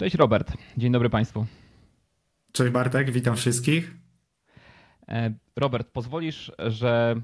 Cześć 0.00 0.16
Robert, 0.16 0.52
dzień 0.76 0.92
dobry 0.92 1.10
Państwu. 1.10 1.46
Cześć 2.52 2.72
Bartek, 2.72 3.10
witam 3.10 3.36
wszystkich. 3.36 3.96
E, 5.08 5.34
Robert, 5.56 5.88
pozwolisz, 5.88 6.52
że 6.58 7.14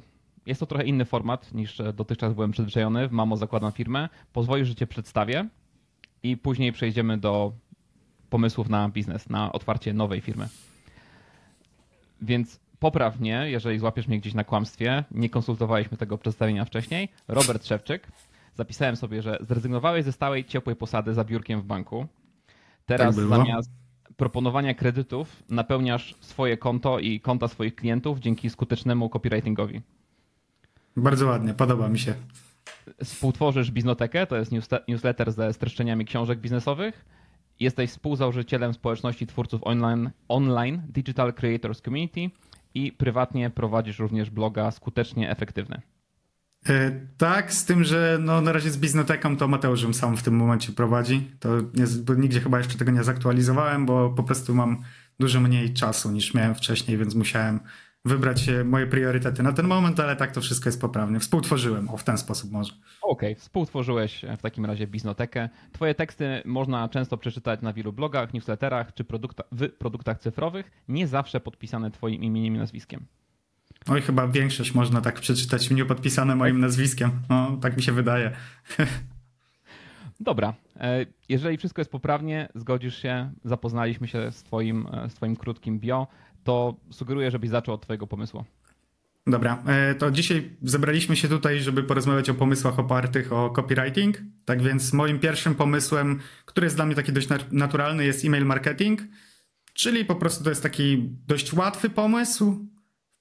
jest 0.46 0.60
to 0.60 0.66
trochę 0.66 0.84
inny 0.84 1.04
format 1.04 1.54
niż 1.54 1.82
dotychczas 1.94 2.34
byłem 2.34 2.50
przyzwyczajony. 2.50 3.08
W 3.08 3.12
Mamo 3.12 3.36
zakładam 3.36 3.72
firmę. 3.72 4.08
Pozwolisz, 4.32 4.68
że 4.68 4.74
Cię 4.74 4.86
przedstawię 4.86 5.48
i 6.22 6.36
później 6.36 6.72
przejdziemy 6.72 7.18
do 7.18 7.52
pomysłów 8.30 8.68
na 8.68 8.88
biznes, 8.88 9.28
na 9.28 9.52
otwarcie 9.52 9.94
nowej 9.94 10.20
firmy. 10.20 10.48
Więc 12.22 12.60
popraw 12.78 13.20
mnie, 13.20 13.44
jeżeli 13.46 13.78
złapiesz 13.78 14.08
mnie 14.08 14.20
gdzieś 14.20 14.34
na 14.34 14.44
kłamstwie. 14.44 15.04
Nie 15.10 15.30
konsultowaliśmy 15.30 15.96
tego 15.96 16.18
przedstawienia 16.18 16.64
wcześniej. 16.64 17.08
Robert 17.28 17.66
Szewczyk. 17.66 18.08
Zapisałem 18.54 18.96
sobie, 18.96 19.22
że 19.22 19.38
zrezygnowałeś 19.40 20.04
ze 20.04 20.12
stałej 20.12 20.44
ciepłej 20.44 20.76
posady 20.76 21.14
za 21.14 21.24
biurkiem 21.24 21.60
w 21.60 21.64
banku. 21.64 22.06
Teraz 22.86 23.16
tak 23.16 23.24
zamiast 23.24 23.70
proponowania 24.16 24.74
kredytów 24.74 25.42
napełniasz 25.48 26.14
swoje 26.20 26.56
konto 26.56 26.98
i 26.98 27.20
konta 27.20 27.48
swoich 27.48 27.74
klientów 27.74 28.18
dzięki 28.18 28.50
skutecznemu 28.50 29.08
copywritingowi. 29.08 29.80
Bardzo 30.96 31.26
ładnie, 31.26 31.54
podoba 31.54 31.88
mi 31.88 31.98
się. 31.98 32.14
Współtworzysz 33.04 33.70
Biznotekę, 33.70 34.26
to 34.26 34.36
jest 34.36 34.52
newsletter 34.88 35.32
ze 35.32 35.52
streszczeniami 35.52 36.04
książek 36.04 36.38
biznesowych. 36.40 37.04
Jesteś 37.60 37.90
współzałożycielem 37.90 38.74
społeczności 38.74 39.26
twórców 39.26 39.60
online, 39.64 40.10
online 40.28 40.82
Digital 40.88 41.34
Creators 41.34 41.80
Community 41.82 42.30
i 42.74 42.92
prywatnie 42.92 43.50
prowadzisz 43.50 43.98
również 43.98 44.30
bloga 44.30 44.70
Skutecznie 44.70 45.30
Efektywny. 45.30 45.82
E, 46.68 46.90
tak, 47.18 47.52
z 47.52 47.64
tym, 47.64 47.84
że 47.84 48.18
no, 48.20 48.40
na 48.40 48.52
razie 48.52 48.70
z 48.70 48.78
biznoteką 48.78 49.36
to 49.36 49.48
Mateusz 49.48 49.82
ją 49.82 49.94
sam 49.94 50.16
w 50.16 50.22
tym 50.22 50.36
momencie 50.36 50.72
prowadzi. 50.72 51.30
To 51.40 51.48
nie, 51.60 52.16
nigdzie 52.16 52.40
chyba 52.40 52.58
jeszcze 52.58 52.78
tego 52.78 52.90
nie 52.90 53.04
zaktualizowałem, 53.04 53.86
bo 53.86 54.10
po 54.10 54.22
prostu 54.22 54.54
mam 54.54 54.82
dużo 55.20 55.40
mniej 55.40 55.74
czasu 55.74 56.10
niż 56.10 56.34
miałem 56.34 56.54
wcześniej, 56.54 56.98
więc 56.98 57.14
musiałem 57.14 57.60
wybrać 58.04 58.50
moje 58.64 58.86
priorytety 58.86 59.42
na 59.42 59.52
ten 59.52 59.66
moment, 59.66 60.00
ale 60.00 60.16
tak 60.16 60.32
to 60.32 60.40
wszystko 60.40 60.68
jest 60.68 60.80
poprawnie. 60.80 61.20
Współtworzyłem, 61.20 61.88
o 61.88 61.96
w 61.96 62.04
ten 62.04 62.18
sposób 62.18 62.52
może. 62.52 62.72
Okej, 63.02 63.32
okay. 63.32 63.34
współtworzyłeś 63.34 64.24
w 64.38 64.42
takim 64.42 64.66
razie 64.66 64.86
biznotekę. 64.86 65.48
Twoje 65.72 65.94
teksty 65.94 66.42
można 66.44 66.88
często 66.88 67.18
przeczytać 67.18 67.62
na 67.62 67.72
wielu 67.72 67.92
blogach, 67.92 68.34
newsletterach 68.34 68.94
czy 68.94 69.04
produkta 69.04 69.42
w 69.52 69.68
produktach 69.68 70.18
cyfrowych, 70.18 70.70
nie 70.88 71.06
zawsze 71.06 71.40
podpisane 71.40 71.90
twoim 71.90 72.22
imieniem 72.22 72.54
i 72.54 72.58
nazwiskiem. 72.58 73.06
Oj, 73.88 74.02
chyba 74.02 74.28
większość 74.28 74.74
można 74.74 75.00
tak 75.00 75.20
przeczytać, 75.20 75.70
nie 75.70 75.84
podpisane 75.84 76.36
moim 76.36 76.60
nazwiskiem. 76.60 77.10
No, 77.28 77.56
tak 77.60 77.76
mi 77.76 77.82
się 77.82 77.92
wydaje. 77.92 78.30
Dobra. 80.20 80.54
E, 80.76 81.06
jeżeli 81.28 81.56
wszystko 81.56 81.80
jest 81.80 81.90
poprawnie, 81.90 82.48
zgodzisz 82.54 83.02
się, 83.02 83.32
zapoznaliśmy 83.44 84.08
się 84.08 84.32
z 84.32 84.42
twoim, 84.42 84.86
e, 84.92 85.10
z 85.10 85.14
twoim 85.14 85.36
krótkim 85.36 85.78
bio, 85.78 86.06
to 86.44 86.76
sugeruję, 86.90 87.30
żebyś 87.30 87.50
zaczął 87.50 87.74
od 87.74 87.82
twojego 87.82 88.06
pomysłu. 88.06 88.44
Dobra, 89.26 89.62
e, 89.66 89.94
to 89.94 90.10
dzisiaj 90.10 90.50
zebraliśmy 90.62 91.16
się 91.16 91.28
tutaj, 91.28 91.60
żeby 91.60 91.82
porozmawiać 91.82 92.30
o 92.30 92.34
pomysłach 92.34 92.78
opartych 92.78 93.32
o 93.32 93.50
copywriting. 93.50 94.18
Tak 94.44 94.62
więc 94.62 94.92
moim 94.92 95.18
pierwszym 95.18 95.54
pomysłem, 95.54 96.20
który 96.44 96.64
jest 96.64 96.76
dla 96.76 96.86
mnie 96.86 96.94
taki 96.94 97.12
dość 97.12 97.28
naturalny, 97.50 98.04
jest 98.04 98.24
email 98.24 98.46
marketing, 98.46 99.02
czyli 99.74 100.04
po 100.04 100.14
prostu 100.14 100.44
to 100.44 100.50
jest 100.50 100.62
taki 100.62 101.08
dość 101.26 101.52
łatwy 101.52 101.90
pomysł, 101.90 102.68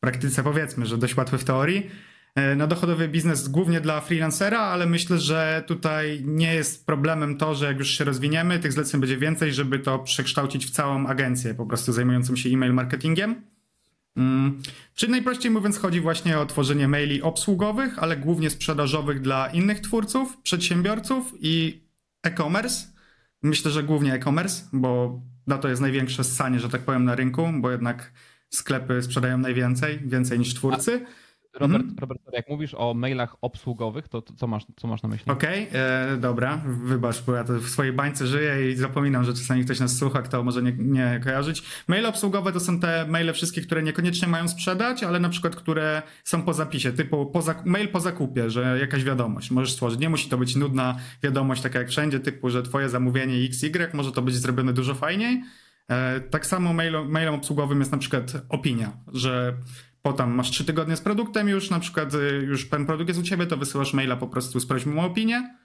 praktyce 0.05 0.43
powiedzmy, 0.43 0.85
że 0.85 0.97
dość 0.97 1.17
łatwy 1.17 1.37
w 1.37 1.43
teorii. 1.43 1.89
E, 2.35 2.55
na 2.55 2.67
dochodowy 2.67 3.07
biznes 3.07 3.47
głównie 3.47 3.81
dla 3.81 4.01
freelancera, 4.01 4.59
ale 4.59 4.85
myślę, 4.85 5.19
że 5.19 5.63
tutaj 5.67 6.21
nie 6.25 6.53
jest 6.53 6.85
problemem 6.85 7.37
to, 7.37 7.55
że 7.55 7.65
jak 7.65 7.79
już 7.79 7.89
się 7.89 8.03
rozwiniemy, 8.03 8.59
tych 8.59 8.73
zleceń 8.73 8.99
będzie 8.99 9.17
więcej, 9.17 9.53
żeby 9.53 9.79
to 9.79 9.99
przekształcić 9.99 10.65
w 10.65 10.69
całą 10.69 11.07
agencję 11.07 11.53
po 11.53 11.65
prostu 11.65 11.93
zajmującą 11.93 12.35
się 12.35 12.49
e-mail 12.49 12.73
marketingiem. 12.73 13.41
Hmm. 14.15 14.61
Czyli 14.95 15.11
najprościej 15.11 15.51
mówiąc 15.51 15.77
chodzi 15.77 16.01
właśnie 16.01 16.39
o 16.39 16.45
tworzenie 16.45 16.87
maili 16.87 17.21
obsługowych, 17.21 17.99
ale 17.99 18.17
głównie 18.17 18.49
sprzedażowych 18.49 19.21
dla 19.21 19.47
innych 19.47 19.79
twórców, 19.79 20.37
przedsiębiorców 20.37 21.33
i 21.39 21.81
e-commerce. 22.23 22.87
Myślę, 23.43 23.71
że 23.71 23.83
głównie 23.83 24.13
e-commerce, 24.13 24.63
bo 24.73 25.21
na 25.47 25.57
to 25.57 25.67
jest 25.67 25.81
największe 25.81 26.23
ssanie, 26.23 26.59
że 26.59 26.69
tak 26.69 26.81
powiem, 26.81 27.05
na 27.05 27.15
rynku, 27.15 27.49
bo 27.55 27.71
jednak 27.71 28.11
sklepy 28.49 29.01
sprzedają 29.01 29.37
najwięcej, 29.37 29.99
więcej 30.05 30.39
niż 30.39 30.53
twórcy. 30.53 31.05
A 31.05 31.25
Robert, 31.59 31.83
mhm. 31.83 31.99
Robert, 31.99 32.21
jak 32.33 32.49
mówisz 32.49 32.73
o 32.73 32.93
mailach 32.93 33.35
obsługowych, 33.41 34.07
to, 34.07 34.21
to 34.21 34.33
co, 34.33 34.47
masz, 34.47 34.65
co 34.75 34.87
masz 34.87 35.03
na 35.03 35.09
myśli? 35.09 35.31
Okej, 35.31 35.67
okay, 35.67 35.81
e, 35.81 36.17
dobra, 36.17 36.61
wybacz, 36.83 37.21
bo 37.21 37.33
ja 37.33 37.43
to 37.43 37.53
w 37.53 37.69
swojej 37.69 37.93
bańce 37.93 38.27
żyję 38.27 38.71
i 38.71 38.75
zapominam, 38.75 39.23
że 39.23 39.33
czasami 39.33 39.65
ktoś 39.65 39.79
nas 39.79 39.97
słucha, 39.97 40.21
kto 40.21 40.43
może 40.43 40.63
nie, 40.63 40.71
nie 40.71 41.21
kojarzyć. 41.23 41.63
Maile 41.87 42.05
obsługowe 42.05 42.51
to 42.51 42.59
są 42.59 42.79
te 42.79 43.05
maile 43.07 43.33
wszystkie, 43.33 43.61
które 43.61 43.83
niekoniecznie 43.83 44.27
mają 44.27 44.47
sprzedać, 44.47 45.03
ale 45.03 45.19
na 45.19 45.29
przykład, 45.29 45.55
które 45.55 46.01
są 46.23 46.41
po 46.41 46.53
zapisie, 46.53 46.91
typu 46.91 47.25
po 47.25 47.43
mail 47.65 47.87
po 47.87 47.99
zakupie, 47.99 48.49
że 48.49 48.77
jakaś 48.79 49.03
wiadomość 49.03 49.51
możesz 49.51 49.73
stworzyć. 49.73 49.99
Nie 49.99 50.09
musi 50.09 50.29
to 50.29 50.37
być 50.37 50.55
nudna 50.55 50.95
wiadomość, 51.23 51.61
taka 51.61 51.79
jak 51.79 51.89
wszędzie, 51.89 52.19
typu, 52.19 52.49
że 52.49 52.63
twoje 52.63 52.89
zamówienie 52.89 53.35
XY, 53.45 53.89
może 53.93 54.11
to 54.11 54.21
być 54.21 54.35
zrobione 54.35 54.73
dużo 54.73 54.95
fajniej. 54.95 55.43
E, 55.91 56.19
tak 56.19 56.45
samo 56.45 56.73
mailem, 56.73 57.11
mailem 57.11 57.33
obsługowym 57.33 57.79
jest 57.79 57.91
na 57.91 57.97
przykład 57.97 58.33
opinia, 58.49 58.91
że 59.13 59.57
potem 60.01 60.35
masz 60.35 60.51
trzy 60.51 60.65
tygodnie 60.65 60.95
z 60.95 61.01
produktem 61.01 61.49
już, 61.49 61.69
na 61.69 61.79
przykład 61.79 62.13
y, 62.13 62.17
już 62.47 62.69
ten 62.69 62.85
produkt 62.85 63.07
jest 63.07 63.19
u 63.19 63.23
ciebie, 63.23 63.45
to 63.45 63.57
wysyłasz 63.57 63.93
maila 63.93 64.15
po 64.15 64.27
prostu 64.27 64.59
z 64.59 64.65
prośbą 64.65 64.99
o 64.99 65.05
opinię. 65.05 65.55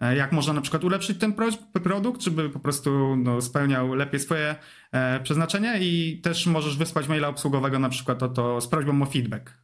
E, 0.00 0.16
jak 0.16 0.32
można 0.32 0.52
na 0.52 0.60
przykład 0.60 0.84
ulepszyć 0.84 1.18
ten 1.18 1.34
produkt, 1.82 2.22
żeby 2.22 2.50
po 2.50 2.58
prostu 2.58 3.16
no, 3.16 3.40
spełniał 3.40 3.94
lepiej 3.94 4.20
swoje 4.20 4.56
e, 4.92 5.20
przeznaczenie 5.20 5.78
i 5.80 6.20
też 6.22 6.46
możesz 6.46 6.76
wysłać 6.76 7.08
maila 7.08 7.28
obsługowego 7.28 7.78
na 7.78 7.88
przykład 7.88 8.22
o 8.22 8.28
to 8.28 8.60
z 8.60 8.68
prośbą 8.68 9.02
o 9.02 9.06
feedback. 9.06 9.58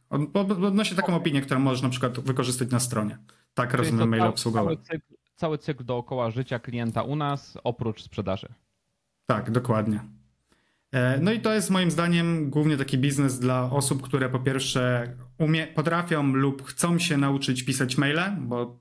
Odnośnie 0.63 0.97
taką 0.97 1.15
opinię, 1.15 1.41
którą 1.41 1.59
możesz 1.59 1.81
na 1.81 1.89
przykład 1.89 2.19
wykorzystać 2.19 2.69
na 2.69 2.79
stronie. 2.79 3.17
Tak 3.53 3.71
Czyli 3.71 3.83
rozumiem 3.83 4.09
maile 4.09 4.23
obsługowe. 4.23 4.65
Cały 4.65 4.77
cykl, 4.77 5.15
cały 5.35 5.57
cykl 5.57 5.85
dookoła 5.85 6.31
życia 6.31 6.59
klienta 6.59 7.03
u 7.03 7.15
nas, 7.15 7.57
oprócz 7.63 8.03
sprzedaży. 8.03 8.47
Tak, 9.25 9.51
dokładnie. 9.51 9.99
E, 10.91 11.19
no 11.21 11.31
i 11.31 11.39
to 11.39 11.53
jest 11.53 11.69
moim 11.69 11.91
zdaniem 11.91 12.49
głównie 12.49 12.77
taki 12.77 12.97
biznes 12.97 13.39
dla 13.39 13.71
osób, 13.71 14.01
które 14.01 14.29
po 14.29 14.39
pierwsze 14.39 15.15
umie, 15.37 15.67
potrafią 15.67 16.23
lub 16.23 16.65
chcą 16.65 16.99
się 16.99 17.17
nauczyć 17.17 17.63
pisać 17.63 17.97
maile, 17.97 18.37
bo 18.39 18.79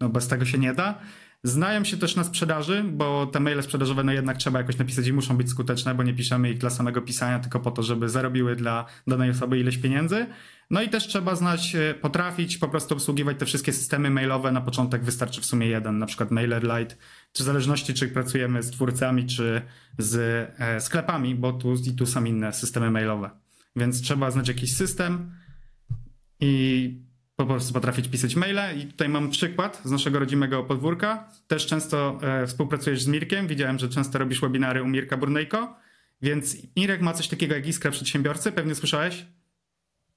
no 0.00 0.08
bez 0.08 0.28
tego 0.28 0.44
się 0.44 0.58
nie 0.58 0.74
da. 0.74 0.98
Znają 1.44 1.84
się 1.84 1.96
też 1.96 2.16
na 2.16 2.24
sprzedaży, 2.24 2.84
bo 2.84 3.26
te 3.26 3.40
maile 3.40 3.62
sprzedażowe 3.62 4.04
no 4.04 4.12
jednak 4.12 4.36
trzeba 4.36 4.58
jakoś 4.58 4.78
napisać 4.78 5.06
i 5.06 5.12
muszą 5.12 5.36
być 5.36 5.50
skuteczne, 5.50 5.94
bo 5.94 6.02
nie 6.02 6.14
piszemy 6.14 6.50
ich 6.50 6.58
dla 6.58 6.70
samego 6.70 7.02
pisania, 7.02 7.38
tylko 7.38 7.60
po 7.60 7.70
to, 7.70 7.82
żeby 7.82 8.08
zarobiły 8.08 8.56
dla 8.56 8.84
danej 9.06 9.30
osoby 9.30 9.58
ileś 9.58 9.78
pieniędzy. 9.78 10.26
No 10.70 10.82
i 10.82 10.88
też 10.88 11.06
trzeba 11.06 11.36
znać, 11.36 11.74
e, 11.74 11.94
potrafić 11.94 12.58
po 12.58 12.68
prostu 12.68 12.94
obsługiwać 12.94 13.38
te 13.38 13.46
wszystkie 13.46 13.72
systemy 13.72 14.10
mailowe. 14.10 14.52
Na 14.52 14.60
początek 14.60 15.04
wystarczy 15.04 15.40
w 15.40 15.44
sumie 15.44 15.66
jeden, 15.66 15.98
na 15.98 16.06
przykład 16.06 16.30
MailerLite, 16.30 16.96
czy 17.32 17.42
w 17.42 17.46
zależności 17.46 17.94
czy 17.94 18.08
pracujemy 18.08 18.62
z 18.62 18.70
twórcami, 18.70 19.26
czy 19.26 19.62
z 19.98 20.16
e, 20.58 20.80
sklepami, 20.80 21.34
bo 21.34 21.52
tu 21.52 21.74
i 21.74 21.92
tu 21.92 22.06
są 22.06 22.24
inne 22.24 22.52
systemy 22.52 22.90
mailowe. 22.90 23.30
Więc 23.76 24.02
trzeba 24.02 24.30
znać 24.30 24.48
jakiś 24.48 24.76
system 24.76 25.32
i 26.40 27.03
po 27.36 27.46
prostu 27.46 27.72
potrafić 27.72 28.08
pisać 28.08 28.36
maile. 28.36 28.78
I 28.78 28.86
tutaj 28.86 29.08
mam 29.08 29.30
przykład 29.30 29.80
z 29.84 29.90
naszego 29.90 30.18
rodzimego 30.18 30.64
podwórka. 30.64 31.28
Też 31.46 31.66
często 31.66 32.18
e, 32.22 32.46
współpracujesz 32.46 33.02
z 33.02 33.06
Mirkiem. 33.06 33.46
Widziałem, 33.46 33.78
że 33.78 33.88
często 33.88 34.18
robisz 34.18 34.40
webinary 34.40 34.82
u 34.82 34.86
Mirka 34.86 35.16
Burnejko. 35.16 35.76
Więc 36.22 36.56
Mirek 36.76 37.00
ma 37.00 37.12
coś 37.12 37.28
takiego 37.28 37.54
jak 37.54 37.66
Iskra 37.66 37.90
Przedsiębiorcy, 37.90 38.52
pewnie 38.52 38.74
słyszałeś? 38.74 39.26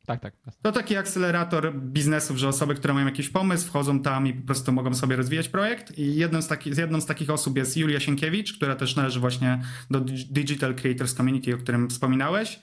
Tak, 0.05 0.21
tak. 0.21 0.33
To 0.61 0.71
taki 0.71 0.97
akcelerator 0.97 1.73
biznesów, 1.75 2.37
że 2.37 2.47
osoby, 2.47 2.75
które 2.75 2.93
mają 2.93 3.05
jakiś 3.05 3.29
pomysł, 3.29 3.67
wchodzą 3.67 3.99
tam 3.99 4.27
i 4.27 4.33
po 4.33 4.45
prostu 4.45 4.71
mogą 4.71 4.93
sobie 4.95 5.15
rozwijać 5.15 5.49
projekt. 5.49 5.97
I 5.97 6.15
jedną 6.15 6.41
z, 6.41 6.47
taki, 6.47 6.69
jedną 6.77 7.01
z 7.01 7.05
takich 7.05 7.29
osób 7.29 7.57
jest 7.57 7.77
Julia 7.77 7.99
Sienkiewicz, 7.99 8.53
która 8.53 8.75
też 8.75 8.95
należy 8.95 9.19
właśnie 9.19 9.61
do 9.91 9.99
Digital 10.29 10.75
Creators 10.75 11.13
Community, 11.13 11.55
o 11.55 11.57
którym 11.57 11.89
wspominałeś. 11.89 12.59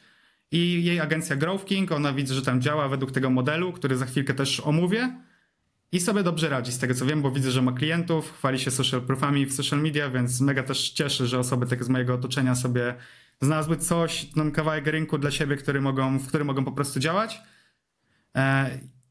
I 0.52 0.84
jej 0.84 1.00
agencja 1.00 1.36
Growth 1.36 1.64
King, 1.64 1.92
ona 1.92 2.12
widzę, 2.12 2.34
że 2.34 2.42
tam 2.42 2.60
działa 2.60 2.88
według 2.88 3.12
tego 3.12 3.30
modelu, 3.30 3.72
który 3.72 3.96
za 3.96 4.06
chwilkę 4.06 4.34
też 4.34 4.60
omówię. 4.60 5.20
I 5.92 6.00
sobie 6.00 6.22
dobrze 6.22 6.48
radzi 6.48 6.72
z 6.72 6.78
tego 6.78 6.94
co 6.94 7.06
wiem, 7.06 7.22
bo 7.22 7.30
widzę, 7.30 7.50
że 7.50 7.62
ma 7.62 7.72
klientów, 7.72 8.32
chwali 8.32 8.58
się 8.58 8.70
social 8.70 9.02
proofami 9.02 9.46
w 9.46 9.52
social 9.52 9.82
media, 9.82 10.10
więc 10.10 10.40
mega 10.40 10.62
też 10.62 10.90
cieszy, 10.90 11.26
że 11.26 11.38
osoby 11.38 11.66
tak 11.66 11.84
z 11.84 11.88
mojego 11.88 12.14
otoczenia 12.14 12.54
sobie 12.54 12.94
znalazły 13.40 13.76
coś, 13.76 14.24
ten 14.24 14.52
kawałek 14.52 14.86
rynku 14.86 15.18
dla 15.18 15.30
siebie, 15.30 15.56
który 15.56 15.80
mogą, 15.80 16.18
w 16.18 16.28
którym 16.28 16.46
mogą 16.46 16.64
po 16.64 16.72
prostu 16.72 17.00
działać. 17.00 17.40
E, 18.36 18.70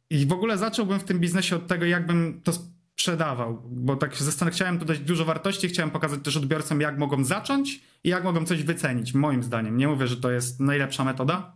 I 0.09 0.25
w 0.25 0.31
ogóle 0.31 0.57
zacząłbym 0.57 0.99
w 0.99 1.03
tym 1.03 1.19
biznesie 1.19 1.55
od 1.55 1.67
tego, 1.67 1.85
jakbym 1.85 2.41
to 2.43 2.51
sprzedawał, 2.95 3.63
bo 3.65 3.95
tak 3.95 4.15
się 4.15 4.23
zastanawiałem, 4.23 4.55
chciałem 4.55 4.77
dodać 4.77 4.99
dużo 4.99 5.25
wartości, 5.25 5.67
chciałem 5.67 5.91
pokazać 5.91 6.19
też 6.23 6.37
odbiorcom, 6.37 6.81
jak 6.81 6.97
mogą 6.97 7.23
zacząć 7.23 7.81
i 8.03 8.09
jak 8.09 8.23
mogą 8.23 8.45
coś 8.45 8.63
wycenić, 8.63 9.13
moim 9.13 9.43
zdaniem. 9.43 9.77
Nie 9.77 9.87
mówię, 9.87 10.07
że 10.07 10.17
to 10.17 10.31
jest 10.31 10.59
najlepsza 10.59 11.03
metoda, 11.03 11.55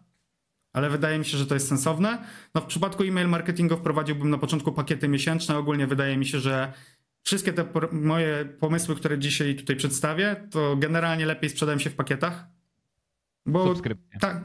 ale 0.74 0.90
wydaje 0.90 1.20
mi 1.20 1.26
się, 1.26 1.38
że 1.38 1.46
to 1.46 1.54
jest 1.54 1.68
sensowne. 1.68 2.24
No 2.56 2.62
w 2.62 2.66
przypadku 2.66 3.04
e-mail 3.04 3.28
marketingu 3.28 3.78
wprowadziłbym 3.78 4.30
na 4.30 4.38
początku 4.38 4.72
pakiety 4.72 5.08
miesięczne. 5.08 5.58
Ogólnie 5.58 5.88
wydaje 5.88 6.18
mi 6.18 6.26
się, 6.26 6.40
że 6.40 6.74
wszystkie 7.24 7.54
te 7.54 7.66
moje 7.92 8.46
pomysły, 8.46 8.96
które 8.96 9.20
dzisiaj 9.20 9.56
tutaj 9.56 9.76
przedstawię, 9.76 10.48
to 10.52 10.78
generalnie 10.78 11.26
lepiej 11.26 11.50
sprzedałem 11.50 11.80
się 11.80 11.90
w 11.90 11.96
pakietach. 11.96 12.48
Bo. 13.46 13.64
Tak, 14.20 14.44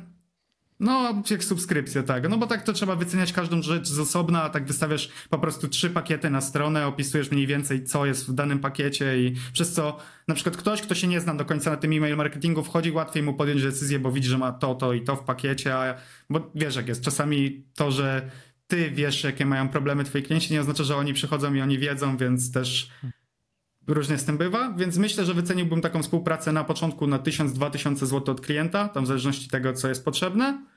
no, 0.82 1.22
jak 1.30 1.44
subskrypcja, 1.44 2.02
tak. 2.02 2.28
No 2.28 2.38
bo 2.38 2.46
tak 2.46 2.62
to 2.62 2.72
trzeba 2.72 2.96
wyceniać 2.96 3.32
każdą 3.32 3.62
rzecz 3.62 3.88
z 3.88 3.98
osobna, 3.98 4.42
a 4.42 4.50
tak 4.50 4.66
wystawiasz 4.66 5.08
po 5.30 5.38
prostu 5.38 5.68
trzy 5.68 5.90
pakiety 5.90 6.30
na 6.30 6.40
stronę, 6.40 6.86
opisujesz 6.86 7.30
mniej 7.30 7.46
więcej, 7.46 7.84
co 7.84 8.06
jest 8.06 8.28
w 8.28 8.32
danym 8.32 8.58
pakiecie 8.58 9.18
i 9.18 9.34
przez 9.52 9.72
co 9.72 9.96
na 10.28 10.34
przykład 10.34 10.56
ktoś, 10.56 10.82
kto 10.82 10.94
się 10.94 11.06
nie 11.06 11.20
zna 11.20 11.34
do 11.34 11.44
końca 11.44 11.70
na 11.70 11.76
tym 11.76 11.92
e-mail 11.92 12.16
marketingu, 12.16 12.62
wchodzi 12.62 12.90
łatwiej 12.90 13.22
mu 13.22 13.34
podjąć 13.34 13.62
decyzję, 13.62 13.98
bo 13.98 14.12
widzi, 14.12 14.28
że 14.28 14.38
ma 14.38 14.52
to, 14.52 14.74
to 14.74 14.92
i 14.92 15.02
to 15.02 15.16
w 15.16 15.24
pakiecie, 15.24 15.74
a, 15.74 15.94
bo 16.30 16.50
wiesz 16.54 16.76
jak 16.76 16.88
jest. 16.88 17.04
Czasami 17.04 17.64
to, 17.74 17.90
że 17.90 18.30
ty 18.66 18.90
wiesz, 18.90 19.24
jakie 19.24 19.46
mają 19.46 19.68
problemy 19.68 20.04
twoi 20.04 20.22
klienci, 20.22 20.52
nie 20.52 20.60
oznacza, 20.60 20.84
że 20.84 20.96
oni 20.96 21.14
przychodzą 21.14 21.54
i 21.54 21.60
oni 21.60 21.78
wiedzą, 21.78 22.16
więc 22.16 22.52
też 22.52 22.90
różnie 23.86 24.18
z 24.18 24.24
tym 24.24 24.38
bywa, 24.38 24.72
więc 24.72 24.98
myślę, 24.98 25.24
że 25.24 25.34
wyceniłbym 25.34 25.80
taką 25.80 26.02
współpracę 26.02 26.52
na 26.52 26.64
początku 26.64 27.06
na 27.06 27.18
1000-2000 27.18 27.96
zł 27.96 28.34
od 28.34 28.40
klienta, 28.40 28.88
tam 28.88 29.04
w 29.04 29.06
zależności 29.06 29.48
tego, 29.48 29.72
co 29.72 29.88
jest 29.88 30.04
potrzebne. 30.04 30.71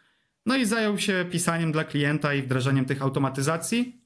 No 0.46 0.56
i 0.56 0.66
zajął 0.66 0.98
się 0.98 1.26
pisaniem 1.32 1.72
dla 1.72 1.84
klienta 1.84 2.34
i 2.34 2.42
wdrażaniem 2.42 2.86
tych 2.86 3.02
automatyzacji. 3.02 4.06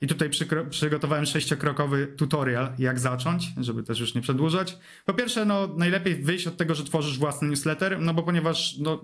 I 0.00 0.06
tutaj 0.06 0.30
przygotowałem 0.70 1.26
sześciokrokowy 1.26 2.06
tutorial, 2.06 2.72
jak 2.78 2.98
zacząć, 2.98 3.52
żeby 3.60 3.82
też 3.82 4.00
już 4.00 4.14
nie 4.14 4.20
przedłużać. 4.20 4.78
Po 5.04 5.14
pierwsze, 5.14 5.44
no, 5.44 5.68
najlepiej 5.76 6.14
wyjść 6.14 6.46
od 6.46 6.56
tego, 6.56 6.74
że 6.74 6.84
tworzysz 6.84 7.18
własny 7.18 7.48
newsletter, 7.48 8.00
no 8.00 8.14
bo 8.14 8.22
ponieważ 8.22 8.78
no, 8.78 9.02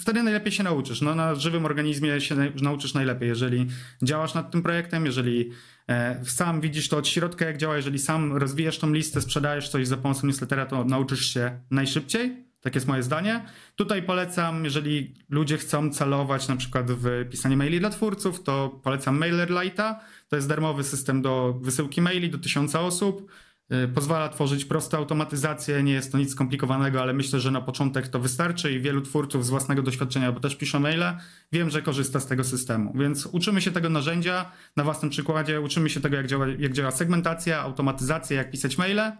wtedy 0.00 0.22
najlepiej 0.22 0.52
się 0.52 0.62
nauczysz. 0.62 1.00
No, 1.00 1.14
na 1.14 1.34
żywym 1.34 1.66
organizmie 1.66 2.20
się 2.20 2.34
nauczysz 2.62 2.94
najlepiej, 2.94 3.28
jeżeli 3.28 3.66
działasz 4.02 4.34
nad 4.34 4.50
tym 4.50 4.62
projektem, 4.62 5.06
jeżeli 5.06 5.50
e, 5.88 6.24
sam 6.24 6.60
widzisz 6.60 6.88
to 6.88 6.96
od 6.96 7.08
środka, 7.08 7.44
jak 7.44 7.56
działa, 7.56 7.76
jeżeli 7.76 7.98
sam 7.98 8.36
rozwijasz 8.36 8.78
tą 8.78 8.92
listę, 8.92 9.20
sprzedajesz 9.20 9.68
coś 9.68 9.88
za 9.88 9.96
pomocą 9.96 10.26
newslettera, 10.26 10.66
to 10.66 10.84
nauczysz 10.84 11.34
się 11.34 11.60
najszybciej. 11.70 12.51
Tak 12.62 12.74
jest 12.74 12.86
moje 12.86 13.02
zdanie. 13.02 13.44
Tutaj 13.76 14.02
polecam, 14.02 14.64
jeżeli 14.64 15.14
ludzie 15.30 15.58
chcą 15.58 15.90
celować 15.90 16.48
na 16.48 16.56
przykład 16.56 16.90
w 16.90 17.28
pisanie 17.30 17.56
maili 17.56 17.80
dla 17.80 17.90
twórców, 17.90 18.42
to 18.42 18.80
polecam 18.82 19.20
MailerLite'a. 19.20 19.94
To 20.28 20.36
jest 20.36 20.48
darmowy 20.48 20.84
system 20.84 21.22
do 21.22 21.58
wysyłki 21.60 22.00
maili 22.02 22.30
do 22.30 22.38
tysiąca 22.38 22.80
osób. 22.80 23.30
Y, 23.72 23.88
pozwala 23.88 24.28
tworzyć 24.28 24.64
proste 24.64 24.96
automatyzacje, 24.96 25.82
nie 25.82 25.92
jest 25.92 26.12
to 26.12 26.18
nic 26.18 26.30
skomplikowanego, 26.30 27.02
ale 27.02 27.12
myślę, 27.12 27.40
że 27.40 27.50
na 27.50 27.60
początek 27.60 28.08
to 28.08 28.18
wystarczy 28.18 28.72
i 28.72 28.80
wielu 28.80 29.00
twórców 29.00 29.46
z 29.46 29.50
własnego 29.50 29.82
doświadczenia, 29.82 30.32
bo 30.32 30.40
też 30.40 30.56
piszę 30.56 30.80
maile, 30.80 31.04
wiem, 31.52 31.70
że 31.70 31.82
korzysta 31.82 32.20
z 32.20 32.26
tego 32.26 32.44
systemu. 32.44 32.92
Więc 32.94 33.26
uczymy 33.26 33.62
się 33.62 33.70
tego 33.70 33.88
narzędzia 33.88 34.50
na 34.76 34.84
własnym 34.84 35.10
przykładzie, 35.10 35.60
uczymy 35.60 35.90
się 35.90 36.00
tego, 36.00 36.16
jak 36.16 36.26
działa, 36.26 36.46
jak 36.58 36.72
działa 36.72 36.90
segmentacja, 36.90 37.60
automatyzacja, 37.60 38.36
jak 38.36 38.50
pisać 38.50 38.78
maile 38.78 39.12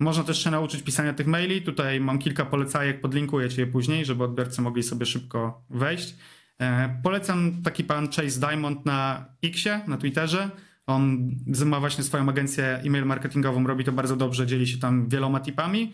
można 0.00 0.24
też 0.24 0.44
się 0.44 0.50
nauczyć 0.50 0.82
pisania 0.82 1.12
tych 1.12 1.26
maili. 1.26 1.62
Tutaj 1.62 2.00
mam 2.00 2.18
kilka 2.18 2.44
polecajek, 2.44 3.00
podlinkuję 3.00 3.48
ci 3.48 3.60
je 3.60 3.66
później, 3.66 4.04
żeby 4.04 4.24
odbiorcy 4.24 4.62
mogli 4.62 4.82
sobie 4.82 5.06
szybko 5.06 5.64
wejść. 5.70 6.16
E, 6.58 7.00
polecam 7.02 7.62
taki 7.62 7.84
pan 7.84 8.08
Chase 8.08 8.40
Diamond 8.40 8.86
na 8.86 9.26
Xie, 9.42 9.80
na 9.86 9.96
Twitterze. 9.96 10.50
On 10.86 11.30
ma 11.66 11.80
właśnie 11.80 12.04
swoją 12.04 12.28
agencję 12.28 12.64
e-mail 12.64 13.06
marketingową, 13.06 13.66
robi 13.66 13.84
to 13.84 13.92
bardzo 13.92 14.16
dobrze, 14.16 14.46
dzieli 14.46 14.66
się 14.66 14.78
tam 14.78 15.08
wieloma 15.08 15.40
tipami. 15.40 15.92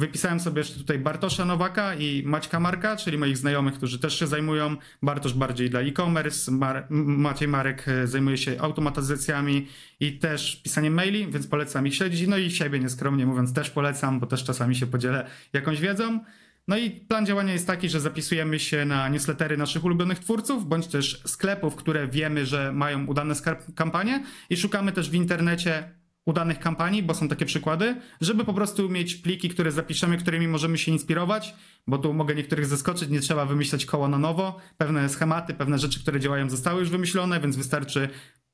Wypisałem 0.00 0.40
sobie 0.40 0.58
jeszcze 0.58 0.78
tutaj 0.78 0.98
Bartosza 0.98 1.44
Nowaka 1.44 1.94
i 1.94 2.22
Maćka 2.26 2.60
Marka, 2.60 2.96
czyli 2.96 3.18
moich 3.18 3.36
znajomych, 3.36 3.74
którzy 3.74 3.98
też 3.98 4.18
się 4.18 4.26
zajmują. 4.26 4.76
Bartosz 5.02 5.34
bardziej 5.34 5.70
dla 5.70 5.80
e-commerce, 5.80 6.50
Mar 6.50 6.86
Maciej 6.90 7.48
Marek 7.48 7.88
e, 7.88 8.06
zajmuje 8.06 8.38
się 8.38 8.60
automatyzacjami 8.60 9.66
i 10.00 10.18
też 10.18 10.56
pisaniem 10.56 10.94
maili, 10.94 11.26
więc 11.26 11.46
polecam 11.46 11.86
ich 11.86 11.94
śledzić. 11.94 12.28
No 12.28 12.36
i 12.36 12.50
siebie 12.50 12.78
nieskromnie 12.78 13.26
mówiąc 13.26 13.52
też 13.52 13.70
polecam, 13.70 14.20
bo 14.20 14.26
też 14.26 14.44
czasami 14.44 14.76
się 14.76 14.86
podzielę 14.86 15.26
jakąś 15.52 15.80
wiedzą. 15.80 16.20
No 16.68 16.78
i 16.78 16.90
plan 16.90 17.26
działania 17.26 17.52
jest 17.52 17.66
taki, 17.66 17.88
że 17.88 18.00
zapisujemy 18.00 18.58
się 18.58 18.84
na 18.84 19.08
newslettery 19.08 19.56
naszych 19.56 19.84
ulubionych 19.84 20.18
twórców, 20.18 20.68
bądź 20.68 20.86
też 20.86 21.22
sklepów, 21.26 21.76
które 21.76 22.08
wiemy, 22.08 22.46
że 22.46 22.72
mają 22.72 23.06
udane 23.06 23.34
kampanie 23.74 24.24
i 24.50 24.56
szukamy 24.56 24.92
też 24.92 25.10
w 25.10 25.14
internecie 25.14 25.99
udanych 26.30 26.58
kampanii, 26.58 27.02
bo 27.02 27.14
są 27.14 27.28
takie 27.28 27.46
przykłady, 27.46 27.96
żeby 28.20 28.44
po 28.44 28.54
prostu 28.54 28.88
mieć 28.88 29.14
pliki, 29.14 29.48
które 29.48 29.72
zapiszemy, 29.72 30.18
którymi 30.18 30.48
możemy 30.48 30.78
się 30.78 30.92
inspirować, 30.92 31.54
bo 31.86 31.98
tu 31.98 32.14
mogę 32.14 32.34
niektórych 32.34 32.66
zaskoczyć, 32.66 33.08
nie 33.08 33.20
trzeba 33.20 33.46
wymyślać 33.46 33.86
koła 33.86 34.08
na 34.08 34.18
nowo. 34.18 34.60
Pewne 34.78 35.08
schematy, 35.08 35.54
pewne 35.54 35.78
rzeczy, 35.78 36.00
które 36.00 36.20
działają, 36.20 36.50
zostały 36.50 36.80
już 36.80 36.90
wymyślone, 36.90 37.40
więc 37.40 37.56
wystarczy 37.56 38.08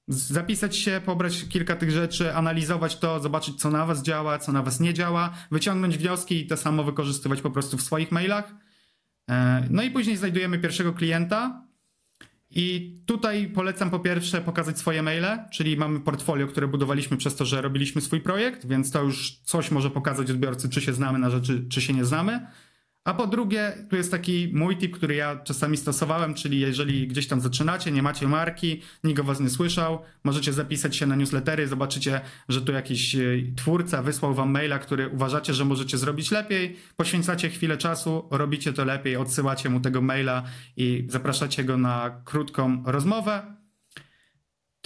zapisać 0.09 0.77
się, 0.77 1.01
pobrać 1.05 1.45
kilka 1.49 1.77
tych 1.77 1.91
rzeczy, 1.91 2.35
analizować 2.35 2.99
to, 2.99 3.21
zobaczyć, 3.21 3.61
co 3.61 3.71
na 3.71 3.87
was 3.87 4.03
działa, 4.03 4.39
co 4.39 4.53
na 4.53 4.63
was 4.63 4.81
nie 4.81 4.95
działa, 4.95 5.35
wyciągnąć 5.51 5.99
wnioski 5.99 6.41
i 6.41 6.47
to 6.47 6.57
samo 6.57 6.85
wykorzystywać 6.85 7.41
po 7.41 7.51
prostu 7.51 7.77
w 7.77 7.83
swoich 7.83 8.13
mailach. 8.13 8.55
E, 9.31 9.67
no 9.71 9.83
i 9.83 9.91
później 9.91 10.17
znajdujemy 10.17 10.59
pierwszego 10.59 10.93
klienta, 10.93 11.66
i 12.57 12.97
tutaj 13.07 13.49
polecam 13.55 13.91
po 13.91 13.99
pierwsze 13.99 14.41
pokazać 14.41 14.79
swoje 14.79 15.03
maile, 15.03 15.39
czyli 15.53 15.77
mamy 15.77 16.01
portfolio, 16.01 16.47
które 16.47 16.69
budowaliśmy 16.69 17.17
przez 17.17 17.37
to, 17.37 17.45
że 17.45 17.63
robiliśmy 17.63 18.01
swój 18.01 18.21
projekt, 18.21 18.67
więc 18.67 18.91
to 18.91 19.03
już 19.03 19.41
coś 19.45 19.71
może 19.71 19.91
pokazać 19.91 20.31
odbiorcy, 20.31 20.69
czy 20.69 20.81
się 20.81 20.93
znamy 20.93 21.19
na 21.19 21.31
rzeczy, 21.31 21.65
czy 21.69 21.81
się 21.81 21.93
nie 21.93 22.05
znamy. 22.05 22.47
A 23.07 23.15
po 23.15 23.27
drugie, 23.27 23.73
tu 23.91 23.97
jest 23.97 24.11
taki 24.11 24.51
mój 24.53 24.77
tip, 24.77 24.97
który 24.97 25.15
ja 25.15 25.37
czasami 25.37 25.77
stosowałem, 25.77 26.35
czyli 26.35 26.61
jeżeli 26.61 27.09
gdzieś 27.09 27.27
tam 27.27 27.41
zaczynacie, 27.41 27.93
nie 27.93 28.03
macie 28.03 28.29
marki, 28.29 28.83
nikt 29.05 29.21
o 29.21 29.25
was 29.25 29.41
nie 29.41 29.51
słyszał, 29.51 29.99
możecie 30.25 30.53
zapisać 30.53 30.97
się 30.97 31.07
na 31.07 31.17
newslettery, 31.17 31.69
zobaczycie, 31.69 32.21
że 32.49 32.63
tu 32.63 32.73
jakiś 32.73 33.15
e, 33.15 33.21
twórca 33.57 34.03
wysłał 34.03 34.35
wam 34.35 34.51
maila, 34.51 34.79
który 34.79 35.09
uważacie, 35.09 35.55
że 35.55 35.65
możecie 35.65 35.99
zrobić 35.99 36.31
lepiej, 36.31 36.77
poświęcacie 36.97 37.51
chwilę 37.51 37.77
czasu, 37.77 38.29
robicie 38.31 38.73
to 38.73 38.85
lepiej, 38.85 39.17
odsyłacie 39.17 39.69
mu 39.69 39.81
tego 39.81 40.01
maila 40.01 40.43
i 40.77 41.07
zapraszacie 41.09 41.65
go 41.65 41.77
na 41.77 42.23
krótką 42.25 42.83
rozmowę, 42.87 43.57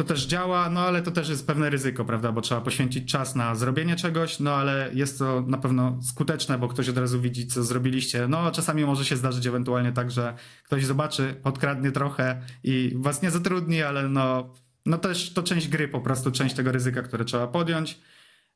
to 0.00 0.04
też 0.04 0.26
działa, 0.26 0.70
no 0.70 0.80
ale 0.80 1.02
to 1.02 1.10
też 1.10 1.28
jest 1.28 1.46
pewne 1.46 1.70
ryzyko, 1.70 2.04
prawda, 2.04 2.32
bo 2.32 2.40
trzeba 2.40 2.60
poświęcić 2.60 3.12
czas 3.12 3.34
na 3.34 3.54
zrobienie 3.54 3.96
czegoś, 3.96 4.40
no 4.40 4.54
ale 4.54 4.90
jest 4.94 5.18
to 5.18 5.44
na 5.46 5.58
pewno 5.58 5.98
skuteczne, 6.02 6.58
bo 6.58 6.68
ktoś 6.68 6.88
od 6.88 6.98
razu 6.98 7.20
widzi, 7.20 7.46
co 7.46 7.64
zrobiliście. 7.64 8.28
No 8.28 8.50
czasami 8.50 8.84
może 8.84 9.04
się 9.04 9.16
zdarzyć 9.16 9.46
ewentualnie 9.46 9.92
tak, 9.92 10.10
że 10.10 10.34
ktoś 10.64 10.86
zobaczy, 10.86 11.34
podkradnie 11.42 11.92
trochę 11.92 12.42
i 12.64 12.92
was 12.96 13.22
nie 13.22 13.30
zatrudni, 13.30 13.82
ale 13.82 14.08
no, 14.08 14.54
no 14.86 14.98
też 14.98 15.32
to 15.32 15.42
część 15.42 15.68
gry 15.68 15.88
po 15.88 16.00
prostu, 16.00 16.30
część 16.30 16.54
tego 16.54 16.72
ryzyka, 16.72 17.02
które 17.02 17.24
trzeba 17.24 17.46
podjąć. 17.46 18.00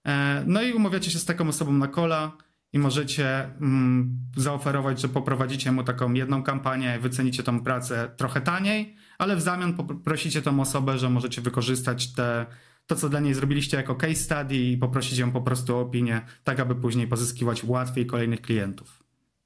E, 0.07 0.45
no 0.47 0.63
i 0.63 0.73
umawiacie 0.73 1.11
się 1.11 1.19
z 1.19 1.25
taką 1.25 1.49
osobą 1.49 1.73
na 1.73 1.89
kola 1.89 2.33
i 2.73 2.79
możecie 2.79 3.45
mm, 3.45 4.19
zaoferować, 4.37 5.01
że 5.01 5.09
poprowadzicie 5.09 5.73
mu 5.73 5.85
taką 5.85 6.13
jedną 6.13 6.43
kampanię, 6.43 6.99
wycenicie 6.99 7.43
tą 7.43 7.61
pracę 7.61 8.11
trochę 8.17 8.41
taniej, 8.41 8.97
ale 9.19 9.37
w 9.37 9.41
zamian 9.41 9.75
poprosicie 9.75 10.43
tą 10.43 10.61
osobę, 10.61 10.99
że 10.99 11.11
możecie 11.11 11.43
wykorzystać 11.43 12.13
te, 12.13 12.47
to, 12.87 12.97
co 12.97 13.09
dla 13.09 13.21
niej 13.21 13.35
zrobiliście 13.35 13.77
jako 13.77 13.95
case 13.95 14.15
study 14.15 14.57
i 14.57 14.79
poprosić 14.79 15.19
ją 15.19 15.33
po 15.33 15.41
prostu 15.41 15.77
o 15.77 15.81
opinię, 15.81 16.21
tak 16.45 16.61
aby 16.61 16.75
później 16.75 17.07
pozyskiwać 17.07 17.65
łatwiej 17.65 18.07
kolejnych 18.07 18.41
klientów. 18.41 19.05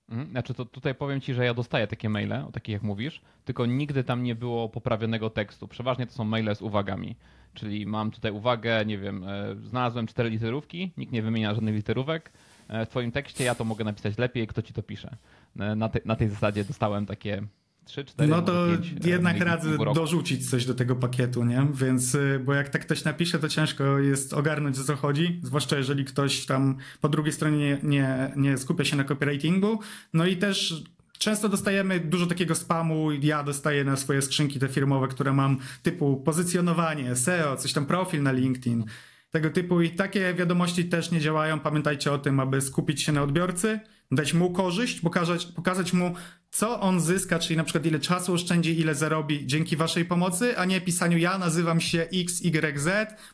Mhm. 0.08 0.30
Znaczy 0.30 0.54
to 0.54 0.64
tutaj 0.64 0.94
powiem 0.94 1.20
ci, 1.20 1.34
że 1.34 1.44
ja 1.44 1.54
dostaję 1.54 1.86
takie 1.86 2.08
maile, 2.08 2.32
o 2.32 2.52
takich 2.52 2.72
jak 2.72 2.82
mówisz, 2.82 3.20
tylko 3.44 3.66
nigdy 3.66 4.04
tam 4.04 4.22
nie 4.22 4.34
było 4.34 4.68
poprawionego 4.68 5.30
tekstu. 5.30 5.68
Przeważnie 5.68 6.06
to 6.06 6.12
są 6.12 6.24
maile 6.24 6.56
z 6.56 6.62
uwagami. 6.62 7.16
Czyli 7.54 7.86
mam 7.86 8.10
tutaj 8.10 8.32
uwagę, 8.32 8.84
nie 8.86 8.98
wiem, 8.98 9.24
e, 9.24 9.56
znalazłem 9.62 10.06
cztery 10.06 10.30
literówki, 10.30 10.92
nikt 10.96 11.12
nie 11.12 11.22
wymienia 11.22 11.54
żadnych 11.54 11.74
literówek. 11.74 12.32
E, 12.68 12.86
w 12.86 12.88
twoim 12.88 13.12
tekście 13.12 13.44
ja 13.44 13.54
to 13.54 13.64
mogę 13.64 13.84
napisać 13.84 14.18
lepiej, 14.18 14.46
kto 14.46 14.62
ci 14.62 14.72
to 14.72 14.82
pisze. 14.82 15.16
E, 15.58 15.74
na, 15.74 15.88
te, 15.88 16.00
na 16.04 16.16
tej 16.16 16.28
zasadzie 16.28 16.64
dostałem 16.64 17.06
takie 17.06 17.42
3, 17.88 18.04
4, 18.04 18.30
No 18.30 18.42
to 18.42 18.66
5, 18.66 19.06
e, 19.06 19.08
jednak 19.08 19.40
radzę 19.40 19.76
dorzucić 19.94 20.50
coś 20.50 20.66
do 20.66 20.74
tego 20.74 20.96
pakietu, 20.96 21.44
nie? 21.44 21.66
Więc, 21.74 22.14
y, 22.14 22.42
bo 22.44 22.54
jak 22.54 22.68
tak 22.68 22.82
ktoś 22.82 23.04
napisze, 23.04 23.38
to 23.38 23.48
ciężko 23.48 23.98
jest 23.98 24.32
ogarnąć 24.32 24.78
o 24.78 24.84
co 24.84 24.96
chodzi, 24.96 25.40
zwłaszcza 25.42 25.76
jeżeli 25.76 26.04
ktoś 26.04 26.46
tam 26.46 26.76
po 27.00 27.08
drugiej 27.08 27.32
stronie 27.32 27.58
nie, 27.58 27.78
nie, 27.82 28.32
nie 28.36 28.58
skupia 28.58 28.84
się 28.84 28.96
na 28.96 29.04
copywritingu. 29.04 29.80
No 30.12 30.26
i 30.26 30.36
też 30.36 30.82
Często 31.18 31.48
dostajemy 31.48 32.00
dużo 32.00 32.26
takiego 32.26 32.54
spamu. 32.54 33.12
Ja 33.12 33.42
dostaję 33.42 33.84
na 33.84 33.96
swoje 33.96 34.22
skrzynki 34.22 34.58
te 34.58 34.68
firmowe, 34.68 35.08
które 35.08 35.32
mam 35.32 35.58
typu 35.82 36.16
pozycjonowanie, 36.16 37.16
SEO, 37.16 37.56
coś 37.56 37.72
tam 37.72 37.86
profil 37.86 38.22
na 38.22 38.32
LinkedIn, 38.32 38.84
tego 39.30 39.50
typu. 39.50 39.80
I 39.80 39.90
takie 39.90 40.34
wiadomości 40.34 40.84
też 40.84 41.10
nie 41.10 41.20
działają. 41.20 41.60
Pamiętajcie 41.60 42.12
o 42.12 42.18
tym, 42.18 42.40
aby 42.40 42.60
skupić 42.60 43.02
się 43.02 43.12
na 43.12 43.22
odbiorcy 43.22 43.80
dać 44.10 44.34
mu 44.34 44.50
korzyść, 44.50 45.00
pokazać, 45.00 45.46
pokazać 45.46 45.92
mu, 45.92 46.14
co 46.50 46.80
on 46.80 47.00
zyska, 47.00 47.38
czyli 47.38 47.56
na 47.56 47.64
przykład 47.64 47.86
ile 47.86 47.98
czasu 47.98 48.32
oszczędzi, 48.32 48.80
ile 48.80 48.94
zarobi 48.94 49.46
dzięki 49.46 49.76
waszej 49.76 50.04
pomocy, 50.04 50.58
a 50.58 50.64
nie 50.64 50.80
pisaniu 50.80 51.18
ja 51.18 51.38
nazywam 51.38 51.80
się 51.80 52.06
XYZ, 52.14 52.88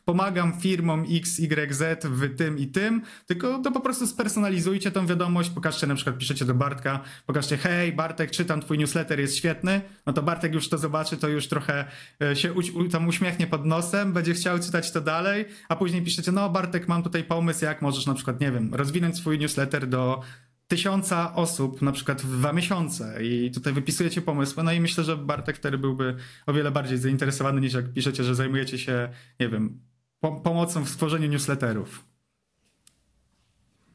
pomagam 0.05 0.59
firmom 0.59 1.05
XYZ 1.11 1.83
w 2.03 2.35
tym 2.37 2.57
i 2.57 2.67
tym, 2.67 3.01
tylko 3.25 3.59
to 3.59 3.71
po 3.71 3.79
prostu 3.79 4.07
spersonalizujcie 4.07 4.91
tą 4.91 5.07
wiadomość, 5.07 5.49
pokażcie 5.49 5.87
na 5.87 5.95
przykład, 5.95 6.17
piszecie 6.17 6.45
do 6.45 6.53
Bartka, 6.53 6.99
pokażcie 7.25 7.57
hej 7.57 7.93
Bartek, 7.93 8.31
czytam 8.31 8.61
twój 8.61 8.77
newsletter, 8.77 9.19
jest 9.19 9.37
świetny, 9.37 9.81
no 10.05 10.13
to 10.13 10.23
Bartek 10.23 10.53
już 10.53 10.69
to 10.69 10.77
zobaczy, 10.77 11.17
to 11.17 11.27
już 11.27 11.47
trochę 11.47 11.85
e, 12.21 12.35
się 12.35 12.53
tam 12.91 13.07
uśmiechnie 13.07 13.47
pod 13.47 13.65
nosem, 13.65 14.13
będzie 14.13 14.33
chciał 14.33 14.59
czytać 14.59 14.91
to 14.91 15.01
dalej, 15.01 15.45
a 15.69 15.75
później 15.75 16.01
piszecie, 16.01 16.31
no 16.31 16.49
Bartek, 16.49 16.87
mam 16.87 17.03
tutaj 17.03 17.23
pomysł, 17.23 17.65
jak 17.65 17.81
możesz 17.81 18.05
na 18.05 18.13
przykład, 18.13 18.41
nie 18.41 18.51
wiem, 18.51 18.73
rozwinąć 18.73 19.17
swój 19.17 19.39
newsletter 19.39 19.87
do 19.87 20.21
tysiąca 20.67 21.35
osób 21.35 21.81
na 21.81 21.91
przykład 21.91 22.21
w 22.21 22.37
dwa 22.37 22.53
miesiące 22.53 23.23
i 23.23 23.51
tutaj 23.51 23.73
wypisujecie 23.73 24.21
pomysły, 24.21 24.63
no 24.63 24.71
i 24.71 24.79
myślę, 24.79 25.03
że 25.03 25.17
Bartek 25.17 25.57
wtedy 25.57 25.77
byłby 25.77 26.15
o 26.45 26.53
wiele 26.53 26.71
bardziej 26.71 26.97
zainteresowany 26.97 27.61
niż 27.61 27.73
jak 27.73 27.93
piszecie, 27.93 28.23
że 28.23 28.35
zajmujecie 28.35 28.77
się, 28.77 29.09
nie 29.39 29.49
wiem, 29.49 29.79
po 30.19 30.31
pomocą 30.31 30.83
w 30.83 30.89
stworzeniu 30.89 31.27
newsletterów. 31.27 32.05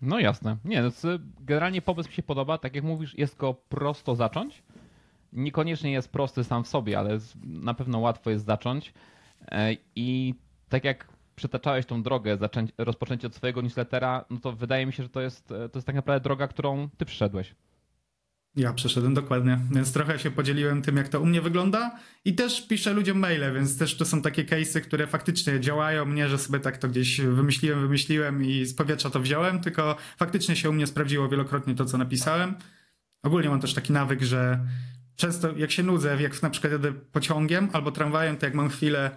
No 0.02 0.18
jasne. 0.18 0.56
Nie, 0.64 0.82
no, 0.82 0.90
generalnie 1.40 1.82
pomysł 1.82 2.08
mi 2.08 2.14
się 2.14 2.22
podoba, 2.22 2.58
tak 2.58 2.74
jak 2.74 2.84
mówisz, 2.84 3.18
jest 3.18 3.36
go 3.36 3.54
prosto 3.54 4.16
zacząć. 4.16 4.62
Niekoniecznie 5.32 5.92
jest 5.92 6.08
prosty 6.08 6.44
sam 6.44 6.64
w 6.64 6.68
sobie, 6.68 6.98
ale 6.98 7.18
na 7.44 7.74
pewno 7.74 7.98
łatwo 7.98 8.30
jest 8.30 8.44
zacząć. 8.44 8.92
E, 9.48 9.76
I 9.96 10.34
tak 10.68 10.84
jak 10.84 11.08
przytaczałeś 11.40 11.86
tą 11.86 12.02
drogę, 12.02 12.38
rozpoczęcie 12.78 13.26
od 13.26 13.34
swojego 13.34 13.62
newslettera, 13.62 14.24
no 14.30 14.40
to 14.40 14.52
wydaje 14.52 14.86
mi 14.86 14.92
się, 14.92 15.02
że 15.02 15.08
to 15.08 15.20
jest, 15.20 15.48
to 15.48 15.70
jest 15.74 15.86
tak 15.86 15.96
naprawdę 15.96 16.24
droga, 16.24 16.48
którą 16.48 16.88
ty 16.96 17.04
przyszedłeś. 17.04 17.54
Ja 18.56 18.72
przeszedłem 18.72 19.14
dokładnie, 19.14 19.58
więc 19.70 19.92
trochę 19.92 20.18
się 20.18 20.30
podzieliłem 20.30 20.82
tym, 20.82 20.96
jak 20.96 21.08
to 21.08 21.20
u 21.20 21.26
mnie 21.26 21.40
wygląda 21.40 21.98
i 22.24 22.34
też 22.34 22.66
piszę 22.66 22.92
ludziom 22.92 23.18
maile, 23.18 23.54
więc 23.54 23.78
też 23.78 23.96
to 23.96 24.04
są 24.04 24.22
takie 24.22 24.44
case'y, 24.44 24.80
które 24.80 25.06
faktycznie 25.06 25.60
działają 25.60 26.04
mnie, 26.04 26.28
że 26.28 26.38
sobie 26.38 26.60
tak 26.60 26.78
to 26.78 26.88
gdzieś 26.88 27.20
wymyśliłem, 27.20 27.80
wymyśliłem 27.80 28.44
i 28.44 28.64
z 28.64 28.74
powietrza 28.74 29.10
to 29.10 29.20
wziąłem, 29.20 29.60
tylko 29.60 29.96
faktycznie 30.16 30.56
się 30.56 30.70
u 30.70 30.72
mnie 30.72 30.86
sprawdziło 30.86 31.28
wielokrotnie 31.28 31.74
to, 31.74 31.84
co 31.84 31.98
napisałem. 31.98 32.54
Ogólnie 33.22 33.48
mam 33.48 33.60
też 33.60 33.74
taki 33.74 33.92
nawyk, 33.92 34.22
że 34.22 34.60
często 35.16 35.56
jak 35.56 35.70
się 35.70 35.82
nudzę, 35.82 36.22
jak 36.22 36.42
na 36.42 36.50
przykład 36.50 36.72
jadę 36.72 36.92
pociągiem 36.92 37.68
albo 37.72 37.92
tramwajem, 37.92 38.36
to 38.36 38.46
jak 38.46 38.54
mam 38.54 38.68
chwilę 38.68 39.10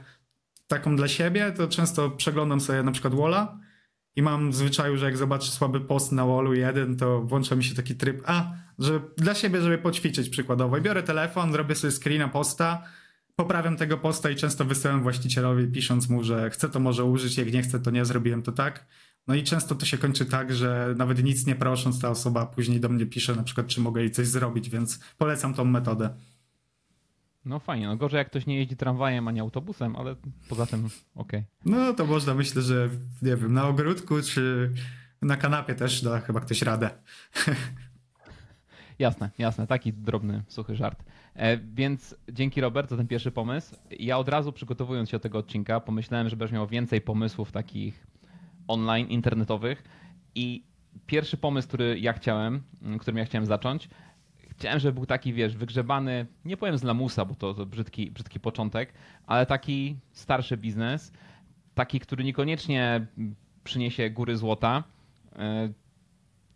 taką 0.74 0.96
dla 0.96 1.08
siebie, 1.08 1.52
to 1.52 1.68
często 1.68 2.10
przeglądam 2.10 2.62
sobie 2.62 2.84
na 2.84 2.92
przykład 2.92 3.16
Walla 3.16 3.60
i 4.16 4.22
mam 4.22 4.52
w 4.52 4.56
zwyczaju, 4.56 4.98
że 4.98 5.06
jak 5.06 5.18
zobaczę 5.18 5.52
słaby 5.52 5.82
post 5.82 6.12
na 6.12 6.26
Wallu 6.26 6.54
jeden, 6.54 6.98
to 6.98 7.22
włącza 7.22 7.56
mi 7.56 7.64
się 7.64 7.76
taki 7.76 7.96
tryb, 7.96 8.22
a, 8.26 8.52
że 8.80 9.02
dla 9.18 9.36
siebie, 9.36 9.62
żeby 9.62 9.78
poćwiczyć 9.78 10.30
przykładowo. 10.30 10.78
I 10.78 10.82
biorę 10.82 11.04
telefon, 11.04 11.56
robię 11.56 11.76
sobie 11.76 11.92
screena 11.92 12.28
posta, 12.28 12.84
poprawiam 13.36 13.78
tego 13.78 13.98
posta 13.98 14.30
i 14.30 14.36
często 14.36 14.66
wysyłam 14.66 15.04
właścicielowi, 15.04 15.68
pisząc 15.68 16.10
mu, 16.10 16.24
że 16.24 16.50
chcę 16.50 16.70
to 16.70 16.80
może 16.80 17.04
użyć, 17.04 17.38
jak 17.38 17.54
nie 17.54 17.62
chcę, 17.62 17.80
to 17.80 17.92
nie 17.92 18.06
zrobiłem 18.06 18.44
to 18.44 18.52
tak. 18.52 18.86
No 19.28 19.36
i 19.36 19.44
często 19.44 19.76
to 19.76 19.86
się 19.86 19.98
kończy 19.98 20.26
tak, 20.26 20.54
że 20.54 20.96
nawet 20.98 21.24
nic 21.24 21.46
nie 21.46 21.56
prosząc, 21.56 22.02
ta 22.02 22.10
osoba 22.10 22.46
później 22.46 22.80
do 22.80 22.90
mnie 22.90 23.06
pisze 23.06 23.36
na 23.36 23.44
przykład, 23.44 23.68
czy 23.68 23.82
mogę 23.82 24.02
jej 24.02 24.12
coś 24.12 24.28
zrobić, 24.28 24.70
więc 24.70 25.00
polecam 25.18 25.54
tą 25.54 25.66
metodę. 25.66 26.10
No 27.46 27.60
fajnie, 27.60 27.88
no 27.88 27.98
gorzej 27.98 28.18
jak 28.18 28.28
ktoś 28.28 28.46
nie 28.46 28.58
jeździ 28.58 28.78
tramwajem 28.78 29.28
ani 29.28 29.40
autobusem, 29.40 29.96
ale 29.96 30.16
poza 30.50 30.66
tym 30.66 30.86
okej. 31.16 31.40
Okay. 31.40 31.44
No 31.66 31.94
to 31.94 32.06
można 32.06 32.34
myślę, 32.34 32.62
że 32.62 32.90
nie 33.22 33.36
wiem, 33.36 33.54
na 33.54 33.68
ogródku 33.68 34.22
czy 34.22 34.72
na 35.22 35.38
kanapie 35.38 35.76
też 35.76 36.02
da 36.02 36.20
chyba 36.20 36.40
ktoś 36.40 36.62
radę. 36.62 36.90
Jasne, 39.00 39.30
jasne, 39.38 39.68
taki 39.68 39.94
drobny, 39.94 40.44
suchy 40.48 40.76
żart. 40.76 41.04
E, 41.36 41.58
więc 41.58 42.16
dzięki 42.32 42.62
Robert 42.62 42.90
za 42.90 42.98
ten 42.98 43.08
pierwszy 43.08 43.32
pomysł. 43.32 43.76
Ja 44.00 44.18
od 44.18 44.30
razu 44.30 44.54
przygotowując 44.54 45.10
się 45.10 45.18
do 45.18 45.22
tego 45.22 45.38
odcinka 45.38 45.80
pomyślałem, 45.80 46.30
że 46.30 46.36
będziesz 46.36 46.54
miał 46.54 46.68
więcej 46.68 47.02
pomysłów 47.02 47.52
takich 47.52 48.08
online, 48.68 49.08
internetowych 49.08 49.84
i 50.36 50.64
pierwszy 51.06 51.38
pomysł, 51.38 51.68
który 51.68 52.00
ja 52.00 52.14
chciałem, 52.14 52.64
którym 53.00 53.18
ja 53.18 53.26
chciałem 53.26 53.46
zacząć, 53.46 53.90
chciałem, 54.58 54.80
żeby 54.80 54.94
był 54.94 55.06
taki, 55.06 55.34
wiesz, 55.34 55.58
wygrzebany, 55.58 56.26
nie 56.46 56.58
powiem 56.58 56.78
z 56.78 56.84
lamusa, 56.84 57.26
bo 57.26 57.36
to, 57.36 57.54
to 57.54 57.66
brzydki, 57.66 58.12
brzydki 58.12 58.40
początek, 58.40 58.94
ale 59.28 59.46
taki 59.46 59.96
starszy 60.12 60.58
biznes, 60.58 61.14
taki, 61.76 62.00
który 62.00 62.24
niekoniecznie 62.24 63.08
przyniesie 63.64 64.10
góry 64.10 64.38
złota. 64.38 64.84
E, 65.36 65.70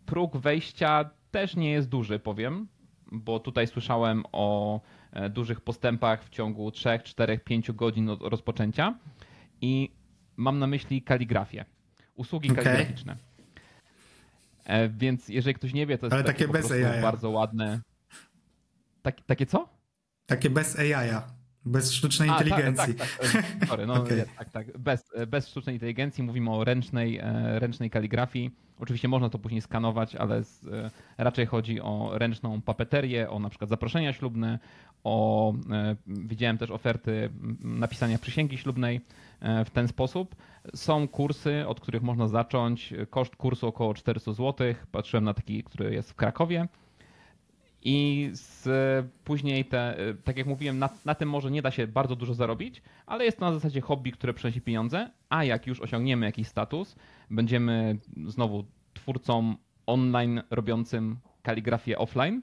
próg 0.06 0.36
wejścia 0.36 1.10
też 1.30 1.56
nie 1.56 1.70
jest 1.70 1.88
duży, 1.88 2.18
powiem, 2.18 2.68
bo 3.12 3.40
tutaj 3.40 3.66
słyszałem 3.66 4.24
o 4.32 4.80
e, 5.12 5.30
dużych 5.30 5.60
postępach 5.60 6.24
w 6.24 6.28
ciągu 6.28 6.70
3, 6.70 7.00
4, 7.04 7.38
5 7.38 7.72
godzin 7.72 8.08
od 8.08 8.22
rozpoczęcia 8.22 8.98
i 9.60 9.90
mam 10.36 10.58
na 10.58 10.66
myśli 10.66 11.02
kaligrafię, 11.02 11.64
usługi 12.14 12.52
okay. 12.52 12.64
kaligraficzne. 12.64 13.16
E, 14.64 14.88
więc 14.88 15.28
jeżeli 15.28 15.54
ktoś 15.54 15.74
nie 15.74 15.86
wie, 15.86 15.98
to 15.98 16.06
jest 16.06 16.14
Ale 16.14 16.24
takie, 16.24 16.46
takie 16.46 16.52
bez 16.52 16.72
bardzo 17.02 17.30
ładne. 17.30 17.80
Tak, 19.08 19.20
takie 19.26 19.46
co? 19.46 19.68
Takie 20.26 20.50
bez 20.50 20.78
AI. 20.78 21.10
Bez 21.64 21.92
sztucznej 21.92 22.28
A, 22.28 22.32
tak, 22.32 22.46
inteligencji. 22.46 22.94
Tak, 22.94 23.08
tak, 23.18 23.32
tak. 23.60 23.68
Sorry, 23.68 23.86
no, 23.86 23.94
okay. 24.02 24.24
tak, 24.38 24.50
tak. 24.50 24.78
Bez, 24.78 25.10
bez 25.26 25.48
sztucznej 25.48 25.76
inteligencji 25.76 26.24
mówimy 26.24 26.50
o 26.50 26.64
ręcznej, 26.64 27.18
e, 27.18 27.58
ręcznej 27.58 27.90
kaligrafii. 27.90 28.50
Oczywiście 28.80 29.08
można 29.08 29.28
to 29.28 29.38
później 29.38 29.60
skanować, 29.60 30.16
ale 30.16 30.44
z, 30.44 30.64
e, 30.66 30.90
raczej 31.18 31.46
chodzi 31.46 31.80
o 31.80 32.10
ręczną 32.12 32.62
papeterię, 32.62 33.30
o 33.30 33.38
na 33.38 33.48
przykład 33.48 33.70
zaproszenia 33.70 34.12
ślubne, 34.12 34.58
o 35.04 35.52
e, 35.70 35.96
widziałem 36.06 36.58
też 36.58 36.70
oferty 36.70 37.30
napisania 37.60 38.18
przysięgi 38.18 38.58
ślubnej 38.58 39.00
w 39.64 39.70
ten 39.70 39.88
sposób. 39.88 40.36
Są 40.74 41.08
kursy, 41.08 41.66
od 41.66 41.80
których 41.80 42.02
można 42.02 42.28
zacząć. 42.28 42.94
Koszt 43.10 43.36
kursu 43.36 43.66
około 43.66 43.94
400 43.94 44.32
zł. 44.32 44.74
Patrzyłem 44.92 45.24
na 45.24 45.34
taki, 45.34 45.64
który 45.64 45.94
jest 45.94 46.10
w 46.10 46.14
Krakowie 46.14 46.68
i 47.88 48.30
z, 48.32 48.68
później, 49.24 49.64
te, 49.64 49.96
tak 50.24 50.36
jak 50.38 50.46
mówiłem, 50.46 50.78
na, 50.78 50.90
na, 51.04 51.14
tym 51.14 51.28
może 51.28 51.50
nie 51.50 51.62
da 51.62 51.70
się 51.70 51.86
bardzo 51.86 52.16
dużo 52.16 52.34
zarobić, 52.34 52.82
ale 53.06 53.24
jest 53.24 53.38
to 53.38 53.44
na 53.44 53.52
zasadzie 53.52 53.80
hobby, 53.80 54.12
które 54.12 54.34
przynosi 54.34 54.60
pieniądze, 54.60 55.10
a 55.28 55.44
jak 55.44 55.66
już 55.66 55.80
osiągniemy 55.80 56.26
jakiś 56.26 56.48
status, 56.48 56.96
będziemy 57.30 57.98
znowu 58.26 58.64
twórcą 58.94 59.56
online 59.86 60.42
robiącym 60.50 61.16
kaligrafię 61.42 61.98
offline, 61.98 62.42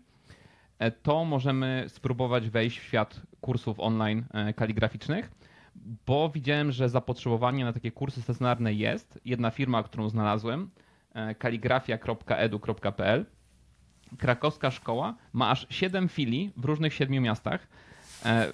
e, 0.79 0.91
to 0.91 1.25
możemy 1.25 1.85
spróbować 1.87 2.49
wejść 2.49 2.79
w 2.79 2.83
świat 2.83 3.21
kursów 3.41 3.79
online 3.79 4.25
e, 4.33 4.53
kaligraficznych, 4.53 5.31
bo 6.05 6.29
widziałem, 6.29 6.71
że 6.71 6.89
zapotrzebowanie 6.89 7.65
na 7.65 7.73
takie 7.73 7.91
kursy 7.91 8.21
stacjonarne 8.21 8.73
jest. 8.73 9.19
Jedna 9.25 9.51
firma, 9.51 9.83
którą 9.83 10.09
znalazłem, 10.09 10.69
e, 11.13 11.35
kaligrafia.edu.pl 11.35 13.25
krakowska 14.17 14.72
szkoła 14.72 15.15
ma 15.34 15.50
aż 15.50 15.67
7 15.69 16.10
filii 16.10 16.51
w 16.57 16.65
różnych 16.65 16.93
siedmiu 16.93 17.22
miastach. 17.22 17.67
E, 18.25 18.51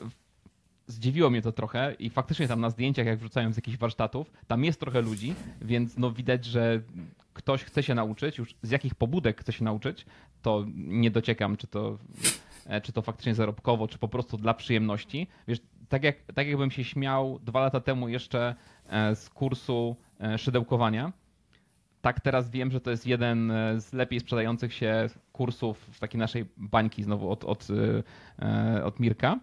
zdziwiło 0.88 1.30
mnie 1.30 1.42
to 1.42 1.52
trochę 1.52 1.96
i 2.00 2.10
faktycznie 2.10 2.48
tam 2.48 2.62
na 2.62 2.70
zdjęciach, 2.70 3.06
jak 3.06 3.20
wrzucają 3.20 3.54
z 3.54 3.56
jakichś 3.56 3.78
warsztatów, 3.78 4.32
tam 4.48 4.64
jest 4.64 4.80
trochę 4.80 5.02
ludzi, 5.02 5.36
więc 5.62 5.98
no 5.98 6.12
widać, 6.12 6.46
że 6.46 6.82
ktoś 7.34 7.64
chce 7.64 7.84
się 7.84 7.96
nauczyć, 7.96 8.38
już 8.38 8.56
z 8.62 8.72
jakich 8.72 8.96
pobudek 8.96 9.42
chce 9.42 9.54
się 9.54 9.64
nauczyć, 9.64 10.06
to 10.42 10.66
nie 10.76 11.12
dociekam, 11.12 11.58
czy 11.58 11.68
to, 11.68 11.98
e, 12.66 12.82
czy 12.82 12.92
to 12.92 13.02
faktycznie 13.02 13.36
zarobkowo, 13.36 13.88
czy 13.88 13.98
po 13.98 14.08
prostu 14.08 14.38
dla 14.38 14.54
przyjemności. 14.54 15.28
Wiesz, 15.48 15.60
tak, 15.90 16.04
jak, 16.04 16.18
tak 16.36 16.48
jakbym 16.48 16.72
się 16.72 16.84
śmiał 16.84 17.40
dwa 17.40 17.60
lata 17.60 17.80
temu 17.80 18.10
jeszcze 18.10 18.56
e, 18.90 19.16
z 19.16 19.30
kursu 19.30 19.96
szydełkowania, 20.38 21.12
tak 22.02 22.20
teraz 22.20 22.50
wiem, 22.50 22.72
że 22.72 22.82
to 22.82 22.92
jest 22.92 23.08
jeden 23.08 23.54
z 23.78 23.94
lepiej 23.94 24.20
sprzedających 24.20 24.74
się 24.74 25.10
kursów 25.32 25.78
w 25.92 26.00
takiej 26.00 26.20
naszej 26.20 26.46
bańki 26.58 27.04
znowu 27.04 27.32
od, 27.32 27.44
od, 27.44 27.68
e, 28.40 28.84
od 28.84 29.00
Mirka. 29.00 29.40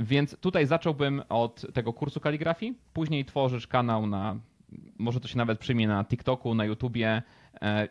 Więc 0.00 0.36
tutaj 0.40 0.66
zacząłbym 0.66 1.22
od 1.28 1.66
tego 1.74 1.92
kursu 1.92 2.20
kaligrafii, 2.20 2.78
później 2.92 3.24
tworzysz 3.24 3.66
kanał 3.66 4.06
na, 4.06 4.36
może 4.98 5.20
to 5.20 5.28
się 5.28 5.38
nawet 5.38 5.58
przyjmie 5.58 5.88
na 5.88 6.04
TikToku, 6.04 6.54
na 6.54 6.64
YouTubie 6.64 7.22
e, 7.62 7.88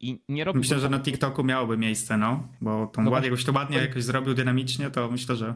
i 0.00 0.22
nie 0.28 0.44
robisz... 0.44 0.60
Myślę, 0.60 0.78
że 0.78 0.88
na 0.88 1.00
TikToku 1.00 1.44
miałoby 1.44 1.76
miejsce, 1.76 2.16
no, 2.16 2.48
bo 2.60 2.86
tą 2.86 3.02
no 3.02 3.10
ładnie, 3.10 3.30
to 3.46 3.52
ładnie 3.52 3.78
jakoś 3.78 4.04
zrobił 4.04 4.34
dynamicznie, 4.34 4.90
to 4.90 5.10
myślę, 5.10 5.36
że 5.36 5.54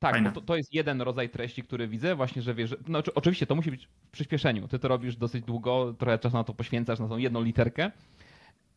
tak, 0.00 0.34
to, 0.34 0.40
to, 0.40 0.56
jest 0.56 0.74
jeden 0.74 1.02
rodzaj 1.02 1.28
treści, 1.28 1.62
który 1.62 1.88
widzę, 1.88 2.14
właśnie, 2.14 2.42
że 2.42 2.54
wiesz, 2.54 2.76
no, 2.88 3.02
oczywiście 3.14 3.46
to 3.46 3.54
musi 3.54 3.70
być 3.70 3.86
w 3.86 4.10
przyspieszeniu. 4.10 4.68
Ty 4.68 4.78
to 4.78 4.88
robisz 4.88 5.16
dosyć 5.16 5.44
długo, 5.44 5.94
trochę 5.98 6.18
czasu 6.18 6.36
na 6.36 6.44
to 6.44 6.54
poświęcasz, 6.54 6.98
na 6.98 7.08
tą 7.08 7.16
jedną 7.16 7.42
literkę, 7.42 7.90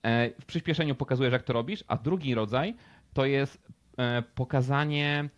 E, 0.03 0.29
w 0.41 0.45
przyspieszeniu 0.45 0.95
pokazujesz, 0.95 1.33
jak 1.33 1.43
to 1.43 1.53
robisz, 1.53 1.83
a 1.87 1.97
drugi 1.97 2.35
rodzaj 2.35 2.75
to 3.13 3.25
jest 3.25 3.67
e, 3.97 4.23
pokazanie, 4.35 5.29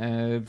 e, 0.00 0.40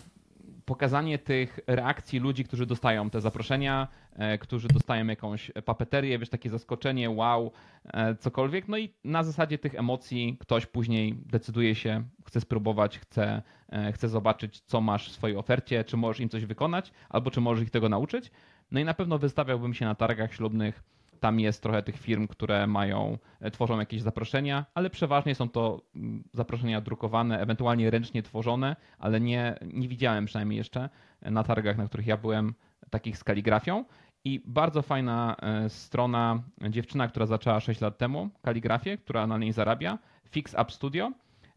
pokazanie 0.74 1.20
tych 1.20 1.60
reakcji 1.68 2.20
ludzi, 2.20 2.44
którzy 2.44 2.66
dostają 2.66 3.10
te 3.10 3.22
zaproszenia, 3.22 3.88
e, 4.14 4.38
którzy 4.38 4.68
dostają 4.68 5.08
jakąś 5.08 5.52
papeterię, 5.66 6.20
wiesz, 6.20 6.30
takie 6.30 6.50
zaskoczenie, 6.50 7.10
wow, 7.10 7.52
e, 7.84 8.16
cokolwiek. 8.16 8.68
No 8.68 8.78
i 8.78 8.94
na 9.04 9.24
zasadzie 9.24 9.58
tych 9.58 9.76
emocji 9.76 10.38
ktoś 10.40 10.66
później 10.66 11.14
decyduje 11.26 11.76
się, 11.76 12.04
chce 12.26 12.42
spróbować, 12.42 13.00
chce, 13.00 13.42
e, 13.70 13.92
chce 13.92 14.10
zobaczyć, 14.10 14.62
co 14.62 14.82
masz 14.82 15.10
w 15.10 15.14
swojej 15.14 15.38
ofercie, 15.38 15.84
czy 15.84 15.98
możesz 15.98 16.20
im 16.20 16.30
coś 16.30 16.46
wykonać, 16.46 16.92
albo 17.10 17.32
czy 17.32 17.42
możesz 17.42 17.64
ich 17.64 17.72
tego 17.72 17.90
nauczyć. 17.90 18.32
No 18.72 18.80
i 18.80 18.86
na 18.86 18.94
pewno 18.94 19.18
wystawiałbym 19.18 19.74
się 19.74 19.86
na 19.86 19.96
targach 19.96 20.34
ślubnych 20.34 20.84
tam 21.24 21.40
jest 21.40 21.64
trochę 21.64 21.84
tych 21.84 21.98
firm, 21.98 22.28
które 22.28 22.68
mają, 22.68 23.18
e, 23.40 23.52
tworzą 23.52 23.80
jakieś 23.80 24.02
zaproszenia, 24.02 24.66
ale 24.74 24.90
przeważnie 24.90 25.36
są 25.36 25.50
to 25.50 25.82
mm, 25.96 26.24
zaproszenia 26.34 26.82
drukowane, 26.82 27.40
ewentualnie 27.40 27.92
ręcznie 27.92 28.24
tworzone, 28.24 28.76
ale 29.00 29.22
nie, 29.22 29.56
nie 29.74 29.88
widziałem 29.88 30.26
przynajmniej 30.26 30.58
jeszcze 30.58 30.90
na 31.22 31.44
targach, 31.44 31.78
na 31.78 31.88
których 31.88 32.08
ja 32.08 32.18
byłem, 32.18 32.54
takich 32.90 33.18
z 33.18 33.24
kaligrafią. 33.24 33.86
I 34.26 34.42
bardzo 34.46 34.82
fajna 34.82 35.36
e, 35.42 35.70
strona, 35.70 36.44
dziewczyna, 36.70 37.08
która 37.08 37.26
zaczęła 37.26 37.60
6 37.60 37.82
lat 37.82 37.98
temu 37.98 38.30
kaligrafię, 38.42 38.98
która 38.98 39.28
na 39.28 39.38
niej 39.38 39.52
zarabia, 39.52 39.98
Fix 40.30 40.54
Up 40.62 40.72
Studio, 40.72 41.12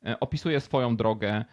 e, 0.04 0.20
opisuje 0.20 0.60
swoją 0.60 0.96
drogę 0.96 1.44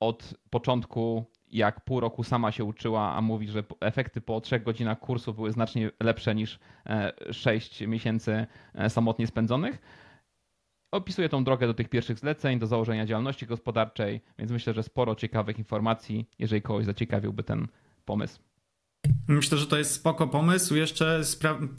od 0.00 0.34
początku 0.50 1.24
jak 1.50 1.84
pół 1.84 2.00
roku 2.00 2.24
sama 2.24 2.52
się 2.52 2.64
uczyła, 2.64 3.14
a 3.14 3.20
mówi, 3.20 3.48
że 3.48 3.62
efekty 3.80 4.20
po 4.20 4.40
trzech 4.40 4.62
godzinach 4.62 5.00
kursu 5.00 5.34
były 5.34 5.52
znacznie 5.52 5.90
lepsze 6.00 6.34
niż 6.34 6.58
e, 6.86 7.12
sześć 7.32 7.80
miesięcy 7.80 8.46
e, 8.74 8.90
samotnie 8.90 9.26
spędzonych. 9.26 9.78
Opisuje 10.90 11.28
tą 11.28 11.44
drogę 11.44 11.66
do 11.66 11.74
tych 11.74 11.88
pierwszych 11.88 12.18
zleceń, 12.18 12.58
do 12.58 12.66
założenia 12.66 13.06
działalności 13.06 13.46
gospodarczej, 13.46 14.20
więc 14.38 14.50
myślę, 14.50 14.74
że 14.74 14.82
sporo 14.82 15.14
ciekawych 15.14 15.58
informacji, 15.58 16.28
jeżeli 16.38 16.62
kogoś 16.62 16.84
zaciekawiłby 16.84 17.42
ten 17.42 17.66
pomysł. 18.04 18.40
Myślę, 19.28 19.58
że 19.58 19.66
to 19.66 19.78
jest 19.78 19.94
spoko 19.94 20.28
pomysł. 20.28 20.74
Jeszcze 20.74 21.20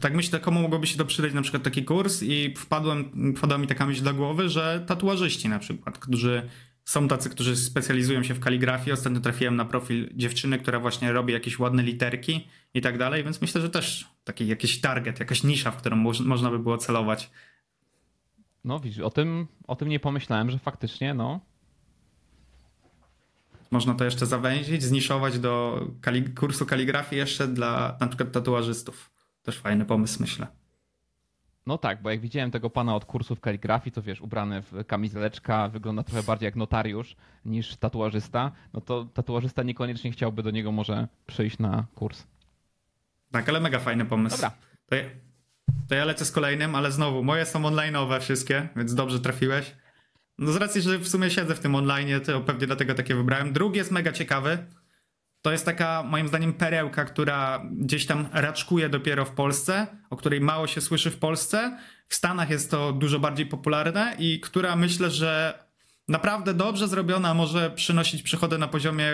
tak 0.01 0.13
myślę, 0.13 0.39
komu 0.39 0.61
mogłoby 0.61 0.87
się 0.87 0.97
to 0.97 1.05
przydać 1.05 1.33
na 1.33 1.41
przykład 1.41 1.63
taki 1.63 1.83
kurs 1.83 2.23
i 2.23 2.53
wpadłem, 2.57 3.33
wpadła 3.37 3.57
mi 3.57 3.67
taka 3.67 3.85
myśl 3.85 4.03
do 4.03 4.13
głowy, 4.13 4.49
że 4.49 4.83
tatuażyści 4.87 5.49
na 5.49 5.59
przykład, 5.59 5.97
którzy 5.97 6.49
są 6.89 7.07
tacy, 7.07 7.29
którzy 7.29 7.55
specjalizują 7.55 8.23
się 8.23 8.33
w 8.33 8.39
kaligrafii. 8.39 8.91
Ostatnio 8.91 9.19
trafiłem 9.19 9.55
na 9.55 9.65
profil 9.65 10.09
dziewczyny, 10.15 10.59
która 10.59 10.79
właśnie 10.79 11.11
robi 11.11 11.33
jakieś 11.33 11.59
ładne 11.59 11.83
literki 11.83 12.47
i 12.73 12.81
tak 12.81 12.97
dalej, 12.97 13.23
więc 13.23 13.41
myślę, 13.41 13.61
że 13.61 13.69
też 13.69 14.07
taki 14.23 14.47
jakiś 14.47 14.81
target, 14.81 15.19
jakaś 15.19 15.43
nisza, 15.43 15.71
w 15.71 15.77
którą 15.77 15.95
mo 15.95 16.11
można 16.25 16.51
by 16.51 16.59
było 16.59 16.77
celować. 16.77 17.31
No 18.63 18.79
widzisz, 18.79 18.99
o 18.99 19.09
tym, 19.09 19.47
o 19.67 19.75
tym 19.75 19.89
nie 19.89 19.99
pomyślałem, 19.99 20.51
że 20.51 20.59
faktycznie, 20.59 21.13
no. 21.13 21.39
Można 23.71 23.93
to 23.93 24.05
jeszcze 24.05 24.25
zawęzić, 24.25 24.83
zniszować 24.83 25.39
do 25.39 25.85
kali 26.01 26.23
kursu 26.23 26.65
kaligrafii 26.65 27.19
jeszcze 27.19 27.47
dla 27.47 27.97
na 27.99 28.07
przykład 28.07 28.31
tatuażystów. 28.31 29.11
Też 29.43 29.57
fajny 29.57 29.85
pomysł, 29.85 30.17
myślę. 30.21 30.47
No 31.65 31.77
tak, 31.77 32.01
bo 32.01 32.09
jak 32.09 32.19
widziałem 32.19 32.51
tego 32.51 32.69
pana 32.69 32.95
od 32.95 33.05
kursów 33.05 33.39
kaligrafii, 33.39 33.91
to 33.91 34.01
wiesz, 34.01 34.21
ubrany 34.21 34.61
w 34.61 34.85
kamizeleczka, 34.87 35.69
wygląda 35.69 36.03
trochę 36.03 36.23
bardziej 36.23 36.45
jak 36.45 36.55
notariusz 36.55 37.15
niż 37.45 37.75
tatuażysta, 37.75 38.51
no 38.73 38.81
to 38.81 39.05
tatuażysta 39.13 39.63
niekoniecznie 39.63 40.11
chciałby 40.11 40.43
do 40.43 40.51
niego 40.51 40.71
może 40.71 41.07
przyjść 41.27 41.59
na 41.59 41.85
kurs. 41.95 42.23
Tak, 43.31 43.49
ale 43.49 43.59
mega 43.59 43.79
fajny 43.79 44.05
pomysł. 44.05 44.35
Dobra. 44.35 44.51
To 44.85 44.95
ja, 44.95 45.03
to 45.87 45.95
ja 45.95 46.05
lecę 46.05 46.25
z 46.25 46.31
kolejnym, 46.31 46.75
ale 46.75 46.91
znowu, 46.91 47.23
moje 47.23 47.45
są 47.45 47.61
online'owe 47.61 48.19
wszystkie, 48.19 48.69
więc 48.75 48.95
dobrze 48.95 49.19
trafiłeś. 49.19 49.75
No 50.37 50.51
z 50.51 50.55
racji, 50.55 50.81
że 50.81 50.97
w 50.97 51.07
sumie 51.07 51.29
siedzę 51.29 51.55
w 51.55 51.59
tym 51.59 51.75
online, 51.75 52.21
to 52.25 52.41
pewnie 52.41 52.67
dlatego 52.67 52.93
takie 52.93 53.15
wybrałem. 53.15 53.53
Drugi 53.53 53.77
jest 53.77 53.91
mega 53.91 54.11
ciekawy. 54.11 54.57
To 55.41 55.51
jest 55.51 55.65
taka, 55.65 56.03
moim 56.03 56.27
zdaniem, 56.27 56.53
perełka, 56.53 57.05
która 57.05 57.61
gdzieś 57.71 58.05
tam 58.05 58.27
raczkuje 58.33 58.89
dopiero 58.89 59.25
w 59.25 59.31
Polsce, 59.31 59.87
o 60.09 60.15
której 60.15 60.41
mało 60.41 60.67
się 60.67 60.81
słyszy 60.81 61.11
w 61.11 61.17
Polsce. 61.17 61.77
W 62.07 62.15
Stanach 62.15 62.49
jest 62.49 62.71
to 62.71 62.93
dużo 62.93 63.19
bardziej 63.19 63.45
popularne 63.45 64.15
i 64.19 64.39
która 64.39 64.75
myślę, 64.75 65.09
że 65.11 65.63
naprawdę 66.07 66.53
dobrze 66.53 66.87
zrobiona 66.87 67.33
może 67.33 67.71
przynosić 67.71 68.23
przychody 68.23 68.57
na 68.57 68.67
poziomie. 68.67 69.05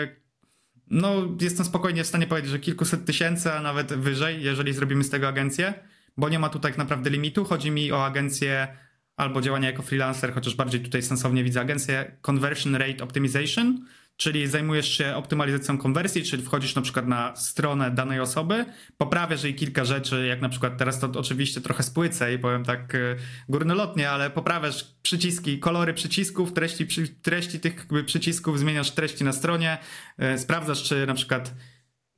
No, 0.90 1.14
jestem 1.40 1.66
spokojnie 1.66 2.04
w 2.04 2.06
stanie 2.06 2.26
powiedzieć, 2.26 2.50
że 2.50 2.58
kilkuset 2.58 3.04
tysięcy, 3.04 3.52
a 3.52 3.62
nawet 3.62 3.94
wyżej, 3.94 4.42
jeżeli 4.42 4.72
zrobimy 4.72 5.04
z 5.04 5.10
tego 5.10 5.28
agencję, 5.28 5.74
bo 6.16 6.28
nie 6.28 6.38
ma 6.38 6.48
tu 6.48 6.58
tak 6.58 6.78
naprawdę 6.78 7.10
limitu. 7.10 7.44
Chodzi 7.44 7.70
mi 7.70 7.92
o 7.92 8.04
agencję 8.04 8.68
albo 9.16 9.40
działanie 9.40 9.66
jako 9.66 9.82
freelancer, 9.82 10.34
chociaż 10.34 10.54
bardziej 10.54 10.80
tutaj 10.80 11.02
sensownie 11.02 11.44
widzę 11.44 11.60
agencję 11.60 12.16
Conversion 12.22 12.74
Rate 12.74 13.04
Optimization 13.04 13.86
czyli 14.16 14.46
zajmujesz 14.46 14.88
się 14.98 15.16
optymalizacją 15.16 15.78
konwersji, 15.78 16.22
czyli 16.22 16.42
wchodzisz 16.42 16.74
na 16.74 16.82
przykład 16.82 17.06
na 17.06 17.36
stronę 17.36 17.90
danej 17.90 18.20
osoby, 18.20 18.64
poprawiasz 18.96 19.44
jej 19.44 19.54
kilka 19.54 19.84
rzeczy, 19.84 20.26
jak 20.26 20.40
na 20.40 20.48
przykład 20.48 20.78
teraz 20.78 21.00
to 21.00 21.10
oczywiście 21.16 21.60
trochę 21.60 21.82
spłycę 21.82 22.34
i 22.34 22.38
powiem 22.38 22.64
tak 22.64 22.94
e, 22.94 22.98
górnolotnie, 23.48 24.10
ale 24.10 24.30
poprawiasz 24.30 24.84
przyciski, 25.02 25.58
kolory 25.58 25.94
przycisków, 25.94 26.52
treści, 26.52 26.86
treści 27.22 27.60
tych 27.60 27.86
przycisków, 28.06 28.58
zmieniasz 28.58 28.90
treści 28.90 29.24
na 29.24 29.32
stronie, 29.32 29.78
e, 30.18 30.38
sprawdzasz, 30.38 30.82
czy 30.82 31.06
na 31.06 31.14
przykład 31.14 31.54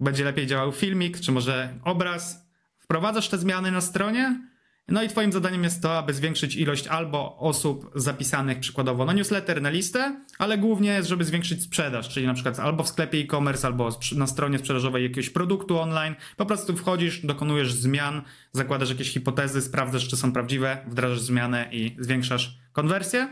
będzie 0.00 0.24
lepiej 0.24 0.46
działał 0.46 0.72
filmik, 0.72 1.20
czy 1.20 1.32
może 1.32 1.74
obraz, 1.84 2.48
wprowadzasz 2.78 3.28
te 3.28 3.38
zmiany 3.38 3.70
na 3.70 3.80
stronie, 3.80 4.48
no 4.88 5.02
i 5.02 5.08
twoim 5.08 5.32
zadaniem 5.32 5.64
jest 5.64 5.82
to, 5.82 5.98
aby 5.98 6.14
zwiększyć 6.14 6.56
ilość 6.56 6.86
albo 6.86 7.36
osób 7.36 7.90
zapisanych 7.94 8.60
przykładowo 8.60 9.04
na 9.04 9.12
newsletter, 9.12 9.62
na 9.62 9.70
listę, 9.70 10.24
ale 10.38 10.58
głównie 10.58 10.90
jest, 10.90 11.08
żeby 11.08 11.24
zwiększyć 11.24 11.62
sprzedaż, 11.62 12.08
czyli 12.08 12.26
na 12.26 12.34
przykład 12.34 12.60
albo 12.60 12.82
w 12.82 12.88
sklepie 12.88 13.18
e-commerce, 13.18 13.66
albo 13.66 13.98
na 14.16 14.26
stronie 14.26 14.58
sprzedażowej 14.58 15.02
jakiegoś 15.02 15.30
produktu 15.30 15.78
online. 15.78 16.14
Po 16.36 16.46
prostu 16.46 16.76
wchodzisz, 16.76 17.26
dokonujesz 17.26 17.72
zmian, 17.72 18.22
zakładasz 18.52 18.88
jakieś 18.88 19.12
hipotezy, 19.12 19.62
sprawdzasz, 19.62 20.08
czy 20.08 20.16
są 20.16 20.32
prawdziwe, 20.32 20.78
wdrażasz 20.86 21.20
zmianę 21.20 21.68
i 21.72 21.96
zwiększasz 21.98 22.58
konwersję. 22.72 23.28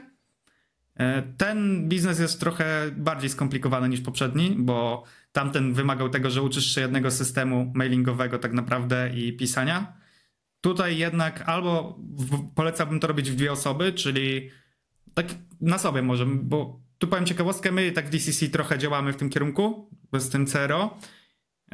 E, 0.97 1.23
ten 1.23 1.89
biznes 1.89 2.19
jest 2.19 2.41
trochę 2.41 2.91
bardziej 2.97 3.31
skomplikowany 3.31 3.89
niż 3.89 4.01
poprzedni, 4.01 4.55
bo 4.59 5.05
tamten 5.33 5.75
wymagał 5.75 6.09
tego, 6.09 6.31
że 6.31 6.43
uczysz 6.43 6.75
się 6.75 6.81
jednego 6.81 7.11
systemu 7.11 7.73
mailingowego 7.75 8.39
tak 8.39 8.53
naprawdę 8.53 9.11
i 9.15 9.37
pisania 9.37 10.06
Tutaj 10.67 10.99
jednak 10.99 11.49
albo 11.49 11.99
polecałbym 12.55 13.01
to 13.01 13.07
robić 13.07 13.31
w 13.31 13.35
dwie 13.35 13.53
osoby, 13.53 13.93
czyli 13.93 14.51
tak 15.15 15.27
na 15.61 15.79
sobie 15.79 16.03
może, 16.03 16.27
bo 16.27 16.81
tu 16.99 17.09
powiem 17.09 17.27
ciekawostkę, 17.27 17.73
my 17.73 17.93
tak 17.93 18.07
w 18.07 18.11
DCC 18.11 18.49
trochę 18.49 18.79
działamy 18.79 19.13
w 19.13 19.17
tym 19.17 19.31
kierunku, 19.31 19.91
z 20.13 20.31
tym 20.31 20.47
CRO, 20.47 20.99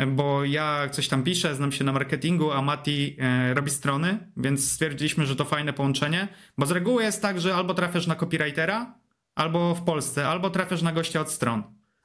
bo 0.06 0.44
ja 0.44 0.88
coś 0.88 1.08
tam 1.08 1.22
piszę, 1.22 1.54
znam 1.54 1.72
się 1.72 1.84
na 1.84 1.92
marketingu, 1.92 2.50
a 2.50 2.62
Mati 2.62 3.16
e, 3.18 3.54
robi 3.54 3.70
strony, 3.70 4.32
więc 4.36 4.72
stwierdziliśmy, 4.72 5.26
że 5.26 5.36
to 5.36 5.44
fajne 5.44 5.72
połączenie, 5.72 6.28
bo 6.58 6.66
z 6.66 6.70
reguły 6.70 7.02
jest 7.02 7.22
tak, 7.22 7.40
że 7.40 7.54
albo 7.54 7.74
trafiasz 7.74 8.06
na 8.06 8.14
copywritera, 8.14 8.94
albo 9.34 9.74
w 9.74 9.82
Polsce, 9.82 10.28
albo 10.28 10.50
trafiasz 10.50 10.82
na 10.82 10.92
gościa 10.92 11.20
od 11.20 11.30
stron. 11.30 11.62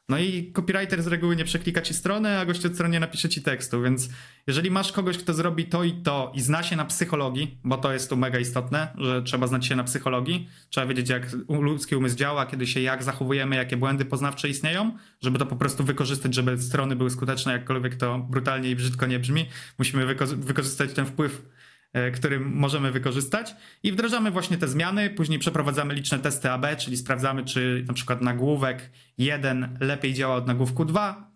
No 0.10 0.20
i 0.20 0.52
copywriter 0.54 1.04
z 1.04 1.08
reguły 1.08 1.36
nie 1.36 1.46
przeklika 1.46 1.82
ci 1.82 1.94
strony, 1.94 2.38
a 2.38 2.46
gość 2.46 2.66
od 2.66 2.74
strony 2.74 2.94
nie 2.94 3.00
napisze 3.00 3.30
ci 3.30 3.42
tekstu, 3.42 3.82
więc 3.82 4.10
jeżeli 4.48 4.72
masz 4.72 4.92
kogoś, 4.92 5.18
kto 5.18 5.34
zrobi 5.34 5.66
to 5.66 5.84
i 5.84 5.94
to 5.94 6.32
i 6.36 6.42
zna 6.42 6.64
się 6.64 6.76
na 6.76 6.86
psychologii, 6.86 7.60
bo 7.64 7.78
to 7.78 7.94
jest 7.94 8.10
tu 8.10 8.18
mega 8.18 8.40
istotne, 8.40 8.94
że 8.98 9.24
trzeba 9.24 9.48
znać 9.48 9.66
się 9.66 9.76
na 9.76 9.84
psychologii, 9.84 10.50
trzeba 10.70 10.88
wiedzieć 10.88 11.10
jak 11.10 11.28
ludzki 11.50 11.96
umysł 11.96 12.16
działa, 12.16 12.46
kiedy 12.46 12.68
się 12.68 12.82
jak 12.82 13.04
zachowujemy, 13.04 13.56
jakie 13.56 13.78
błędy 13.78 14.06
poznawcze 14.06 14.50
istnieją, 14.50 14.98
żeby 15.22 15.40
to 15.40 15.46
po 15.46 15.56
prostu 15.56 15.84
wykorzystać, 15.84 16.36
żeby 16.36 16.62
strony 16.62 16.96
były 16.96 17.10
skuteczne, 17.10 17.52
jakkolwiek 17.52 17.96
to 17.96 18.20
brutalnie 18.20 18.70
i 18.70 18.76
brzydko 18.76 19.06
nie 19.06 19.20
brzmi. 19.20 19.46
Musimy 19.78 20.16
wykorzystać 20.36 20.94
ten 20.94 21.06
wpływ 21.06 21.57
E, 21.98 22.12
którym 22.12 22.54
możemy 22.56 22.92
wykorzystać 22.92 23.56
i 23.84 23.92
wdrażamy 23.92 24.32
właśnie 24.32 24.58
te 24.58 24.68
zmiany. 24.68 25.10
Później 25.10 25.40
przeprowadzamy 25.40 25.94
liczne 25.94 26.20
testy 26.20 26.52
AB, 26.52 26.66
czyli 26.78 26.98
sprawdzamy, 26.98 27.46
czy 27.46 27.86
na 27.88 27.94
przykład 27.94 28.22
nagłówek 28.22 28.92
1 29.18 29.78
lepiej 29.80 30.14
działa 30.14 30.36
od 30.36 30.48
nagłówku 30.48 30.86
2. 30.86 31.32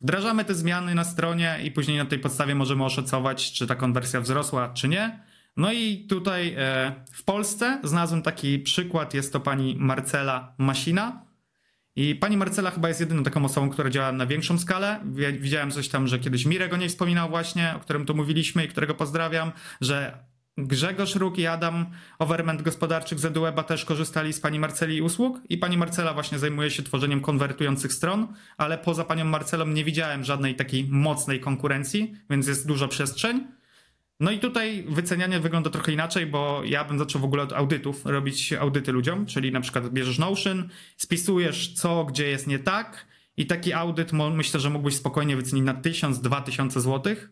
Wdrażamy 0.00 0.44
te 0.44 0.54
zmiany 0.54 0.94
na 0.94 1.04
stronie 1.04 1.58
i 1.64 1.70
później 1.70 1.98
na 1.98 2.04
tej 2.04 2.18
podstawie 2.18 2.54
możemy 2.54 2.84
oszacować, 2.84 3.52
czy 3.52 3.66
ta 3.66 3.74
konwersja 3.74 4.20
wzrosła, 4.20 4.68
czy 4.68 4.88
nie. 4.88 5.20
No 5.56 5.72
i 5.72 6.06
tutaj 6.08 6.54
e, 6.58 6.92
w 7.12 7.24
Polsce 7.24 7.80
znalazłem 7.84 8.22
taki 8.22 8.58
przykład, 8.58 9.14
jest 9.14 9.32
to 9.32 9.40
pani 9.40 9.76
Marcela 9.78 10.54
Masina. 10.58 11.25
I 11.96 12.14
pani 12.14 12.36
Marcela 12.36 12.70
chyba 12.70 12.88
jest 12.88 13.00
jedyną 13.00 13.22
taką 13.22 13.44
osobą, 13.44 13.70
która 13.70 13.90
działa 13.90 14.12
na 14.12 14.26
większą 14.26 14.58
skalę. 14.58 15.00
Widziałem 15.40 15.70
coś 15.70 15.88
tam, 15.88 16.06
że 16.06 16.18
kiedyś 16.18 16.46
Mirek 16.46 16.72
o 16.72 16.76
niej 16.76 16.88
wspominał 16.88 17.28
właśnie, 17.28 17.72
o 17.76 17.80
którym 17.80 18.06
tu 18.06 18.14
mówiliśmy 18.14 18.64
i 18.64 18.68
którego 18.68 18.94
pozdrawiam, 18.94 19.52
że 19.80 20.18
Grzegorz 20.58 21.14
Róg 21.14 21.38
i 21.38 21.46
Adam 21.46 21.86
Overment 22.18 22.62
Gospodarczych 22.62 23.18
z 23.18 23.24
EduWeba 23.24 23.62
też 23.62 23.84
korzystali 23.84 24.32
z 24.32 24.40
pani 24.40 24.58
Marceli 24.58 25.02
usług 25.02 25.40
i 25.48 25.58
pani 25.58 25.78
Marcela 25.78 26.14
właśnie 26.14 26.38
zajmuje 26.38 26.70
się 26.70 26.82
tworzeniem 26.82 27.20
konwertujących 27.20 27.92
stron, 27.92 28.28
ale 28.56 28.78
poza 28.78 29.04
panią 29.04 29.24
Marcelą 29.24 29.66
nie 29.66 29.84
widziałem 29.84 30.24
żadnej 30.24 30.54
takiej 30.54 30.88
mocnej 30.90 31.40
konkurencji, 31.40 32.14
więc 32.30 32.46
jest 32.46 32.66
dużo 32.66 32.88
przestrzeń. 32.88 33.46
No 34.20 34.30
i 34.30 34.38
tutaj 34.38 34.84
wycenianie 34.88 35.40
wygląda 35.40 35.70
trochę 35.70 35.92
inaczej, 35.92 36.26
bo 36.26 36.62
ja 36.64 36.84
bym 36.84 36.98
zaczął 36.98 37.20
w 37.20 37.24
ogóle 37.24 37.42
od 37.42 37.52
audytów, 37.52 38.06
robić 38.06 38.52
audyty 38.52 38.92
ludziom, 38.92 39.26
czyli 39.26 39.52
na 39.52 39.60
przykład 39.60 39.88
bierzesz 39.88 40.18
Notion, 40.18 40.68
spisujesz 40.96 41.74
co, 41.74 42.04
gdzie 42.04 42.28
jest 42.28 42.46
nie 42.46 42.58
tak 42.58 43.06
i 43.36 43.46
taki 43.46 43.72
audyt 43.72 44.12
myślę, 44.12 44.60
że 44.60 44.70
mógłbyś 44.70 44.96
spokojnie 44.96 45.36
wycenić 45.36 45.64
na 45.64 45.74
1000-2000 45.74 46.80
złotych 46.80 47.30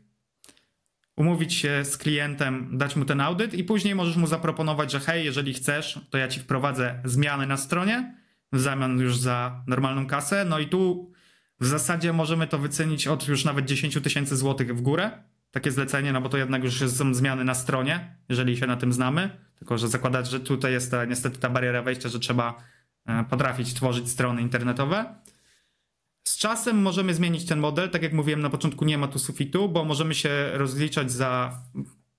umówić 1.17 1.55
się 1.55 1.85
z 1.85 1.97
klientem, 1.97 2.79
dać 2.79 2.97
mu 2.97 3.05
ten 3.05 3.21
audyt 3.21 3.55
i 3.55 3.65
później 3.65 3.95
możesz 3.95 4.17
mu 4.17 4.27
zaproponować, 4.27 4.93
że 4.93 5.01
hej, 5.01 5.25
jeżeli 5.25 5.55
chcesz, 5.55 6.01
to 6.11 6.19
ja 6.19 6.29
ci 6.29 6.41
wprowadzę 6.41 7.01
zmiany 7.05 7.47
na 7.47 7.57
stronie 7.57 8.15
w 8.53 8.61
zamian 8.61 9.01
już 9.01 9.19
za 9.19 9.65
normalną 9.67 10.07
kasę. 10.07 10.45
No 10.45 10.59
i 10.59 10.67
tu 10.67 11.13
w 11.61 11.67
zasadzie 11.67 12.13
możemy 12.13 12.47
to 12.47 12.59
wycenić 12.59 13.07
od 13.07 13.29
już 13.29 13.45
nawet 13.45 13.65
10 13.65 13.99
tysięcy 14.03 14.37
złotych 14.37 14.77
w 14.77 14.81
górę. 14.81 15.11
Takie 15.55 15.71
zlecenie, 15.71 16.13
no 16.13 16.21
bo 16.21 16.29
to 16.29 16.37
jednak 16.37 16.65
już 16.65 16.91
są 16.91 17.15
zmiany 17.15 17.45
na 17.45 17.55
stronie, 17.55 18.17
jeżeli 18.29 18.57
się 18.57 18.67
na 18.67 18.77
tym 18.77 18.93
znamy. 18.93 19.31
Tylko, 19.59 19.79
że 19.79 19.89
zakładać, 19.89 20.31
że 20.31 20.41
tutaj 20.41 20.73
jest 20.73 20.91
ta, 20.91 21.05
niestety 21.05 21.39
ta 21.39 21.51
bariera 21.51 21.83
wejścia, 21.83 22.09
że 22.09 22.19
trzeba 22.19 22.65
e, 23.07 23.25
potrafić 23.31 23.75
tworzyć 23.75 24.11
strony 24.11 24.43
internetowe. 24.43 25.15
Z 26.29 26.37
czasem 26.37 26.83
możemy 26.83 27.15
zmienić 27.15 27.47
ten 27.47 27.59
model. 27.59 27.91
Tak 27.91 28.03
jak 28.03 28.13
mówiłem 28.13 28.41
na 28.41 28.51
początku, 28.51 28.85
nie 28.85 28.99
ma 28.99 29.09
tu 29.09 29.19
sufitu, 29.19 29.69
bo 29.69 29.85
możemy 29.85 30.15
się 30.15 30.51
rozliczać 30.53 31.13
za, 31.13 31.61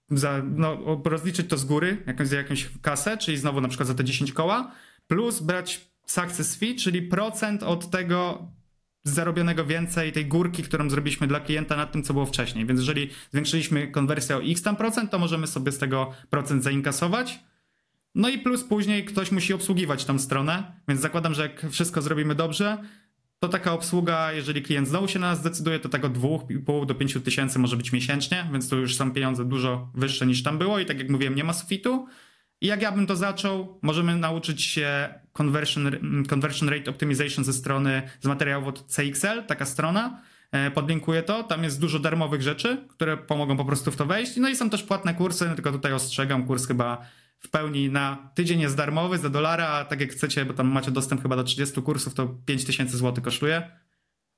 za 0.09 0.41
no, 0.43 1.01
rozliczyć 1.05 1.49
to 1.49 1.57
z 1.57 1.65
góry, 1.65 2.03
jakąś, 2.07 2.27
za 2.27 2.35
jakąś 2.35 2.69
kasę, 2.81 3.17
czyli 3.17 3.37
znowu 3.37 3.61
na 3.61 3.67
przykład 3.67 3.87
za 3.87 3.95
te 3.95 4.03
10 4.03 4.33
koła, 4.33 4.71
plus 5.07 5.39
brać 5.39 5.91
success 6.05 6.55
fee, 6.55 6.75
czyli 6.75 7.01
procent 7.01 7.63
od 7.63 7.89
tego 7.89 8.47
zarobionego 9.05 9.65
więcej, 9.65 10.11
tej 10.11 10.25
górki, 10.25 10.63
którą 10.63 10.89
zrobiliśmy 10.89 11.27
dla 11.27 11.39
klienta 11.39 11.75
nad 11.75 11.91
tym, 11.91 12.03
co 12.03 12.13
było 12.13 12.25
wcześniej. 12.25 12.65
Więc 12.65 12.79
jeżeli 12.79 13.09
zwiększyliśmy 13.31 13.87
konwersję 13.87 14.37
o 14.37 14.43
x 14.43 14.61
tam 14.61 14.75
procent, 14.75 15.11
to 15.11 15.19
możemy 15.19 15.47
sobie 15.47 15.71
z 15.71 15.77
tego 15.77 16.11
procent 16.29 16.63
zainkasować. 16.63 17.39
No 18.15 18.29
i 18.29 18.37
plus 18.39 18.63
później 18.63 19.05
ktoś 19.05 19.31
musi 19.31 19.53
obsługiwać 19.53 20.05
tą 20.05 20.19
stronę, 20.19 20.71
więc 20.87 21.01
zakładam, 21.01 21.33
że 21.33 21.41
jak 21.41 21.65
wszystko 21.71 22.01
zrobimy 22.01 22.35
dobrze, 22.35 22.77
to 23.39 23.49
taka 23.49 23.73
obsługa, 23.73 24.31
jeżeli 24.31 24.61
klient 24.61 24.87
znowu 24.87 25.07
się 25.07 25.19
na 25.19 25.27
nas 25.27 25.39
zdecyduje, 25.39 25.79
to 25.79 25.89
tak 25.89 26.05
od 26.05 26.13
2,5 26.13 26.85
do 26.85 26.95
5 26.95 27.17
tysięcy 27.23 27.59
może 27.59 27.77
być 27.77 27.91
miesięcznie, 27.91 28.49
więc 28.51 28.69
to 28.69 28.75
już 28.75 28.95
są 28.95 29.11
pieniądze 29.11 29.45
dużo 29.45 29.91
wyższe 29.93 30.25
niż 30.25 30.43
tam 30.43 30.57
było 30.57 30.79
i 30.79 30.85
tak 30.85 30.99
jak 30.99 31.09
mówiłem, 31.09 31.35
nie 31.35 31.43
ma 31.43 31.53
sufitu. 31.53 32.07
I 32.61 32.67
jak 32.67 32.81
ja 32.81 32.91
bym 32.91 33.07
to 33.07 33.15
zaczął, 33.15 33.79
możemy 33.81 34.15
nauczyć 34.15 34.61
się 34.61 35.13
conversion, 35.37 35.91
conversion 36.29 36.69
rate 36.69 36.91
optimization 36.91 37.45
ze 37.45 37.53
strony, 37.53 38.01
z 38.21 38.27
materiałów 38.27 38.67
od 38.67 38.85
CXL, 38.87 39.43
taka 39.47 39.65
strona. 39.65 40.21
E, 40.51 40.71
podlinkuję 40.71 41.23
to, 41.23 41.43
tam 41.43 41.63
jest 41.63 41.79
dużo 41.79 41.99
darmowych 41.99 42.41
rzeczy, 42.41 42.77
które 42.89 43.17
pomogą 43.17 43.57
po 43.57 43.65
prostu 43.65 43.91
w 43.91 43.95
to 43.95 44.05
wejść. 44.05 44.37
No 44.37 44.49
i 44.49 44.55
są 44.55 44.69
też 44.69 44.83
płatne 44.83 45.13
kursy, 45.13 45.51
tylko 45.55 45.71
tutaj 45.71 45.93
ostrzegam, 45.93 46.47
kurs 46.47 46.67
chyba 46.67 47.05
w 47.39 47.49
pełni 47.49 47.89
na 47.89 48.31
tydzień 48.35 48.61
jest 48.61 48.77
darmowy 48.77 49.17
za 49.17 49.29
dolara, 49.29 49.67
a 49.67 49.85
tak 49.85 50.01
jak 50.01 50.11
chcecie, 50.11 50.45
bo 50.45 50.53
tam 50.53 50.67
macie 50.67 50.91
dostęp 50.91 51.21
chyba 51.21 51.35
do 51.35 51.43
30 51.43 51.81
kursów, 51.81 52.13
to 52.13 52.27
5000 52.45 52.97
zł 52.97 53.23
kosztuje. 53.23 53.71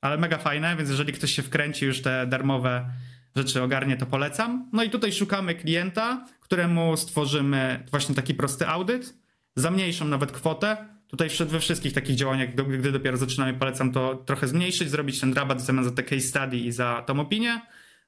Ale 0.01 0.17
mega 0.17 0.37
fajne, 0.37 0.75
więc 0.75 0.89
jeżeli 0.89 1.13
ktoś 1.13 1.31
się 1.31 1.43
wkręci 1.43 1.85
już 1.85 2.01
te 2.01 2.27
darmowe 2.27 2.89
rzeczy 3.35 3.63
ogarnie, 3.63 3.97
to 3.97 4.05
polecam. 4.05 4.69
No 4.73 4.83
i 4.83 4.89
tutaj 4.89 5.11
szukamy 5.11 5.55
klienta, 5.55 6.25
któremu 6.39 6.97
stworzymy 6.97 7.83
właśnie 7.91 8.15
taki 8.15 8.33
prosty 8.33 8.67
audyt 8.67 9.13
za 9.57 9.71
mniejszą 9.71 10.05
nawet 10.05 10.31
kwotę. 10.31 10.77
Tutaj 11.07 11.29
we 11.47 11.59
wszystkich 11.59 11.93
takich 11.93 12.15
działaniach, 12.15 12.55
gdy 12.55 12.91
dopiero 12.91 13.17
zaczynamy, 13.17 13.53
polecam 13.53 13.91
to 13.91 14.15
trochę 14.15 14.47
zmniejszyć, 14.47 14.89
zrobić 14.89 15.19
ten 15.19 15.33
rabat 15.33 15.61
w 15.61 15.65
zamian 15.65 15.83
za 15.83 15.91
te 15.91 16.03
case 16.03 16.21
study 16.21 16.57
i 16.57 16.71
za 16.71 17.03
tą 17.07 17.19
opinię. 17.19 17.61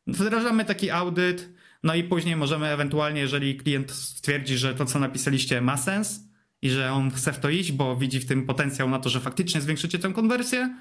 Wdrażamy 0.08 0.66
taki 0.66 0.92
audyt, 0.92 1.50
no 1.84 1.96
i 1.96 2.04
później 2.04 2.36
możemy 2.36 2.68
ewentualnie, 2.68 3.22
jeżeli 3.22 3.58
klient 3.58 3.92
stwierdzi, 3.92 4.58
że 4.58 4.76
to, 4.76 4.86
co 4.86 5.00
napisaliście, 5.00 5.62
ma 5.62 5.78
sens 5.78 6.22
i 6.62 6.70
że 6.70 6.92
on 6.92 7.12
chce 7.12 7.34
w 7.34 7.40
to 7.40 7.50
iść, 7.50 7.72
bo 7.72 7.96
widzi 7.96 8.20
w 8.20 8.26
tym 8.26 8.46
potencjał 8.46 8.90
na 8.90 9.00
to, 9.00 9.10
że 9.10 9.20
faktycznie 9.20 9.62
zwiększycie 9.62 10.00
tę 10.00 10.14
konwersję, 10.14 10.76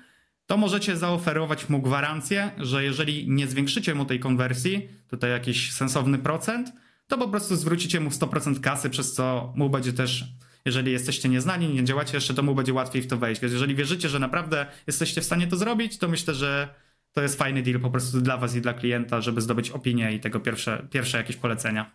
to 0.47 0.57
możecie 0.57 0.97
zaoferować 0.97 1.69
mu 1.69 1.83
gwarancję, 1.83 2.51
że 2.59 2.85
jeżeli 2.85 3.31
nie 3.31 3.47
zwiększycie 3.47 3.95
mu 3.95 4.05
tej 4.05 4.21
konwersji, 4.21 4.89
tutaj 5.11 5.31
jakiś 5.31 5.73
sensowny 5.73 6.19
procent, 6.19 6.73
to 7.07 7.19
po 7.19 7.29
prostu 7.29 7.57
zwrócicie 7.57 8.01
mu 8.01 8.11
100% 8.11 8.61
kasy, 8.61 8.91
przez 8.91 9.13
co 9.13 9.53
mu 9.57 9.71
będzie 9.71 9.93
też, 9.93 10.25
jeżeli 10.69 10.93
jesteście 10.93 11.29
nieznani, 11.29 11.69
nie 11.69 11.85
działacie 11.85 12.17
jeszcze, 12.17 12.35
to 12.35 12.43
mu 12.43 12.55
będzie 12.55 12.73
łatwiej 12.73 13.03
w 13.03 13.07
to 13.07 13.17
wejść. 13.17 13.41
Więc 13.41 13.53
jeżeli 13.53 13.75
wierzycie, 13.75 14.09
że 14.09 14.19
naprawdę 14.19 14.67
jesteście 14.87 15.21
w 15.21 15.25
stanie 15.25 15.47
to 15.47 15.57
zrobić, 15.57 15.99
to 15.99 16.09
myślę, 16.09 16.35
że 16.35 16.69
to 17.13 17.23
jest 17.23 17.39
fajny 17.39 17.63
deal 17.63 17.81
po 17.81 17.91
prostu 17.91 18.21
dla 18.21 18.37
was 18.37 18.57
i 18.57 18.61
dla 18.61 18.73
klienta, 18.75 19.21
żeby 19.21 19.41
zdobyć 19.41 19.71
opinię 19.71 20.13
i 20.13 20.21
tego 20.21 20.41
pierwsze, 20.41 20.87
pierwsze 20.91 21.19
jakieś 21.19 21.37
polecenia. 21.37 21.91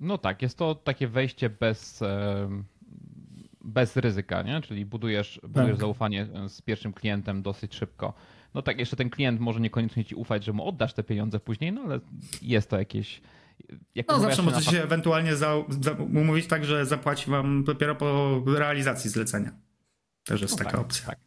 No 0.00 0.18
tak, 0.18 0.42
jest 0.42 0.58
to 0.58 0.74
takie 0.74 1.08
wejście 1.08 1.50
bez, 1.50 2.00
bez 3.60 3.96
ryzyka, 3.96 4.42
nie? 4.42 4.60
czyli 4.60 4.86
budujesz, 4.86 5.40
budujesz 5.42 5.70
tak. 5.70 5.80
zaufanie 5.80 6.26
z 6.48 6.62
pierwszym 6.62 6.92
klientem 6.92 7.42
dosyć 7.42 7.74
szybko. 7.74 8.14
No 8.54 8.62
tak, 8.62 8.78
jeszcze 8.78 8.96
ten 8.96 9.10
klient 9.10 9.40
może 9.40 9.60
niekoniecznie 9.60 10.04
ci 10.04 10.14
ufać, 10.14 10.44
że 10.44 10.52
mu 10.52 10.68
oddasz 10.68 10.94
te 10.94 11.02
pieniądze 11.02 11.40
później, 11.40 11.72
no 11.72 11.80
ale 11.80 12.00
jest 12.42 12.70
to 12.70 12.78
jakieś. 12.78 13.20
No 14.08 14.20
zawsze 14.20 14.42
możecie 14.42 14.70
się 14.70 14.82
ewentualnie 14.82 15.36
za, 15.36 15.54
za, 15.80 15.92
umówić 15.92 16.46
tak, 16.46 16.64
że 16.64 16.86
zapłaci 16.86 17.30
wam 17.30 17.64
dopiero 17.64 17.94
po 17.94 18.42
realizacji 18.46 19.10
zlecenia. 19.10 19.50
Też 20.24 20.40
jest 20.40 20.52
no 20.52 20.58
taka 20.58 20.70
tak, 20.70 20.80
opcja. 20.80 21.06
Tak. 21.06 21.18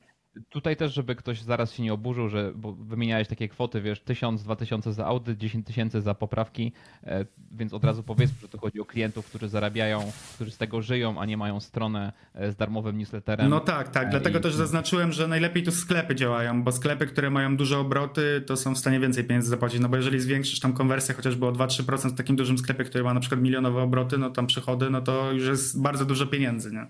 Tutaj 0.49 0.77
też, 0.77 0.93
żeby 0.93 1.15
ktoś 1.15 1.41
zaraz 1.41 1.73
się 1.73 1.83
nie 1.83 1.93
oburzył, 1.93 2.29
że 2.29 2.51
bo 2.55 2.73
wymieniałeś 2.73 3.27
takie 3.27 3.49
kwoty, 3.49 3.81
wiesz, 3.81 4.01
1000, 4.01 4.43
2000 4.43 4.93
za 4.93 5.05
audyt, 5.05 5.37
10 5.37 5.67
tysięcy 5.67 6.01
za 6.01 6.13
poprawki, 6.13 6.71
e, 7.03 7.25
więc 7.51 7.73
od 7.73 7.83
razu 7.83 8.03
powiedzmy, 8.03 8.37
że 8.41 8.49
to 8.49 8.57
chodzi 8.57 8.79
o 8.79 8.85
klientów, 8.85 9.25
którzy 9.25 9.49
zarabiają, 9.49 10.11
którzy 10.35 10.51
z 10.51 10.57
tego 10.57 10.81
żyją, 10.81 11.19
a 11.19 11.25
nie 11.25 11.37
mają 11.37 11.59
stronę 11.59 12.13
e, 12.33 12.51
z 12.51 12.55
darmowym 12.55 12.97
newsletterem. 12.97 13.49
No 13.49 13.59
tak, 13.59 13.89
tak, 13.89 14.09
dlatego 14.09 14.39
I... 14.39 14.41
też 14.41 14.55
zaznaczyłem, 14.55 15.11
że 15.11 15.27
najlepiej 15.27 15.63
tu 15.63 15.71
sklepy 15.71 16.15
działają, 16.15 16.63
bo 16.63 16.71
sklepy, 16.71 17.07
które 17.07 17.29
mają 17.29 17.57
duże 17.57 17.79
obroty, 17.79 18.43
to 18.47 18.57
są 18.57 18.75
w 18.75 18.77
stanie 18.77 18.99
więcej 18.99 19.23
pieniędzy 19.23 19.49
zapłacić, 19.49 19.79
no 19.79 19.89
bo 19.89 19.95
jeżeli 19.95 20.19
zwiększysz 20.19 20.59
tam 20.59 20.73
konwersję 20.73 21.15
chociażby 21.15 21.45
o 21.45 21.51
2-3% 21.51 22.09
w 22.09 22.15
takim 22.15 22.35
dużym 22.35 22.57
sklepie, 22.57 22.83
który 22.83 23.03
ma 23.03 23.13
na 23.13 23.19
przykład 23.19 23.41
milionowe 23.41 23.81
obroty, 23.81 24.17
no 24.17 24.29
tam 24.29 24.47
przychody, 24.47 24.89
no 24.89 25.01
to 25.01 25.31
już 25.31 25.47
jest 25.47 25.81
bardzo 25.81 26.05
dużo 26.05 26.27
pieniędzy, 26.27 26.71
nie? 26.71 26.87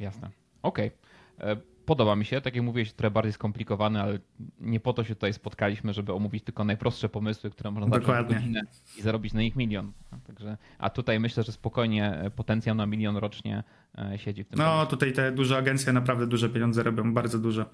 Jasne. 0.00 0.30
Okej. 0.62 0.90
Okay. 1.38 1.75
E, 1.86 1.88
podoba 1.88 2.16
mi 2.16 2.24
się, 2.24 2.40
tak 2.40 2.56
jak 2.56 2.64
mówiłeś, 2.64 2.92
trochę 2.92 3.10
bardziej 3.10 3.32
skomplikowane, 3.32 4.02
ale 4.02 4.18
nie 4.60 4.80
po 4.80 4.92
to 4.92 5.04
się 5.04 5.14
tutaj 5.14 5.32
spotkaliśmy, 5.32 5.92
żeby 5.92 6.12
omówić 6.12 6.44
tylko 6.44 6.64
najprostsze 6.64 7.08
pomysły, 7.08 7.50
które 7.50 7.70
można 7.70 7.98
w 7.98 8.28
godzinę 8.28 8.60
i 8.98 9.02
zarobić 9.02 9.32
na 9.32 9.40
nich 9.40 9.56
milion. 9.56 9.92
Także, 10.26 10.56
a 10.78 10.90
tutaj 10.90 11.20
myślę, 11.20 11.42
że 11.42 11.52
spokojnie 11.52 12.14
e, 12.14 12.30
potencjał 12.30 12.74
na 12.74 12.86
milion 12.86 13.16
rocznie 13.16 13.64
e, 13.98 14.18
siedzi 14.18 14.44
w 14.44 14.48
tym. 14.48 14.58
No, 14.58 14.64
pomysłu. 14.64 14.90
tutaj 14.90 15.12
te 15.12 15.32
duże 15.32 15.56
agencje 15.56 15.92
naprawdę 15.92 16.26
duże 16.26 16.48
pieniądze 16.48 16.82
robią, 16.82 17.14
bardzo 17.14 17.38
duże. 17.38 17.64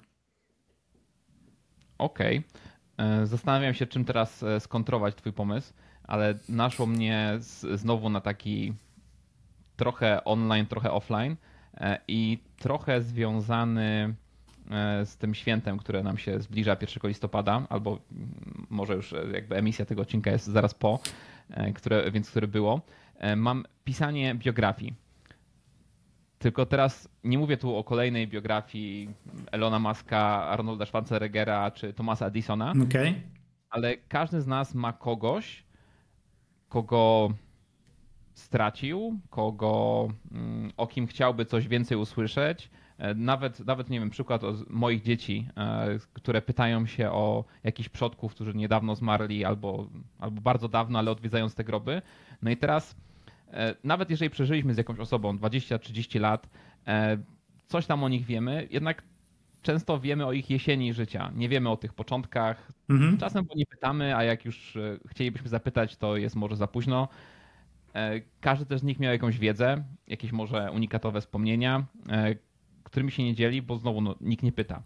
Okej. 1.97 2.37
Okay. 2.37 3.27
Zastanawiam 3.27 3.73
się, 3.73 3.87
czym 3.87 4.05
teraz 4.05 4.43
e, 4.43 4.59
skontrować 4.59 5.15
twój 5.15 5.33
pomysł, 5.33 5.73
ale 6.03 6.39
naszło 6.49 6.85
mnie 6.85 7.37
znowu 7.73 8.09
na 8.09 8.21
taki 8.21 8.73
trochę 9.75 10.23
online, 10.23 10.65
trochę 10.65 10.91
offline 10.91 11.35
E, 11.35 11.52
i 12.07 12.37
trochę 12.57 13.01
związany 13.01 14.15
e, 14.71 15.05
z 15.05 15.17
tym 15.17 15.35
świętem, 15.35 15.77
które 15.77 16.03
nam 16.03 16.17
się 16.17 16.39
zbliża 16.39 16.77
1 16.81 17.09
listopada, 17.09 17.67
albo 17.69 17.99
może 18.69 18.95
już 18.95 19.13
e, 19.13 19.25
jakby 19.33 19.55
emisja 19.55 19.85
tego 19.85 20.01
odcinka 20.01 20.31
jest 20.31 20.45
zaraz 20.45 20.73
po, 20.73 20.99
które, 21.75 22.11
więc 22.11 22.29
które 22.29 22.47
było. 22.47 22.81
Mam 23.35 23.65
pisanie 23.83 24.35
biografii. 24.35 24.93
Tylko 26.39 26.65
teraz 26.65 27.09
nie 27.23 27.37
mówię 27.37 27.57
tu 27.57 27.75
o 27.75 27.83
kolejnej 27.83 28.27
biografii 28.27 29.09
Elona 29.51 29.79
Muska, 29.79 30.19
Arnolda 30.43 30.85
Schwarzeneggera 30.85 31.71
czy 31.71 31.93
Thomasa 31.93 32.27
Edisona. 32.27 32.73
Okay. 32.87 33.13
Ale 33.69 33.97
każdy 33.97 34.41
z 34.41 34.47
nas 34.47 34.75
ma 34.75 34.93
kogoś, 34.93 35.63
kogo 36.69 37.33
stracił, 38.33 39.19
kogo, 39.29 40.07
mm, 40.31 40.71
o 40.77 40.87
kim 40.87 41.07
chciałby 41.07 41.45
coś 41.45 41.67
więcej 41.67 41.97
usłyszeć. 41.97 42.69
E, 42.97 43.13
nawet, 43.13 43.59
nawet 43.59 43.89
nie 43.89 43.99
wiem, 43.99 44.09
przykład 44.09 44.41
moich 44.69 45.01
dzieci, 45.01 45.47
e, 45.57 45.87
które 46.13 46.41
pytają 46.41 46.85
się 46.85 47.11
o 47.11 47.45
jakichś 47.63 47.89
przodków, 47.89 48.35
którzy 48.35 48.53
niedawno 48.53 48.95
zmarli 48.95 49.45
albo, 49.45 49.89
albo 50.19 50.41
bardzo 50.41 50.67
dawno, 50.67 50.99
ale 50.99 51.11
odwiedzając 51.11 51.55
te 51.55 51.63
groby. 51.63 52.01
No 52.41 52.51
i 52.51 52.57
teraz, 52.57 52.95
e, 53.51 53.75
nawet 53.83 54.09
jeżeli 54.09 54.29
przeżyliśmy 54.29 54.73
z 54.73 54.77
jakąś 54.77 54.99
osobą 54.99 55.37
20-30 55.37 56.19
lat, 56.19 56.49
coś 57.67 57.85
tam 57.85 58.03
o 58.03 58.09
nich 58.09 58.25
wiemy, 58.25 58.67
jednak 58.71 59.03
często 59.61 59.99
wiemy 59.99 60.25
o 60.25 60.33
ich 60.33 60.49
jesieni 60.49 60.93
życia. 60.93 61.31
Nie 61.35 61.49
wiemy 61.49 61.69
o 61.69 61.77
tych 61.77 61.93
początkach. 61.93 62.71
Mhm. 62.89 63.17
Czasem 63.17 63.45
bo 63.45 63.55
nie 63.55 63.65
pytamy, 63.65 64.15
a 64.15 64.23
jak 64.23 64.45
już 64.45 64.77
chcielibyśmy 65.07 65.49
zapytać, 65.49 65.97
to 65.97 66.17
jest 66.17 66.35
może 66.35 66.55
za 66.55 66.67
późno. 66.67 67.07
E, 67.95 68.21
każdy 68.41 68.65
też 68.65 68.79
z 68.79 68.83
nich 68.83 68.99
miał 68.99 69.13
jakąś 69.13 69.37
wiedzę, 69.37 69.83
jakieś 70.07 70.31
może 70.31 70.71
unikatowe 70.71 71.21
wspomnienia, 71.21 71.85
e, 72.09 72.35
którymi 72.83 73.11
się 73.11 73.23
nie 73.23 73.35
dzieli, 73.35 73.61
bo 73.61 73.77
znowu 73.77 74.01
no, 74.01 74.15
nikt 74.21 74.43
nie 74.43 74.51
pyta. 74.51 74.83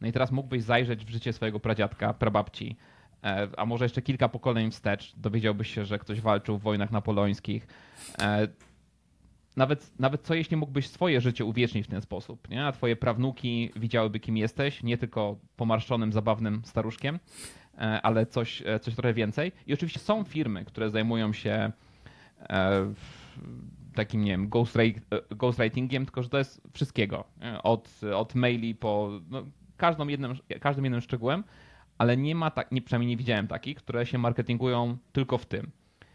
No 0.00 0.08
i 0.08 0.12
teraz 0.12 0.32
mógłbyś 0.32 0.62
zajrzeć 0.62 1.04
w 1.04 1.10
życie 1.10 1.32
swojego 1.32 1.60
pradziadka, 1.60 2.14
prababci, 2.14 2.76
e, 3.24 3.48
a 3.56 3.66
może 3.66 3.84
jeszcze 3.84 4.02
kilka 4.02 4.28
pokoleń 4.28 4.70
wstecz, 4.70 5.16
dowiedziałbyś 5.16 5.74
się, 5.74 5.84
że 5.84 5.98
ktoś 5.98 6.20
walczył 6.20 6.58
w 6.58 6.62
wojnach 6.62 6.90
napoleońskich. 6.90 7.66
nawet, 9.56 9.98
nawet 9.98 10.22
co 10.22 10.34
jeśli 10.34 10.56
mógłbyś 10.56 10.88
swoje 10.88 11.20
życie 11.20 11.44
uwiecznić 11.44 11.86
w 11.86 11.90
ten 11.90 12.02
sposób, 12.02 12.48
nie? 12.48 12.66
a 12.66 12.72
twoje 12.72 12.96
prawnuki 12.96 13.70
widziałyby 13.76 14.20
kim 14.20 14.36
jesteś, 14.36 14.82
nie 14.82 14.98
tylko 14.98 15.36
pomarszczonym, 15.56 16.12
zabawnym 16.12 16.62
staruszkiem, 16.64 17.18
ale 18.02 18.26
coś, 18.26 18.62
coś 18.80 18.94
trochę 18.94 19.14
więcej. 19.14 19.52
I 19.66 19.74
oczywiście 19.74 20.00
są 20.00 20.24
firmy, 20.24 20.64
które 20.64 20.90
zajmują 20.90 21.32
się 21.32 21.72
takim, 23.94 24.24
nie 24.24 24.30
wiem, 24.30 24.50
ghostwritingiem, 25.30 26.04
tylko 26.04 26.22
że 26.22 26.28
to 26.28 26.38
jest 26.38 26.62
wszystkiego. 26.72 27.24
Od, 27.62 28.00
od 28.14 28.34
maili 28.34 28.74
po 28.74 29.10
no, 29.30 29.44
każdą 29.76 30.08
jednym, 30.08 30.38
każdym 30.60 30.84
jednym 30.84 31.00
szczegółem, 31.00 31.44
ale 31.98 32.16
nie 32.16 32.34
ma, 32.34 32.50
tak, 32.50 32.72
nie, 32.72 32.82
przynajmniej 32.82 33.08
nie 33.08 33.16
widziałem 33.16 33.46
takich, 33.46 33.76
które 33.76 34.06
się 34.06 34.18
marketingują 34.18 34.96
tylko 35.12 35.38
w 35.38 35.46
tym. 35.46 35.70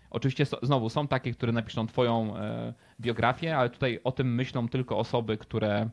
Oczywiście 0.10 0.46
znowu 0.62 0.90
są 0.90 1.08
takie, 1.08 1.34
które 1.34 1.52
napiszą 1.52 1.88
twoją 1.88 2.38
e, 2.38 2.74
biografię, 3.02 3.58
ale 3.58 3.70
tutaj 3.70 4.00
o 4.04 4.12
tym 4.12 4.36
myślą 4.36 4.70
tylko 4.70 4.98
osoby, 4.98 5.38
które, 5.38 5.90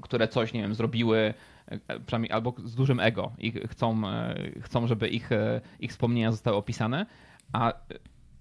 które 0.00 0.28
coś, 0.28 0.52
nie 0.52 0.62
wiem, 0.62 0.74
zrobiły, 0.74 1.34
e, 1.66 2.00
przynajmniej 2.00 2.32
albo 2.32 2.54
z 2.64 2.74
dużym 2.74 3.00
ego 3.00 3.32
i 3.38 3.52
chcą, 3.52 4.08
e, 4.08 4.34
chcą 4.60 4.86
żeby 4.86 5.08
ich, 5.08 5.30
ich 5.80 5.90
wspomnienia 5.90 6.32
zostały 6.32 6.56
opisane. 6.56 7.06
A 7.52 7.72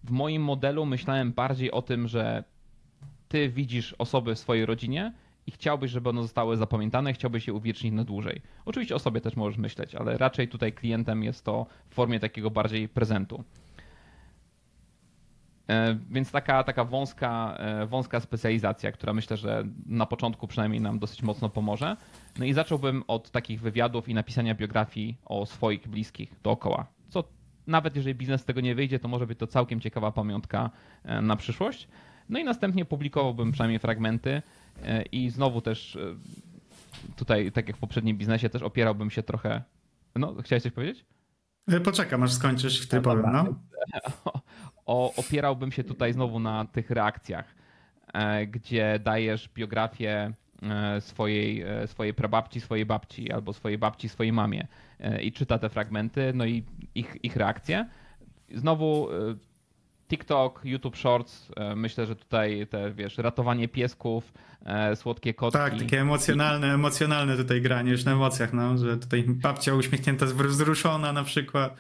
w 0.04 0.12
moim 0.12 0.44
modelu 0.44 0.86
myślałem 0.86 1.34
bardziej 1.34 1.72
o 1.72 1.82
tym, 1.82 2.08
że 2.08 2.44
ty 3.28 3.50
widzisz 3.50 3.96
osoby 3.98 4.36
w 4.36 4.40
swojej 4.40 4.66
rodzinie 4.66 5.14
i 5.48 5.52
chciałbyś, 5.52 5.92
żeby 5.92 6.10
one 6.10 6.22
zostały 6.22 6.58
zapamiętane, 6.58 7.14
chciałbyś 7.14 7.48
je 7.48 7.54
uwiecznić 7.54 7.94
na 7.94 8.04
dłużej. 8.04 8.42
Oczywiście 8.66 8.96
o 8.96 9.00
sobie 9.00 9.22
też 9.22 9.36
możesz 9.36 9.58
myśleć, 9.58 9.96
ale 9.96 10.18
raczej 10.18 10.48
tutaj 10.48 10.74
klientem 10.74 11.24
jest 11.24 11.46
to 11.46 11.66
w 11.90 11.94
formie 11.94 12.20
takiego 12.20 12.52
bardziej 12.52 12.90
prezentu. 12.90 13.44
E, 15.68 16.00
więc 16.10 16.32
taka, 16.32 16.64
taka 16.64 16.84
wąska, 16.84 17.58
e, 17.60 17.86
wąska 17.86 18.20
specjalizacja, 18.20 18.92
która 18.92 19.14
myślę, 19.14 19.38
że 19.38 19.64
na 19.86 20.06
początku 20.06 20.48
przynajmniej 20.48 20.82
nam 20.82 21.00
dosyć 21.00 21.24
mocno 21.24 21.50
pomoże. 21.50 21.98
No 22.40 22.46
i 22.46 22.54
zacząłbym 22.54 23.04
od 23.08 23.32
takich 23.32 23.62
wywiadów 23.62 24.10
i 24.10 24.14
napisania 24.14 24.56
biografii 24.56 25.18
o 25.26 25.46
swoich 25.46 25.88
bliskich 25.88 26.34
dookoła. 26.44 26.86
Co 27.10 27.24
nawet 27.68 27.96
jeżeli 27.96 28.16
biznes 28.16 28.42
z 28.42 28.46
tego 28.46 28.62
nie 28.62 28.76
wyjdzie, 28.76 29.00
to 29.00 29.08
może 29.08 29.28
być 29.28 29.40
to 29.40 29.48
całkiem 29.48 29.80
ciekawa 29.80 30.12
pamiątka 30.12 30.70
e, 31.04 31.22
na 31.22 31.36
przyszłość. 31.36 31.88
No 32.30 32.40
i 32.40 32.44
następnie 32.44 32.86
publikowałbym 32.86 33.52
przynajmniej 33.52 33.80
fragmenty 33.80 34.42
i 35.12 35.30
znowu 35.30 35.62
też 35.62 35.98
tutaj, 37.16 37.52
tak 37.52 37.68
jak 37.68 37.78
w 37.78 37.80
poprzednim 37.80 38.18
biznesie, 38.18 38.50
też 38.50 38.62
opierałbym 38.62 39.10
się 39.10 39.24
trochę. 39.24 39.62
No, 40.16 40.36
chciałeś 40.42 40.64
coś 40.64 40.72
powiedzieć? 40.72 41.06
Poczekam, 41.84 42.24
aż 42.24 42.34
skończysz, 42.34 42.82
wtedy 42.82 43.04
powiem, 43.04 43.26
no. 43.32 43.46
o, 44.86 45.14
opierałbym 45.16 45.72
się 45.72 45.84
tutaj 45.84 46.14
znowu 46.14 46.40
na 46.40 46.66
tych 46.66 46.90
reakcjach, 46.90 47.56
e, 48.14 48.48
gdzie 48.48 49.00
dajesz 49.04 49.50
biografię 49.50 50.12
e, 50.12 50.34
swojej, 51.00 51.62
e, 51.62 51.88
swojej 51.88 52.14
prababci, 52.14 52.62
swojej 52.62 52.86
babci 52.86 53.32
albo 53.32 53.54
swojej 53.54 53.78
babci, 53.78 54.10
swojej 54.10 54.34
mamie 54.34 54.68
i 55.22 55.32
czyta 55.32 55.58
te 55.58 55.70
fragmenty, 55.70 56.32
no 56.34 56.46
i 56.46 56.64
ich, 56.96 57.18
ich 57.24 57.36
reakcje. 57.36 57.86
Znowu 58.56 59.10
TikTok, 60.08 60.62
YouTube 60.64 60.98
Shorts, 60.98 61.52
myślę, 61.76 62.06
że 62.06 62.16
tutaj 62.16 62.68
te, 62.68 62.92
wiesz, 62.92 63.18
ratowanie 63.18 63.68
piesków, 63.68 64.34
słodkie 64.96 65.34
kotki. 65.34 65.60
Tak, 65.60 65.80
takie 65.80 66.02
emocjonalne, 66.02 66.74
emocjonalne 66.74 67.38
tutaj 67.38 67.62
granie 67.62 67.92
już 67.92 68.06
na 68.06 68.12
emocjach, 68.12 68.54
no, 68.54 68.78
że 68.78 68.98
tutaj 68.98 69.24
babcia 69.28 69.74
uśmiechnięta, 69.74 70.26
wzruszona 70.26 71.14
na 71.14 71.24
przykład. 71.24 71.78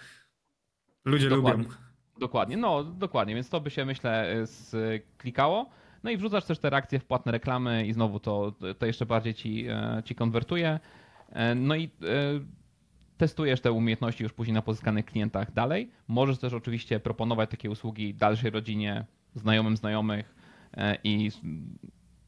Ludzie 1.05 1.29
Dokładnie. 1.29 1.63
lubią. 1.63 1.75
Dokładnie, 2.19 2.57
no 2.57 2.83
dokładnie, 2.83 3.35
więc 3.35 3.49
to 3.49 3.61
by 3.61 3.69
się 3.69 3.85
myślę 3.85 4.35
klikało. 5.17 5.69
No 6.03 6.12
i 6.12 6.17
wrzucasz 6.17 6.45
też 6.45 6.60
te 6.60 6.69
reakcje 6.69 6.99
w 6.99 7.05
płatne 7.05 7.31
reklamy 7.31 7.88
i 7.88 7.93
znowu 7.93 8.19
to, 8.19 8.53
to 8.79 8.86
jeszcze 8.86 9.05
bardziej 9.05 9.33
ci, 9.33 9.65
e, 9.67 10.01
ci 10.05 10.15
konwertuje. 10.15 10.79
E, 11.29 11.55
no 11.55 11.75
i 11.75 11.83
e, 11.83 11.89
testujesz 13.17 13.62
te 13.62 13.71
umiejętności 13.71 14.23
już 14.23 14.33
później 14.33 14.53
na 14.53 14.62
pozyskanych 14.62 15.05
klientach 15.05 15.53
dalej. 15.53 15.91
Możesz 16.07 16.38
też 16.38 16.53
oczywiście 16.53 16.99
proponować 16.99 17.49
takie 17.49 17.69
usługi 17.69 18.13
dalszej 18.13 18.51
rodzinie, 18.51 19.05
znajomym 19.36 19.77
znajomych 19.77 20.36
i 21.03 21.31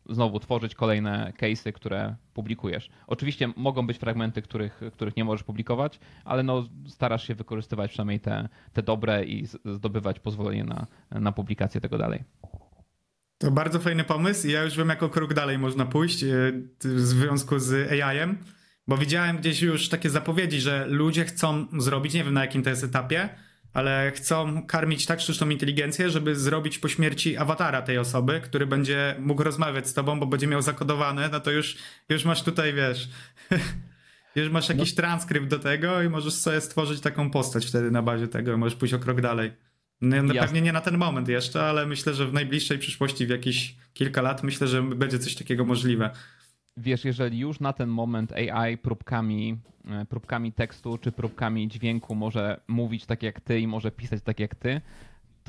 znowu 0.09 0.39
tworzyć 0.39 0.75
kolejne 0.75 1.33
case'y, 1.37 1.73
które 1.73 2.15
publikujesz. 2.33 2.89
Oczywiście 3.07 3.53
mogą 3.55 3.87
być 3.87 3.97
fragmenty, 3.97 4.41
których, 4.41 4.81
których 4.93 5.17
nie 5.17 5.23
możesz 5.23 5.43
publikować, 5.43 5.99
ale 6.25 6.43
no 6.43 6.63
starasz 6.87 7.27
się 7.27 7.35
wykorzystywać 7.35 7.91
przynajmniej 7.91 8.19
te, 8.19 8.49
te 8.73 8.83
dobre 8.83 9.25
i 9.25 9.45
zdobywać 9.65 10.19
pozwolenie 10.19 10.63
na, 10.63 10.87
na 11.11 11.31
publikację 11.31 11.81
tego 11.81 11.97
dalej. 11.97 12.23
To 13.39 13.51
bardzo 13.51 13.79
fajny 13.79 14.03
pomysł 14.03 14.47
i 14.47 14.51
ja 14.51 14.63
już 14.63 14.77
wiem, 14.77 14.89
jako 14.89 15.09
krok 15.09 15.33
dalej 15.33 15.57
można 15.57 15.85
pójść 15.85 16.23
e, 16.23 16.27
w 16.83 16.99
związku 16.99 17.59
z 17.59 17.91
AI-em, 17.91 18.37
bo 18.87 18.97
widziałem 18.97 19.37
gdzieś 19.37 19.61
już 19.61 19.89
takie 19.89 20.09
zapowiedzi, 20.09 20.61
że 20.61 20.85
ludzie 20.87 21.25
chcą 21.25 21.67
zrobić, 21.77 22.13
nie 22.13 22.23
wiem 22.23 22.33
na 22.33 22.41
jakim 22.41 22.63
to 22.63 22.69
jest 22.69 22.83
etapie, 22.83 23.29
ale 23.73 24.11
chcą 24.15 24.65
karmić 24.67 25.05
tak 25.05 25.21
sztuczną 25.21 25.49
inteligencję, 25.49 26.09
żeby 26.09 26.35
zrobić 26.35 26.79
po 26.79 26.87
śmierci 26.87 27.37
awatara 27.37 27.81
tej 27.81 27.97
osoby, 27.97 28.41
który 28.43 28.67
będzie 28.67 29.15
mógł 29.19 29.43
rozmawiać 29.43 29.87
z 29.87 29.93
tobą, 29.93 30.19
bo 30.19 30.25
będzie 30.25 30.47
miał 30.47 30.61
zakodowane, 30.61 31.29
no 31.31 31.39
to 31.39 31.51
już, 31.51 31.77
już 32.09 32.25
masz 32.25 32.43
tutaj, 32.43 32.73
wiesz, 32.73 33.09
już 34.35 34.49
masz 34.49 34.69
jakiś 34.69 34.91
no. 34.91 34.95
transkrypt 34.95 35.47
do 35.47 35.59
tego 35.59 36.01
i 36.01 36.09
możesz 36.09 36.33
sobie 36.33 36.61
stworzyć 36.61 37.01
taką 37.01 37.31
postać 37.31 37.65
wtedy 37.65 37.91
na 37.91 38.01
bazie 38.01 38.27
tego, 38.27 38.57
możesz 38.57 38.75
pójść 38.75 38.93
o 38.93 38.99
krok 38.99 39.21
dalej. 39.21 39.68
No, 40.01 40.23
no 40.23 40.33
pewnie 40.33 40.61
nie 40.61 40.73
na 40.73 40.81
ten 40.81 40.97
moment 40.97 41.27
jeszcze, 41.27 41.63
ale 41.63 41.85
myślę, 41.85 42.13
że 42.13 42.27
w 42.27 42.33
najbliższej 42.33 42.79
przyszłości, 42.79 43.25
w 43.25 43.29
jakieś 43.29 43.75
kilka 43.93 44.21
lat, 44.21 44.43
myślę, 44.43 44.67
że 44.67 44.83
będzie 44.83 45.19
coś 45.19 45.35
takiego 45.35 45.65
możliwe. 45.65 46.09
Wiesz, 46.77 47.05
jeżeli 47.05 47.39
już 47.39 47.59
na 47.59 47.73
ten 47.73 47.89
moment 47.89 48.31
AI 48.31 48.77
próbkami, 48.77 49.57
e, 49.85 50.05
próbkami 50.05 50.53
tekstu 50.53 50.97
czy 50.97 51.11
próbkami 51.11 51.67
dźwięku 51.67 52.15
może 52.15 52.59
mówić 52.67 53.05
tak 53.05 53.23
jak 53.23 53.41
ty 53.41 53.59
i 53.59 53.67
może 53.67 53.91
pisać 53.91 54.23
tak 54.23 54.39
jak 54.39 54.55
ty, 54.55 54.81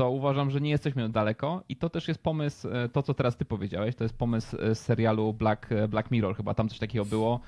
to 0.01 0.11
uważam, 0.11 0.51
że 0.51 0.61
nie 0.61 0.71
jesteśmy 0.71 1.09
daleko 1.09 1.63
i 1.69 1.77
to 1.77 1.91
też 1.91 2.09
jest 2.09 2.23
pomysł, 2.23 2.69
e, 2.69 2.89
to 2.89 3.03
co 3.03 3.15
teraz 3.15 3.37
ty 3.37 3.45
powiedziałeś, 3.45 3.95
to 3.95 4.05
jest 4.05 4.15
pomysł 4.15 4.57
z 4.57 4.79
serialu 4.79 5.33
Black, 5.33 5.73
e, 5.73 5.89
Black 5.89 6.11
Mirror, 6.11 6.37
chyba 6.37 6.55
tam 6.55 6.69
coś 6.69 6.79
takiego 6.79 7.05
było, 7.05 7.41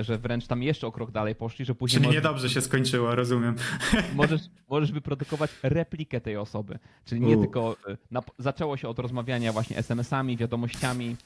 że 0.00 0.18
wręcz 0.18 0.46
tam 0.46 0.62
jeszcze 0.62 0.86
o 0.86 0.92
krok 0.92 1.10
dalej 1.10 1.34
poszli, 1.34 1.64
że 1.64 1.74
później... 1.74 1.96
Czyli 1.96 2.06
możesz, 2.06 2.22
niedobrze 2.22 2.50
się 2.50 2.60
skończyło, 2.60 3.14
rozumiem. 3.14 3.54
Możesz, 4.14 4.40
możesz 4.68 4.92
wyprodukować 4.92 5.50
replikę 5.62 6.20
tej 6.20 6.36
osoby, 6.36 6.78
czyli 7.04 7.20
nie 7.20 7.36
U. 7.36 7.40
tylko... 7.40 7.76
Na, 8.10 8.22
zaczęło 8.38 8.76
się 8.76 8.88
od 8.88 8.98
rozmawiania 8.98 9.52
właśnie 9.52 9.76
SMS-ami, 9.76 10.36
wiadomościami, 10.36 11.16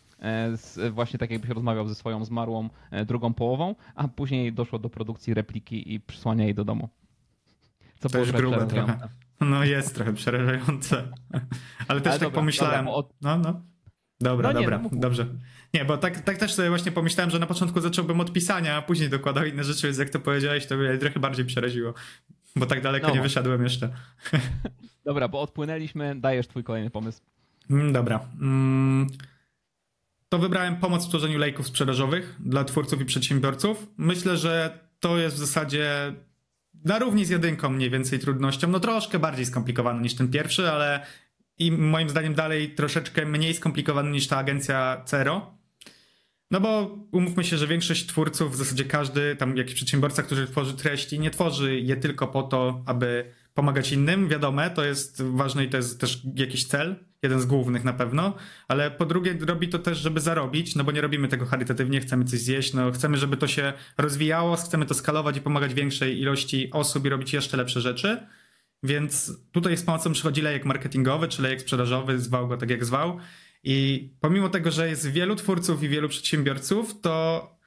z, 0.55 0.95
właśnie 0.95 1.19
tak 1.19 1.31
jakbyś 1.31 1.51
rozmawiał 1.51 1.89
ze 1.89 1.95
swoją 1.95 2.25
zmarłą 2.25 2.69
drugą 3.07 3.35
połową, 3.35 3.75
a 3.95 4.09
później 4.09 4.53
doszło 4.53 4.79
do 4.79 4.91
produkcji 4.91 5.35
repliki 5.35 5.95
i 5.95 6.01
przysłania 6.01 6.45
jej 6.45 6.55
do 6.55 6.65
domu. 6.65 6.89
Co 7.99 8.09
to 8.09 8.19
już 8.19 8.33
grube 8.33 8.67
trochę. 8.67 9.09
No 9.41 9.65
jest 9.65 9.95
trochę 9.95 10.13
przerażające. 10.13 10.97
Ale 11.89 12.01
też 12.01 12.13
Ale 12.13 12.19
tak 12.19 12.21
dobra, 12.21 12.31
pomyślałem. 12.31 12.85
Dobra, 12.85 12.93
od... 12.93 13.15
No, 13.21 13.39
no. 13.39 13.63
Dobra, 14.21 14.53
no 14.53 14.61
dobra, 14.61 14.79
no 14.79 14.91
dobrze. 14.93 15.27
Nie, 15.75 15.85
bo 15.85 15.97
tak, 15.97 16.21
tak 16.21 16.37
też 16.39 16.55
sobie 16.55 16.69
właśnie 16.69 16.93
pomyślałem, 16.93 17.31
że 17.31 17.39
na 17.39 17.47
początku 17.47 17.81
zacząłbym 17.81 18.21
od 18.21 18.33
pisania, 18.33 18.77
a 18.77 18.83
później 18.83 19.09
dokładał 19.09 19.45
inne 19.45 19.65
rzeczy, 19.65 19.87
więc 19.87 19.99
jak 19.99 20.11
to 20.11 20.21
powiedziałeś, 20.21 20.67
to 20.67 20.77
mnie 20.77 20.99
trochę 20.99 21.21
bardziej 21.21 21.45
przeraziło. 21.45 21.95
Bo 22.57 22.67
tak 22.67 22.83
daleko 22.83 23.09
no. 23.09 23.15
nie 23.15 23.21
wyszedłem 23.21 23.63
jeszcze. 23.63 23.89
Dobra, 25.05 25.29
bo 25.29 25.41
odpłynęliśmy, 25.41 26.21
dajesz 26.21 26.49
twój 26.49 26.65
kolejny 26.65 26.91
pomysł. 26.91 27.23
Mm, 27.71 27.93
dobra. 27.93 28.21
Mm, 28.41 29.07
to 30.29 30.39
wybrałem 30.39 30.77
pomoc 30.77 31.07
w 31.07 31.09
tworzeniu 31.09 31.39
lejków 31.39 31.67
sprzedażowych 31.67 32.37
dla 32.41 32.65
twórców 32.65 33.01
i 33.01 33.05
przedsiębiorców. 33.05 33.87
Myślę, 33.97 34.37
że 34.37 34.79
to 35.01 35.19
jest 35.19 35.37
w 35.37 35.39
zasadzie 35.39 36.13
na 36.85 36.99
równi 36.99 37.25
z 37.25 37.29
jedynką 37.29 37.71
mniej 37.71 37.91
więcej 37.91 38.19
trudnością. 38.19 38.69
No 38.69 38.81
troszkę 38.81 39.19
bardziej 39.19 39.47
skomplikowany 39.47 40.03
niż 40.03 40.15
ten 40.15 40.29
pierwszy, 40.29 40.71
ale 40.71 41.07
i 41.59 41.73
moim 41.73 42.09
zdaniem 42.09 42.35
dalej 42.35 42.75
troszeczkę 42.75 43.27
mniej 43.27 43.55
skomplikowany 43.55 44.11
niż 44.11 44.27
ta 44.27 44.37
agencja 44.37 45.03
Cero. 45.05 45.59
No 46.51 46.61
bo 46.61 46.99
umówmy 47.13 47.45
się, 47.45 47.57
że 47.57 47.67
większość 47.67 48.07
twórców, 48.07 48.53
w 48.53 48.57
zasadzie 48.57 48.85
każdy, 48.85 49.37
tam 49.37 49.57
jakiś 49.57 49.75
przedsiębiorca, 49.75 50.23
który 50.23 50.47
tworzy 50.47 50.75
treści, 50.75 51.21
nie 51.21 51.31
tworzy 51.31 51.81
je 51.81 51.97
tylko 51.97 52.27
po 52.27 52.43
to, 52.43 52.83
aby 52.87 53.33
pomagać 53.61 53.93
innym. 53.93 54.29
Wiadome, 54.29 54.71
to 54.71 54.85
jest 54.85 55.23
ważne 55.23 55.65
i 55.65 55.69
to 55.69 55.77
jest 55.77 56.01
też 56.01 56.23
jakiś 56.35 56.65
cel, 56.65 56.97
jeden 57.23 57.41
z 57.41 57.47
głównych 57.47 57.85
na 57.85 57.93
pewno, 57.93 58.37
ale 58.69 58.91
po 58.91 59.07
drugie 59.07 59.39
robi 59.41 59.69
to 59.69 59.79
też, 59.79 59.99
żeby 59.99 60.21
zarobić, 60.21 60.77
no 60.77 60.85
bo 60.85 60.93
nie 60.93 61.01
robimy 61.01 61.29
tego 61.29 61.47
charytatywnie, 61.47 62.01
chcemy 62.01 62.25
coś 62.25 62.41
zjeść, 62.41 62.75
no 62.75 62.93
chcemy, 62.93 63.17
żeby 63.17 63.37
to 63.37 63.47
się 63.49 63.73
rozwijało, 63.99 64.57
chcemy 64.57 64.87
to 64.87 64.95
skalować 64.95 65.37
i 65.37 65.41
pomagać 65.41 65.75
większej 65.75 66.21
ilości 66.21 66.71
osób 66.73 67.07
i 67.07 67.09
robić 67.09 67.33
jeszcze 67.33 67.57
lepsze 67.57 67.81
rzeczy. 67.81 68.27
Więc 68.83 69.33
tutaj 69.53 69.77
z 69.77 69.83
pomocą 69.83 70.13
przychodzi 70.13 70.43
lejek 70.43 70.65
marketingowy, 70.65 71.29
czy 71.29 71.43
lejek 71.43 71.61
sprzedażowy, 71.61 72.19
zwał 72.19 72.49
go 72.49 72.57
tak 72.57 72.71
jak 72.71 72.85
zwał. 72.85 73.19
I 73.63 74.09
pomimo 74.21 74.49
tego, 74.49 74.71
że 74.71 74.89
jest 74.89 75.11
wielu 75.11 75.37
twórców 75.37 75.83
i 75.83 75.89
wielu 75.89 76.09
przedsiębiorców, 76.09 77.01
to 77.01 77.60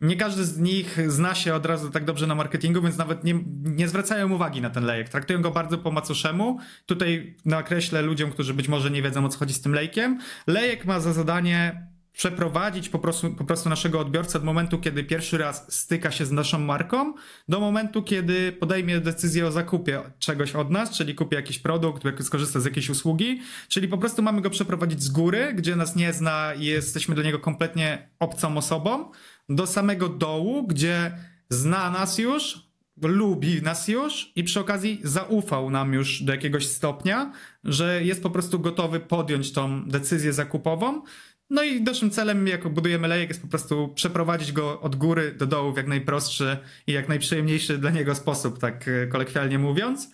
nie 0.00 0.16
każdy 0.16 0.44
z 0.44 0.58
nich 0.58 0.98
zna 1.06 1.34
się 1.34 1.54
od 1.54 1.66
razu 1.66 1.90
tak 1.90 2.04
dobrze 2.04 2.26
na 2.26 2.34
marketingu, 2.34 2.82
więc 2.82 2.96
nawet 2.96 3.24
nie, 3.24 3.34
nie 3.62 3.88
zwracają 3.88 4.32
uwagi 4.32 4.60
na 4.60 4.70
ten 4.70 4.84
lejek. 4.84 5.08
Traktują 5.08 5.42
go 5.42 5.50
bardzo 5.50 5.78
po 5.78 5.90
macoszemu. 5.90 6.58
Tutaj 6.86 7.36
nakreślę 7.44 8.02
ludziom, 8.02 8.30
którzy 8.30 8.54
być 8.54 8.68
może 8.68 8.90
nie 8.90 9.02
wiedzą 9.02 9.24
o 9.24 9.28
co 9.28 9.38
chodzi 9.38 9.54
z 9.54 9.60
tym 9.60 9.74
lejkiem. 9.74 10.20
Lejek 10.46 10.84
ma 10.84 11.00
za 11.00 11.12
zadanie 11.12 11.90
przeprowadzić 12.12 12.88
po 12.88 12.98
prostu, 12.98 13.34
po 13.34 13.44
prostu 13.44 13.68
naszego 13.68 14.00
odbiorcę 14.00 14.38
od 14.38 14.44
momentu, 14.44 14.78
kiedy 14.78 15.04
pierwszy 15.04 15.38
raz 15.38 15.74
styka 15.74 16.10
się 16.10 16.26
z 16.26 16.32
naszą 16.32 16.58
marką, 16.58 17.14
do 17.48 17.60
momentu, 17.60 18.02
kiedy 18.02 18.52
podejmie 18.52 19.00
decyzję 19.00 19.46
o 19.46 19.52
zakupie 19.52 20.00
czegoś 20.18 20.54
od 20.54 20.70
nas, 20.70 20.90
czyli 20.90 21.14
kupi 21.14 21.36
jakiś 21.36 21.58
produkt, 21.58 22.02
skorzysta 22.22 22.60
z 22.60 22.64
jakiejś 22.64 22.90
usługi, 22.90 23.40
czyli 23.68 23.88
po 23.88 23.98
prostu 23.98 24.22
mamy 24.22 24.40
go 24.40 24.50
przeprowadzić 24.50 25.02
z 25.02 25.08
góry, 25.08 25.52
gdzie 25.54 25.76
nas 25.76 25.96
nie 25.96 26.12
zna 26.12 26.54
i 26.54 26.64
jesteśmy 26.64 27.14
dla 27.14 27.24
niego 27.24 27.38
kompletnie 27.38 28.08
obcą 28.18 28.56
osobą, 28.56 29.10
do 29.50 29.66
samego 29.66 30.08
dołu, 30.08 30.66
gdzie 30.66 31.18
zna 31.48 31.90
nas 31.90 32.18
już, 32.18 32.70
lubi 33.02 33.62
nas 33.62 33.88
już 33.88 34.32
i 34.36 34.44
przy 34.44 34.60
okazji 34.60 35.00
zaufał 35.04 35.70
nam 35.70 35.94
już 35.94 36.22
do 36.22 36.32
jakiegoś 36.32 36.66
stopnia, 36.66 37.32
że 37.64 38.04
jest 38.04 38.22
po 38.22 38.30
prostu 38.30 38.60
gotowy 38.60 39.00
podjąć 39.00 39.52
tą 39.52 39.88
decyzję 39.88 40.32
zakupową. 40.32 41.02
No 41.50 41.62
i 41.62 41.82
naszym 41.82 42.10
celem, 42.10 42.46
jak 42.46 42.68
budujemy 42.68 43.08
lejek, 43.08 43.28
jest 43.28 43.42
po 43.42 43.48
prostu 43.48 43.88
przeprowadzić 43.94 44.52
go 44.52 44.80
od 44.80 44.96
góry 44.96 45.32
do 45.32 45.46
dołu 45.46 45.72
w 45.72 45.76
jak 45.76 45.86
najprostszy 45.86 46.56
i 46.86 46.92
jak 46.92 47.08
najprzyjemniejszy 47.08 47.78
dla 47.78 47.90
niego 47.90 48.14
sposób, 48.14 48.58
tak 48.58 48.88
e, 48.88 49.06
kolekwialnie 49.06 49.58
mówiąc. 49.58 50.10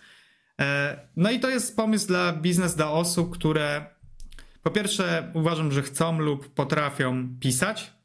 E, 0.60 0.98
no 1.16 1.30
i 1.30 1.40
to 1.40 1.50
jest 1.50 1.76
pomysł 1.76 2.06
dla 2.06 2.32
biznes, 2.32 2.76
dla 2.76 2.90
osób, 2.90 3.34
które 3.34 3.86
po 4.62 4.70
pierwsze 4.70 5.30
uważam, 5.34 5.72
że 5.72 5.82
chcą 5.82 6.18
lub 6.18 6.54
potrafią 6.54 7.28
pisać, 7.40 7.95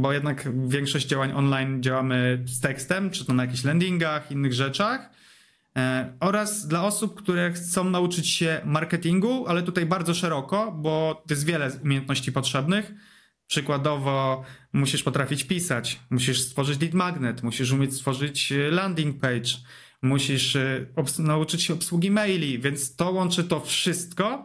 bo 0.00 0.12
jednak 0.12 0.48
większość 0.68 1.06
działań 1.06 1.32
online 1.32 1.82
działamy 1.82 2.42
z 2.46 2.60
tekstem, 2.60 3.10
czy 3.10 3.24
to 3.24 3.32
na 3.32 3.44
jakichś 3.44 3.64
landingach, 3.64 4.30
innych 4.30 4.52
rzeczach. 4.52 5.10
E, 5.76 6.12
oraz 6.20 6.66
dla 6.66 6.84
osób, 6.84 7.22
które 7.22 7.52
chcą 7.52 7.84
nauczyć 7.84 8.28
się 8.28 8.60
marketingu, 8.64 9.46
ale 9.46 9.62
tutaj 9.62 9.86
bardzo 9.86 10.14
szeroko, 10.14 10.72
bo 10.72 11.24
jest 11.30 11.46
wiele 11.46 11.70
umiejętności 11.84 12.32
potrzebnych. 12.32 12.92
Przykładowo 13.46 14.44
musisz 14.72 15.02
potrafić 15.02 15.44
pisać, 15.44 16.00
musisz 16.10 16.40
stworzyć 16.40 16.80
lead 16.80 16.94
magnet, 16.94 17.42
musisz 17.42 17.72
umieć 17.72 17.94
stworzyć 17.94 18.52
e, 18.52 18.70
landing 18.70 19.20
page, 19.20 19.50
musisz 20.02 20.56
e, 20.56 20.86
nauczyć 21.18 21.62
się 21.62 21.74
obsługi 21.74 22.10
maili, 22.10 22.58
więc 22.58 22.96
to 22.96 23.10
łączy 23.10 23.44
to 23.44 23.60
wszystko 23.60 24.44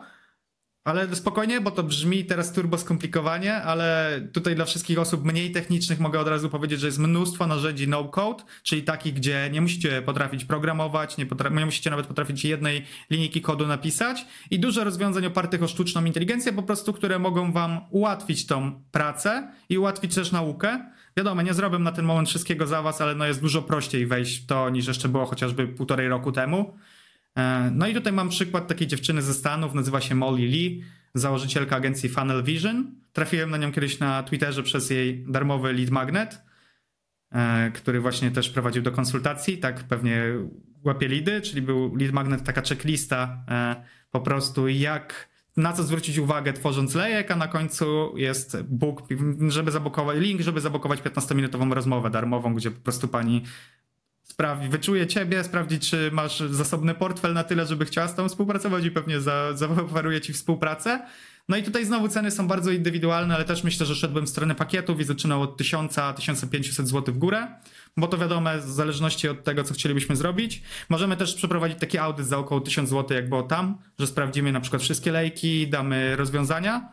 ale 0.85 1.15
spokojnie, 1.15 1.61
bo 1.61 1.71
to 1.71 1.83
brzmi 1.83 2.25
teraz 2.25 2.53
turbo 2.53 2.77
skomplikowanie, 2.77 3.55
ale 3.55 4.21
tutaj 4.33 4.55
dla 4.55 4.65
wszystkich 4.65 4.99
osób 4.99 5.25
mniej 5.25 5.51
technicznych 5.51 5.99
mogę 5.99 6.19
od 6.19 6.27
razu 6.27 6.49
powiedzieć, 6.49 6.79
że 6.79 6.87
jest 6.87 6.99
mnóstwo 6.99 7.47
narzędzi 7.47 7.87
no-code, 7.87 8.43
czyli 8.63 8.83
takich, 8.83 9.13
gdzie 9.13 9.49
nie 9.51 9.61
musicie 9.61 10.01
potrafić 10.01 10.45
programować, 10.45 11.17
nie, 11.17 11.25
potra- 11.25 11.55
nie 11.57 11.65
musicie 11.65 11.89
nawet 11.89 12.07
potrafić 12.07 12.45
jednej 12.45 12.85
linijki 13.09 13.41
kodu 13.41 13.67
napisać 13.67 14.25
i 14.51 14.59
dużo 14.59 14.83
rozwiązań 14.83 15.25
opartych 15.25 15.63
o 15.63 15.67
sztuczną 15.67 16.05
inteligencję 16.05 16.53
po 16.53 16.63
prostu, 16.63 16.93
które 16.93 17.19
mogą 17.19 17.51
wam 17.51 17.81
ułatwić 17.89 18.45
tą 18.45 18.81
pracę 18.91 19.51
i 19.69 19.77
ułatwić 19.77 20.15
też 20.15 20.31
naukę. 20.31 20.91
Wiadomo, 21.17 21.41
nie 21.41 21.53
zrobię 21.53 21.79
na 21.79 21.91
ten 21.91 22.05
moment 22.05 22.29
wszystkiego 22.29 22.67
za 22.67 22.81
was, 22.81 23.01
ale 23.01 23.15
no 23.15 23.25
jest 23.25 23.41
dużo 23.41 23.61
prościej 23.61 24.07
wejść 24.07 24.43
w 24.43 24.45
to 24.45 24.69
niż 24.69 24.87
jeszcze 24.87 25.09
było 25.09 25.25
chociażby 25.25 25.67
półtorej 25.67 26.09
roku 26.09 26.31
temu. 26.31 26.77
E, 27.37 27.71
no 27.73 27.87
i 27.87 27.93
tutaj 27.93 28.13
mam 28.13 28.29
przykład 28.29 28.67
takiej 28.67 28.87
dziewczyny 28.87 29.21
ze 29.21 29.33
Stanów, 29.33 29.73
nazywa 29.73 30.01
się 30.01 30.15
Molly 30.15 30.47
Lee, 30.47 30.83
założycielka 31.13 31.75
agencji 31.75 32.09
Funnel 32.09 32.43
Vision. 32.43 32.95
Trafiłem 33.13 33.51
na 33.51 33.57
nią 33.57 33.71
kiedyś 33.71 33.99
na 33.99 34.23
Twitterze 34.23 34.63
przez 34.63 34.89
jej 34.89 35.25
darmowy 35.27 35.73
lead 35.73 35.89
magnet, 35.89 36.41
e, 37.31 37.71
który 37.71 38.01
właśnie 38.01 38.31
też 38.31 38.49
prowadził 38.49 38.83
do 38.83 38.91
konsultacji, 38.91 39.57
tak 39.57 39.83
pewnie 39.83 40.23
łapie 40.83 41.07
lidy, 41.07 41.41
czyli 41.41 41.61
był 41.61 41.95
lead 41.95 42.11
magnet, 42.11 42.43
taka 42.43 42.61
checklista 42.61 43.43
e, 43.49 43.75
po 44.11 44.21
prostu 44.21 44.67
jak 44.67 45.29
na 45.57 45.73
co 45.73 45.83
zwrócić 45.83 46.17
uwagę 46.17 46.53
tworząc 46.53 46.95
lejek, 46.95 47.31
a 47.31 47.35
na 47.35 47.47
końcu 47.47 48.13
jest 48.17 48.61
book, 48.61 49.07
żeby 49.47 49.71
zabukować, 49.71 50.17
link, 50.19 50.41
żeby 50.41 50.61
zabukować 50.61 51.01
15-minutową 51.01 51.73
rozmowę 51.73 52.09
darmową, 52.09 52.53
gdzie 52.53 52.71
po 52.71 52.81
prostu 52.81 53.07
pani 53.07 53.43
sprawdzi, 54.35 54.69
wyczuje 54.69 55.07
ciebie, 55.07 55.43
sprawdzi, 55.43 55.79
czy 55.79 56.09
masz 56.11 56.39
zasobny 56.39 56.93
portfel 56.93 57.33
na 57.33 57.43
tyle, 57.43 57.65
żeby 57.65 57.85
chciała 57.85 58.07
z 58.07 58.15
tobą 58.15 58.29
współpracować 58.29 58.85
i 58.85 58.91
pewnie 58.91 59.21
za, 59.21 59.53
zaoferuje 59.53 60.21
ci 60.21 60.33
współpracę. 60.33 61.05
No 61.49 61.57
i 61.57 61.63
tutaj 61.63 61.85
znowu 61.85 62.07
ceny 62.07 62.31
są 62.31 62.47
bardzo 62.47 62.71
indywidualne, 62.71 63.35
ale 63.35 63.45
też 63.45 63.63
myślę, 63.63 63.85
że 63.85 63.95
szedłbym 63.95 64.25
w 64.25 64.29
stronę 64.29 64.55
pakietów 64.55 64.99
i 64.99 65.03
zaczynał 65.03 65.41
od 65.41 65.61
1000-1500 65.61 66.85
zł 66.85 67.13
w 67.13 67.17
górę, 67.17 67.47
bo 67.97 68.07
to 68.07 68.17
wiadomo, 68.17 68.49
w 68.57 68.69
zależności 68.69 69.29
od 69.29 69.43
tego, 69.43 69.63
co 69.63 69.73
chcielibyśmy 69.73 70.15
zrobić. 70.15 70.61
Możemy 70.89 71.17
też 71.17 71.35
przeprowadzić 71.35 71.79
taki 71.79 71.97
audyt 71.97 72.27
za 72.27 72.37
około 72.37 72.61
1000 72.61 72.89
zł, 72.89 73.17
jak 73.17 73.29
było 73.29 73.43
tam, 73.43 73.77
że 73.99 74.07
sprawdzimy 74.07 74.51
na 74.51 74.59
przykład 74.59 74.81
wszystkie 74.81 75.11
lejki, 75.11 75.67
damy 75.67 76.15
rozwiązania 76.15 76.89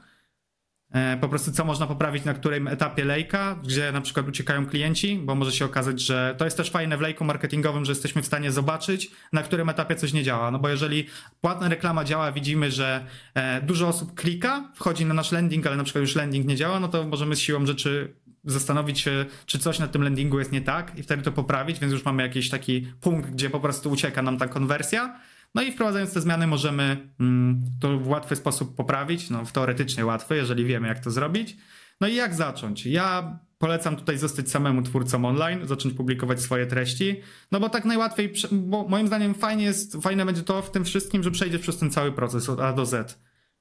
po 1.20 1.28
prostu 1.28 1.52
co 1.52 1.64
można 1.64 1.86
poprawić 1.86 2.24
na 2.24 2.34
którym 2.34 2.68
etapie 2.68 3.04
lejka, 3.04 3.56
gdzie 3.64 3.92
na 3.92 4.00
przykład 4.00 4.28
uciekają 4.28 4.66
klienci, 4.66 5.20
bo 5.24 5.34
może 5.34 5.52
się 5.52 5.64
okazać, 5.64 6.00
że 6.00 6.34
to 6.38 6.44
jest 6.44 6.56
też 6.56 6.70
fajne 6.70 6.96
w 6.96 7.00
lejku 7.00 7.24
marketingowym, 7.24 7.84
że 7.84 7.92
jesteśmy 7.92 8.22
w 8.22 8.26
stanie 8.26 8.52
zobaczyć, 8.52 9.10
na 9.32 9.42
którym 9.42 9.68
etapie 9.68 9.96
coś 9.96 10.12
nie 10.12 10.22
działa. 10.22 10.50
No 10.50 10.58
bo 10.58 10.68
jeżeli 10.68 11.06
płatna 11.40 11.68
reklama 11.68 12.04
działa, 12.04 12.32
widzimy, 12.32 12.70
że 12.70 13.06
e, 13.34 13.62
dużo 13.62 13.88
osób 13.88 14.14
klika, 14.14 14.70
wchodzi 14.74 15.06
na 15.06 15.14
nasz 15.14 15.32
landing, 15.32 15.66
ale 15.66 15.76
na 15.76 15.84
przykład 15.84 16.02
już 16.02 16.16
landing 16.16 16.46
nie 16.46 16.56
działa, 16.56 16.80
no 16.80 16.88
to 16.88 17.04
możemy 17.04 17.36
z 17.36 17.38
siłą 17.38 17.66
rzeczy 17.66 18.14
zastanowić 18.44 19.00
się, 19.00 19.24
czy 19.46 19.58
coś 19.58 19.78
na 19.78 19.88
tym 19.88 20.02
landingu 20.02 20.38
jest 20.38 20.52
nie 20.52 20.60
tak 20.60 20.98
i 20.98 21.02
wtedy 21.02 21.22
to 21.22 21.32
poprawić, 21.32 21.78
więc 21.78 21.92
już 21.92 22.04
mamy 22.04 22.22
jakiś 22.22 22.50
taki 22.50 22.86
punkt, 23.00 23.30
gdzie 23.30 23.50
po 23.50 23.60
prostu 23.60 23.90
ucieka 23.90 24.22
nam 24.22 24.38
ta 24.38 24.48
konwersja 24.48 25.20
no 25.54 25.62
i 25.62 25.72
wprowadzając 25.72 26.14
te 26.14 26.20
zmiany 26.20 26.46
możemy 26.46 27.08
mm, 27.20 27.62
to 27.80 27.98
w 27.98 28.08
łatwy 28.08 28.36
sposób 28.36 28.76
poprawić, 28.76 29.30
no 29.30 29.42
teoretycznie 29.52 30.06
łatwy, 30.06 30.36
jeżeli 30.36 30.64
wiemy 30.64 30.88
jak 30.88 31.00
to 31.00 31.10
zrobić. 31.10 31.56
No 32.00 32.08
i 32.08 32.14
jak 32.14 32.34
zacząć? 32.34 32.86
Ja 32.86 33.38
polecam 33.58 33.96
tutaj 33.96 34.18
zostać 34.18 34.50
samemu 34.50 34.82
twórcą 34.82 35.24
online, 35.24 35.66
zacząć 35.66 35.94
publikować 35.94 36.40
swoje 36.40 36.66
treści, 36.66 37.20
no 37.52 37.60
bo 37.60 37.68
tak 37.68 37.84
najłatwiej, 37.84 38.32
bo 38.52 38.88
moim 38.88 39.06
zdaniem 39.06 39.34
fajnie 39.34 39.64
jest, 39.64 39.96
fajne 40.02 40.26
będzie 40.26 40.42
to 40.42 40.62
w 40.62 40.70
tym 40.70 40.84
wszystkim, 40.84 41.22
że 41.22 41.30
przejdziesz 41.30 41.60
przez 41.60 41.78
ten 41.78 41.90
cały 41.90 42.12
proces 42.12 42.48
od 42.48 42.60
A 42.60 42.72
do 42.72 42.86
Z. 42.86 43.18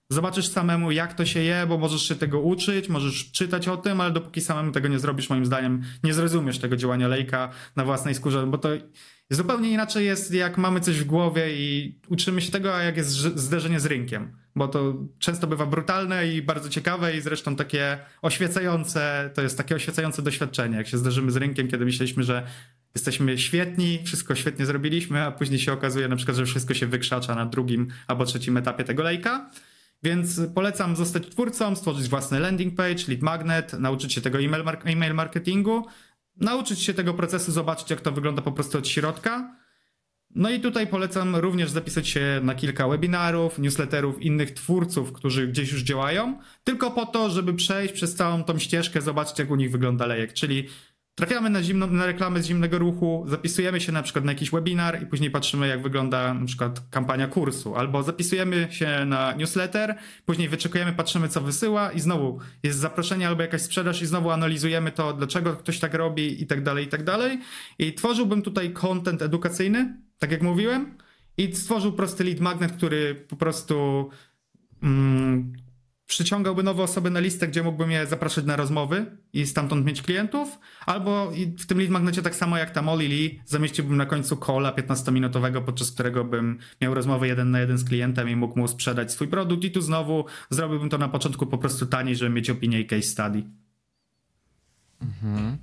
Zobaczysz 0.10 0.48
samemu, 0.48 0.92
jak 0.92 1.14
to 1.14 1.26
się 1.26 1.40
je, 1.40 1.66
bo 1.70 1.78
możesz 1.78 2.08
się 2.08 2.16
tego 2.16 2.40
uczyć, 2.40 2.90
możesz 2.90 3.32
czytać 3.32 3.68
o 3.68 3.78
tym, 3.78 4.02
ale 4.02 4.12
dopóki 4.12 4.42
samemu 4.42 4.72
tego 4.72 4.88
nie 4.88 5.00
zrobisz, 5.00 5.30
moim 5.30 5.46
zdaniem, 5.46 5.82
nie 6.04 6.14
zrozumiesz 6.14 6.60
tego 6.60 6.76
działania 6.76 7.08
lejka 7.08 7.50
na 7.76 7.86
własnej 7.86 8.16
skórze, 8.16 8.48
bo 8.48 8.58
to 8.58 8.70
Zupełnie 9.34 9.72
inaczej 9.72 10.06
jest, 10.06 10.34
jak 10.34 10.58
mamy 10.58 10.80
coś 10.80 11.00
w 11.00 11.06
głowie 11.06 11.56
i 11.56 12.00
uczymy 12.08 12.42
się 12.42 12.52
tego, 12.52 12.76
a 12.76 12.84
jak 12.84 12.98
jest 12.98 13.10
zderzenie 13.36 13.80
z 13.80 13.86
rynkiem. 13.86 14.32
Bo 14.56 14.68
to 14.68 14.94
często 15.20 15.48
bywa 15.48 15.66
brutalne 15.66 16.28
i 16.28 16.42
bardzo 16.42 16.70
ciekawe 16.70 17.18
i 17.18 17.22
zresztą 17.22 17.56
takie 17.56 17.98
oświecające, 18.22 19.32
to 19.34 19.42
jest 19.42 19.58
takie 19.58 19.76
oświecające 19.76 20.22
doświadczenie, 20.22 20.78
jak 20.78 20.88
się 20.88 20.98
zderzymy 20.98 21.32
z 21.32 21.36
rynkiem, 21.36 21.68
kiedy 21.68 21.86
myśleliśmy, 21.86 22.24
że 22.24 22.48
jesteśmy 22.96 23.38
świetni, 23.38 24.00
wszystko 24.04 24.36
świetnie 24.36 24.66
zrobiliśmy, 24.66 25.22
a 25.22 25.32
później 25.32 25.60
się 25.60 25.74
okazuje 25.74 26.08
na 26.08 26.16
przykład, 26.16 26.38
że 26.38 26.46
wszystko 26.46 26.74
się 26.74 26.88
wykrzacza 26.88 27.36
na 27.36 27.46
drugim 27.46 27.88
albo 28.08 28.26
trzecim 28.26 28.58
etapie 28.58 28.84
tego 28.84 29.04
lejka. 29.04 29.52
Więc 30.04 30.42
polecam 30.56 30.96
zostać 30.96 31.30
twórcą, 31.30 31.76
stworzyć 31.76 32.10
własny 32.10 32.40
landing 32.40 32.76
page, 32.76 33.04
lead 33.08 33.22
magnet, 33.22 33.74
nauczyć 33.74 34.14
się 34.14 34.22
tego 34.22 34.40
email, 34.40 34.64
email 34.86 35.14
marketingu, 35.14 35.86
nauczyć 36.42 36.82
się 36.82 36.94
tego 36.94 37.14
procesu, 37.14 37.52
zobaczyć 37.52 37.90
jak 37.90 38.02
to 38.02 38.12
wygląda 38.12 38.42
po 38.42 38.52
prostu 38.52 38.78
od 38.78 38.88
środka. 38.88 39.56
No 40.36 40.50
i 40.50 40.60
tutaj 40.60 40.88
polecam 40.88 41.36
również 41.36 41.70
zapisać 41.70 42.08
się 42.08 42.40
na 42.44 42.56
kilka 42.56 42.88
webinarów, 42.88 43.60
newsletterów 43.60 44.22
innych 44.22 44.52
twórców, 44.52 45.14
którzy 45.14 45.48
gdzieś 45.48 45.72
już 45.72 45.82
działają, 45.82 46.40
tylko 46.64 46.92
po 46.92 47.06
to, 47.06 47.30
żeby 47.30 47.54
przejść 47.54 47.94
przez 47.94 48.16
całą 48.16 48.44
tą 48.44 48.60
ścieżkę, 48.60 49.02
zobaczyć 49.02 49.40
jak 49.40 49.52
u 49.52 49.56
nich 49.56 49.72
wygląda 49.72 50.06
lejek, 50.06 50.34
czyli 50.34 50.68
Trafiamy 51.16 51.50
na, 51.50 51.64
zimno, 51.64 51.88
na 51.88 52.06
reklamę 52.06 52.44
z 52.44 52.46
zimnego 52.46 52.80
ruchu, 52.80 53.26
zapisujemy 53.28 53.82
się 53.82 53.92
na 53.92 54.04
przykład 54.04 54.26
na 54.26 54.32
jakiś 54.32 54.52
webinar 54.52 55.04
i 55.04 55.06
później 55.06 55.32
patrzymy, 55.32 55.68
jak 55.68 55.82
wygląda 55.82 56.34
na 56.34 56.46
przykład 56.46 56.82
kampania 56.90 57.28
kursu, 57.28 57.76
albo 57.76 58.04
zapisujemy 58.04 58.68
się 58.72 59.06
na 59.06 59.34
newsletter, 59.34 59.98
później 60.26 60.50
wyczekujemy, 60.50 60.94
patrzymy, 60.94 61.30
co 61.30 61.42
wysyła 61.42 61.92
i 61.92 62.00
znowu 62.00 62.40
jest 62.64 62.80
zaproszenie 62.80 63.28
albo 63.28 63.42
jakaś 63.42 63.62
sprzedaż 63.62 64.02
i 64.02 64.06
znowu 64.06 64.32
analizujemy 64.32 64.92
to, 64.92 65.14
dlaczego 65.14 65.54
ktoś 65.54 65.80
tak 65.80 65.94
robi 65.94 66.44
i 66.44 66.48
tak 66.48 66.64
dalej, 66.64 66.86
i 66.86 66.90
tak 66.90 67.04
dalej. 67.04 67.40
I 67.80 67.94
tworzyłbym 67.94 68.42
tutaj 68.42 68.74
content 68.74 69.22
edukacyjny, 69.22 69.98
tak 70.20 70.32
jak 70.32 70.42
mówiłem, 70.42 70.98
i 71.38 71.56
stworzył 71.56 71.94
prosty 71.94 72.24
lead 72.24 72.40
magnet, 72.40 72.72
który 72.72 73.16
po 73.16 73.36
prostu 73.36 74.10
mm, 74.84 75.54
przyciągałby 76.12 76.64
nowe 76.64 76.84
osoby 76.84 77.10
na 77.10 77.20
listę, 77.20 77.48
gdzie 77.48 77.64
mógłbym 77.64 77.92
je 77.92 78.08
zapraszać 78.08 78.46
na 78.46 78.56
rozmowy 78.56 79.06
i 79.34 79.46
stamtąd 79.46 79.86
mieć 79.86 80.02
klientów, 80.02 80.60
albo 80.86 81.32
w 81.60 81.66
tym 81.66 81.78
lead 81.78 81.90
magnecie 81.90 82.22
tak 82.22 82.36
samo 82.36 82.58
jak 82.58 82.72
ta 82.72 82.82
Molly 82.82 83.08
Lee 83.08 83.40
zamieściłbym 83.46 83.98
na 83.98 84.06
końcu 84.06 84.38
calla 84.38 84.72
15-minutowego, 84.72 85.62
podczas 85.62 85.92
którego 85.92 86.24
bym 86.24 86.60
miał 86.82 86.94
rozmowę 86.94 87.28
jeden 87.28 87.52
na 87.52 87.60
jeden 87.60 87.78
z 87.78 87.86
klientem 87.86 88.30
i 88.30 88.36
mógł 88.36 88.60
mu 88.60 88.68
sprzedać 88.68 89.12
swój 89.12 89.28
produkt 89.28 89.64
i 89.64 89.72
tu 89.72 89.82
znowu 89.82 90.26
zrobiłbym 90.50 90.90
to 90.90 90.98
na 90.98 91.10
początku 91.10 91.48
po 91.48 91.58
prostu 91.58 91.86
taniej, 91.86 92.16
żeby 92.16 92.32
mieć 92.36 92.50
opinię 92.50 92.80
i 92.80 92.86
case 92.86 93.02
study. 93.02 93.44
Mhm. 95.02 95.58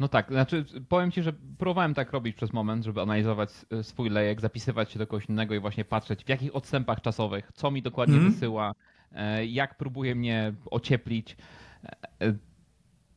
No 0.00 0.08
tak, 0.08 0.28
znaczy 0.28 0.64
powiem 0.88 1.10
ci, 1.10 1.22
że 1.22 1.32
próbowałem 1.58 1.94
tak 1.94 2.12
robić 2.12 2.36
przez 2.36 2.52
moment, 2.52 2.84
żeby 2.84 3.00
analizować 3.00 3.50
swój 3.82 4.10
lejek, 4.10 4.40
zapisywać 4.40 4.92
się 4.92 4.98
do 4.98 5.06
kogoś 5.06 5.28
innego 5.28 5.54
i 5.54 5.60
właśnie 5.60 5.84
patrzeć 5.84 6.24
w 6.24 6.28
jakich 6.28 6.56
odstępach 6.56 7.00
czasowych, 7.00 7.50
co 7.54 7.70
mi 7.70 7.82
dokładnie 7.82 8.16
mm. 8.16 8.32
wysyła, 8.32 8.74
jak 9.46 9.76
próbuje 9.76 10.14
mnie 10.14 10.52
ocieplić. 10.70 11.36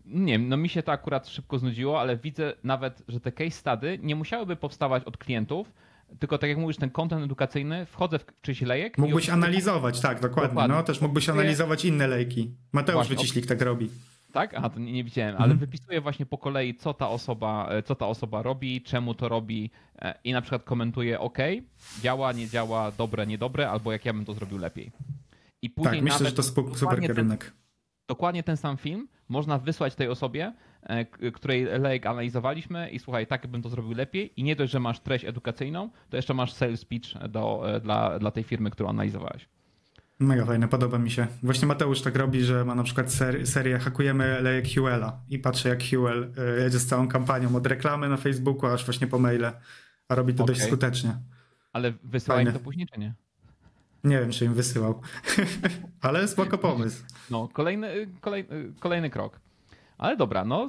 Nie 0.06 0.34
wiem, 0.34 0.50
no 0.50 0.58
mi 0.58 0.70
się 0.70 0.84
to 0.84 0.92
akurat 0.92 1.28
szybko 1.28 1.60
znudziło, 1.60 2.00
ale 2.00 2.18
widzę 2.18 2.54
nawet, 2.64 3.04
że 3.08 3.20
te 3.20 3.32
case 3.32 3.52
study 3.52 4.00
nie 4.02 4.16
musiałyby 4.16 4.56
powstawać 4.56 5.04
od 5.04 5.18
klientów, 5.18 5.74
tylko 6.20 6.38
tak 6.38 6.50
jak 6.50 6.60
mówisz, 6.60 6.78
ten 6.78 6.90
kontent 6.90 7.24
edukacyjny, 7.24 7.86
wchodzę 7.86 8.20
w 8.20 8.26
czyjś 8.42 8.62
lejek. 8.62 8.98
Mógłbyś 8.98 9.30
analizować, 9.30 10.00
tak, 10.00 10.22
dokładnie. 10.22 10.50
dokładnie. 10.50 10.76
No, 10.76 10.84
też 10.84 11.02
mógłbyś 11.02 11.30
analizować 11.30 11.86
inne 11.86 12.08
lejki. 12.08 12.52
Mateusz 12.72 12.96
właśnie, 12.96 13.16
Wyciślik 13.16 13.46
tak 13.46 13.62
robi. 13.62 13.90
Tak? 14.32 14.54
Aha, 14.54 14.70
to 14.70 14.80
nie, 14.80 14.92
nie 14.92 15.04
widziałem, 15.04 15.36
ale 15.36 15.44
mhm. 15.44 15.60
wypisuję 15.60 16.02
właśnie 16.02 16.26
po 16.26 16.38
kolei, 16.38 16.76
co 16.76 16.94
ta, 16.94 17.10
osoba, 17.10 17.70
co 17.86 17.96
ta 17.96 18.08
osoba 18.08 18.42
robi, 18.42 18.82
czemu 18.82 19.14
to 19.14 19.30
robi 19.30 19.72
e, 20.00 20.16
i 20.24 20.34
na 20.34 20.42
przykład 20.42 20.64
komentuję 20.64 21.20
OK, 21.20 21.38
działa, 22.02 22.32
nie 22.32 22.48
działa, 22.48 22.92
dobre, 22.92 23.28
niedobre, 23.28 23.70
albo 23.70 23.92
jak 23.92 24.06
ja 24.06 24.14
bym 24.14 24.26
to 24.26 24.34
zrobił 24.34 24.58
lepiej. 24.58 24.92
I 25.62 25.70
później 25.70 25.94
tak, 25.94 26.04
myślę, 26.04 26.26
że 26.26 26.32
to 26.32 26.44
super 26.44 27.02
kierunek. 27.02 27.44
Ten, 27.44 27.54
dokładnie 28.08 28.44
ten 28.44 28.58
sam 28.58 28.78
film 28.78 29.08
można 29.30 29.60
wysłać 29.60 29.96
tej 29.96 30.08
osobie, 30.08 30.54
e, 30.84 31.32
której 31.32 31.66
lejek 31.66 32.06
analizowaliśmy 32.06 32.90
i 32.90 33.00
słuchaj, 33.00 33.28
tak 33.28 33.48
bym 33.48 33.62
to 33.62 33.70
zrobił 33.70 33.94
lepiej 33.94 34.40
i 34.40 34.44
nie 34.44 34.56
dość, 34.56 34.72
że 34.72 34.80
masz 34.80 35.00
treść 35.00 35.26
edukacyjną, 35.26 35.90
to 36.10 36.18
jeszcze 36.18 36.34
masz 36.34 36.54
sales 36.54 36.80
speech 36.80 37.30
do, 37.30 37.76
e, 37.76 37.80
dla, 37.80 38.20
dla 38.20 38.32
tej 38.32 38.44
firmy, 38.44 38.72
którą 38.72 38.90
analizowałeś. 38.90 39.50
Mega 40.20 40.46
fajne, 40.46 40.68
podoba 40.68 41.00
mi 41.00 41.12
się. 41.12 41.28
Właśnie 41.44 41.68
Mateusz 41.68 42.02
tak 42.02 42.16
robi, 42.16 42.44
że 42.44 42.66
ma 42.66 42.76
na 42.76 42.84
przykład 42.84 43.14
ser 43.14 43.48
serię 43.48 43.80
Hakujemy 43.80 44.42
lejek 44.42 44.66
Huela 44.76 45.20
i 45.30 45.40
patrzę 45.40 45.70
jak 45.70 45.84
Huel 45.90 46.34
e, 46.38 46.64
jedzie 46.64 46.80
z 46.80 46.86
całą 46.86 47.08
kampanią 47.08 47.56
od 47.56 47.68
reklamy 47.68 48.10
na 48.10 48.18
Facebooku 48.18 48.70
aż 48.70 48.86
właśnie 48.86 49.08
po 49.08 49.20
maile, 49.20 49.52
a 50.10 50.16
robi 50.16 50.34
to 50.34 50.44
okay. 50.44 50.56
dość 50.56 50.68
skutecznie. 50.68 51.18
Ale 51.74 51.94
wysyła 52.04 52.42
im 52.42 52.54
to 52.54 52.60
później 52.60 52.88
czy 52.88 53.00
nie? 53.00 53.14
Nie 54.08 54.20
wiem, 54.20 54.32
czy 54.32 54.46
im 54.46 54.54
wysyłał, 54.54 55.02
ale 56.02 56.28
spoko 56.28 56.58
pomysł. 56.58 57.04
No, 57.30 57.50
kolejny, 57.54 58.08
kolejny, 58.22 58.74
kolejny 58.80 59.10
krok. 59.10 59.40
Ale 59.98 60.18
dobra, 60.18 60.46
no 60.46 60.68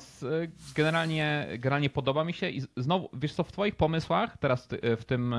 generalnie, 0.74 1.48
generalnie 1.58 1.90
podoba 1.90 2.24
mi 2.24 2.32
się 2.32 2.48
i 2.50 2.62
znowu, 2.76 3.10
wiesz 3.12 3.32
co, 3.32 3.44
w 3.44 3.52
twoich 3.52 3.76
pomysłach, 3.76 4.38
teraz 4.38 4.68
w, 4.96 5.04
tym, 5.04 5.34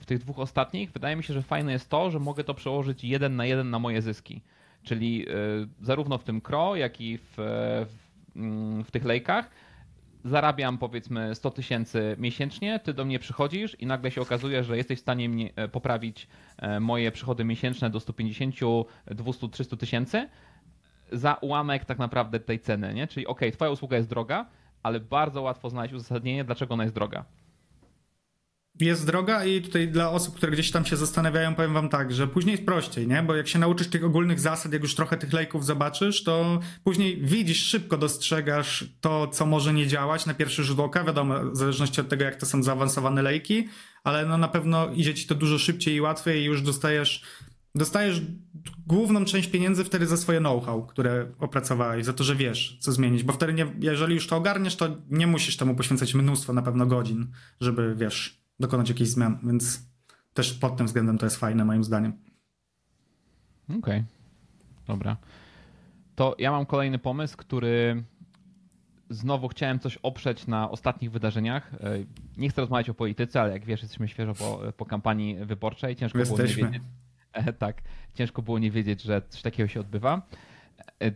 w 0.00 0.06
tych 0.06 0.18
dwóch 0.18 0.38
ostatnich, 0.38 0.92
wydaje 0.92 1.16
mi 1.16 1.24
się, 1.24 1.34
że 1.34 1.42
fajne 1.42 1.72
jest 1.72 1.88
to, 1.88 2.10
że 2.10 2.18
mogę 2.18 2.44
to 2.44 2.54
przełożyć 2.54 3.04
jeden 3.04 3.36
na 3.36 3.46
jeden 3.46 3.70
na 3.70 3.78
moje 3.78 4.02
zyski. 4.02 4.42
Czyli 4.82 5.26
zarówno 5.82 6.18
w 6.18 6.24
tym 6.24 6.40
KRO, 6.40 6.76
jak 6.76 7.00
i 7.00 7.18
w, 7.18 7.34
w, 7.36 7.96
mm, 8.36 8.84
w 8.84 8.90
tych 8.90 9.04
lejkach 9.04 9.50
zarabiam 10.24 10.78
powiedzmy 10.78 11.34
100 11.34 11.50
tysięcy 11.50 12.16
miesięcznie, 12.18 12.80
ty 12.80 12.94
do 12.94 13.04
mnie 13.04 13.18
przychodzisz 13.18 13.80
i 13.80 13.86
nagle 13.86 14.10
się 14.10 14.20
okazuje, 14.20 14.64
że 14.64 14.76
jesteś 14.76 14.98
w 14.98 15.02
stanie 15.02 15.28
e, 15.56 15.68
poprawić 15.68 16.28
e, 16.56 16.80
moje 16.80 17.12
przychody 17.12 17.44
miesięczne 17.44 17.90
do 17.90 18.00
150, 18.00 18.54
200, 19.06 19.48
300 19.48 19.76
tysięcy 19.76 20.28
za 21.12 21.34
ułamek 21.34 21.84
tak 21.84 21.98
naprawdę 21.98 22.40
tej 22.40 22.60
ceny, 22.60 22.94
nie? 22.94 23.06
Czyli 23.06 23.26
ok, 23.26 23.40
twoja 23.52 23.70
usługa 23.70 23.96
jest 23.96 24.08
droga, 24.08 24.46
ale 24.82 25.00
bardzo 25.00 25.42
łatwo 25.42 25.70
znaleźć 25.70 25.94
uzasadnienie, 25.94 26.44
dlaczego 26.44 26.74
ona 26.74 26.82
jest 26.82 26.94
droga 26.94 27.24
jest 28.80 29.06
droga 29.06 29.44
i 29.44 29.62
tutaj 29.62 29.88
dla 29.88 30.10
osób, 30.10 30.36
które 30.36 30.52
gdzieś 30.52 30.70
tam 30.70 30.84
się 30.84 30.96
zastanawiają, 30.96 31.54
powiem 31.54 31.72
wam 31.72 31.88
tak, 31.88 32.12
że 32.12 32.26
później 32.26 32.52
jest 32.52 32.66
prościej, 32.66 33.06
nie? 33.06 33.22
Bo 33.22 33.34
jak 33.34 33.48
się 33.48 33.58
nauczysz 33.58 33.88
tych 33.88 34.04
ogólnych 34.04 34.40
zasad, 34.40 34.72
jak 34.72 34.82
już 34.82 34.94
trochę 34.94 35.16
tych 35.16 35.32
lejków 35.32 35.64
zobaczysz, 35.64 36.24
to 36.24 36.60
później 36.84 37.20
widzisz, 37.22 37.64
szybko 37.64 37.98
dostrzegasz 37.98 38.84
to, 39.00 39.28
co 39.28 39.46
może 39.46 39.72
nie 39.74 39.86
działać 39.86 40.26
na 40.26 40.34
pierwszy 40.34 40.64
rzut 40.64 40.80
oka, 40.80 41.04
wiadomo, 41.04 41.50
w 41.50 41.56
zależności 41.56 42.00
od 42.00 42.08
tego, 42.08 42.24
jak 42.24 42.36
to 42.36 42.46
są 42.46 42.62
zaawansowane 42.62 43.22
lejki, 43.22 43.68
ale 44.04 44.26
no 44.26 44.38
na 44.38 44.48
pewno 44.48 44.88
idzie 44.92 45.14
ci 45.14 45.26
to 45.26 45.34
dużo 45.34 45.58
szybciej 45.58 45.94
i 45.94 46.00
łatwiej 46.00 46.42
i 46.42 46.44
już 46.44 46.62
dostajesz 46.62 47.22
dostajesz 47.74 48.22
główną 48.86 49.24
część 49.24 49.50
pieniędzy 49.50 49.84
wtedy 49.84 50.06
za 50.06 50.16
swoje 50.16 50.38
know-how, 50.38 50.86
które 50.86 51.26
opracowałeś, 51.38 52.04
za 52.04 52.12
to, 52.12 52.24
że 52.24 52.36
wiesz, 52.36 52.78
co 52.80 52.92
zmienić, 52.92 53.22
bo 53.22 53.32
wtedy 53.32 53.52
nie, 53.54 53.66
jeżeli 53.80 54.14
już 54.14 54.26
to 54.26 54.36
ogarniesz, 54.36 54.76
to 54.76 54.88
nie 55.10 55.26
musisz 55.26 55.56
temu 55.56 55.74
poświęcać 55.74 56.14
mnóstwo 56.14 56.52
na 56.52 56.62
pewno 56.62 56.86
godzin, 56.86 57.32
żeby, 57.60 57.94
wiesz, 57.94 58.47
dokonać 58.60 58.88
jakichś 58.88 59.10
zmian, 59.10 59.38
więc 59.42 59.88
też 60.34 60.54
pod 60.54 60.76
tym 60.76 60.86
względem 60.86 61.18
to 61.18 61.26
jest 61.26 61.36
fajne 61.36 61.64
moim 61.64 61.84
zdaniem. 61.84 62.12
Okej, 63.68 63.78
okay. 63.78 64.04
dobra. 64.86 65.16
To 66.14 66.36
ja 66.38 66.50
mam 66.50 66.66
kolejny 66.66 66.98
pomysł, 66.98 67.36
który 67.36 68.04
znowu 69.10 69.48
chciałem 69.48 69.78
coś 69.78 69.96
oprzeć 69.96 70.46
na 70.46 70.70
ostatnich 70.70 71.10
wydarzeniach. 71.10 71.74
E, 71.74 71.78
nie 72.36 72.48
chcę 72.48 72.60
rozmawiać 72.60 72.90
o 72.90 72.94
polityce, 72.94 73.40
ale 73.40 73.52
jak 73.52 73.64
wiesz, 73.64 73.82
jesteśmy 73.82 74.08
świeżo 74.08 74.34
po, 74.34 74.60
po 74.76 74.86
kampanii 74.86 75.36
wyborczej. 75.44 75.96
Ciężko 75.96 76.18
jesteśmy. 76.18 76.54
było 76.56 76.66
nie 76.66 76.72
wiedzieć. 76.72 76.88
E, 77.32 77.52
tak, 77.52 77.82
ciężko 78.14 78.42
było 78.42 78.58
nie 78.58 78.70
wiedzieć, 78.70 79.02
że 79.02 79.22
coś 79.28 79.42
takiego 79.42 79.68
się 79.68 79.80
odbywa. 79.80 80.22
E, 81.02 81.12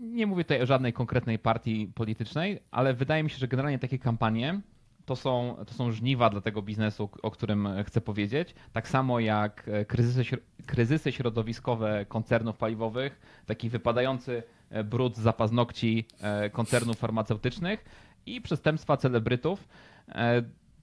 nie 0.00 0.26
mówię 0.26 0.44
tutaj 0.44 0.62
o 0.62 0.66
żadnej 0.66 0.92
konkretnej 0.92 1.38
partii 1.38 1.92
politycznej, 1.94 2.60
ale 2.70 2.94
wydaje 2.94 3.22
mi 3.22 3.30
się, 3.30 3.38
że 3.38 3.48
generalnie 3.48 3.78
takie 3.78 3.98
kampanie 3.98 4.60
to 5.06 5.16
są, 5.16 5.56
to 5.66 5.74
są 5.74 5.92
żniwa 5.92 6.30
dla 6.30 6.40
tego 6.40 6.62
biznesu, 6.62 7.08
o 7.22 7.30
którym 7.30 7.68
chcę 7.86 8.00
powiedzieć. 8.00 8.54
Tak 8.72 8.88
samo 8.88 9.20
jak 9.20 9.68
e, 9.68 9.84
kryzysy, 9.84 10.24
kryzysy 10.66 11.12
środowiskowe 11.12 12.06
koncernów 12.08 12.56
paliwowych, 12.56 13.20
taki 13.46 13.68
wypadający 13.68 14.42
e, 14.70 14.84
brud 14.84 15.16
z 15.16 15.36
paznokci 15.36 16.04
e, 16.20 16.50
koncernów 16.50 16.98
farmaceutycznych 16.98 17.84
i 18.26 18.40
przestępstwa 18.40 18.96
celebrytów. 18.96 19.68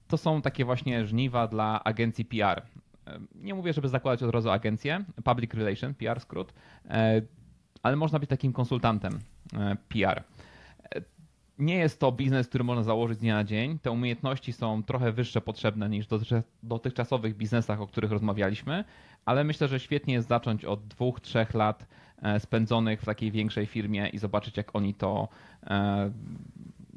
To 0.08 0.16
są 0.16 0.42
takie 0.42 0.64
właśnie 0.64 1.06
żniwa 1.06 1.48
dla 1.48 1.84
agencji 1.84 2.24
PR. 2.24 2.62
Nie 3.34 3.54
mówię, 3.54 3.72
żeby 3.72 3.88
zakładać 3.88 4.22
od 4.22 4.34
razu 4.34 4.50
agencję, 4.50 5.04
Public 5.24 5.54
Relation, 5.54 5.94
PR 5.94 6.20
skrót, 6.20 6.52
ale 7.82 7.96
można 7.96 8.18
być 8.18 8.30
takim 8.30 8.52
konsultantem 8.52 9.18
PR 9.88 10.22
nie 11.58 11.74
jest 11.74 12.00
to 12.00 12.12
biznes, 12.12 12.48
który 12.48 12.64
można 12.64 12.82
założyć 12.82 13.18
z 13.18 13.20
dnia 13.20 13.34
na 13.34 13.44
dzień. 13.44 13.78
Te 13.78 13.90
umiejętności 13.90 14.52
są 14.52 14.82
trochę 14.82 15.12
wyższe 15.12 15.40
potrzebne 15.40 15.88
niż 15.88 16.06
w 16.06 16.42
dotychczasowych 16.62 17.36
biznesach, 17.36 17.80
o 17.80 17.86
których 17.86 18.10
rozmawialiśmy, 18.10 18.84
ale 19.24 19.44
myślę, 19.44 19.68
że 19.68 19.80
świetnie 19.80 20.14
jest 20.14 20.28
zacząć 20.28 20.64
od 20.64 20.86
dwóch, 20.86 21.20
trzech 21.20 21.54
lat 21.54 21.86
e, 22.22 22.40
spędzonych 22.40 23.02
w 23.02 23.04
takiej 23.04 23.30
większej 23.30 23.66
firmie 23.66 24.08
i 24.08 24.18
zobaczyć, 24.18 24.56
jak 24.56 24.76
oni 24.76 24.94
to 24.94 25.28
e, 25.62 26.10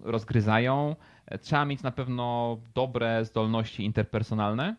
rozgryzają. 0.04 0.96
Trzeba 1.42 1.66
mieć 1.66 1.84
na 1.84 1.92
pewno 1.92 2.58
dobre 2.76 3.26
zdolności 3.26 3.86
interpersonalne. 3.86 4.76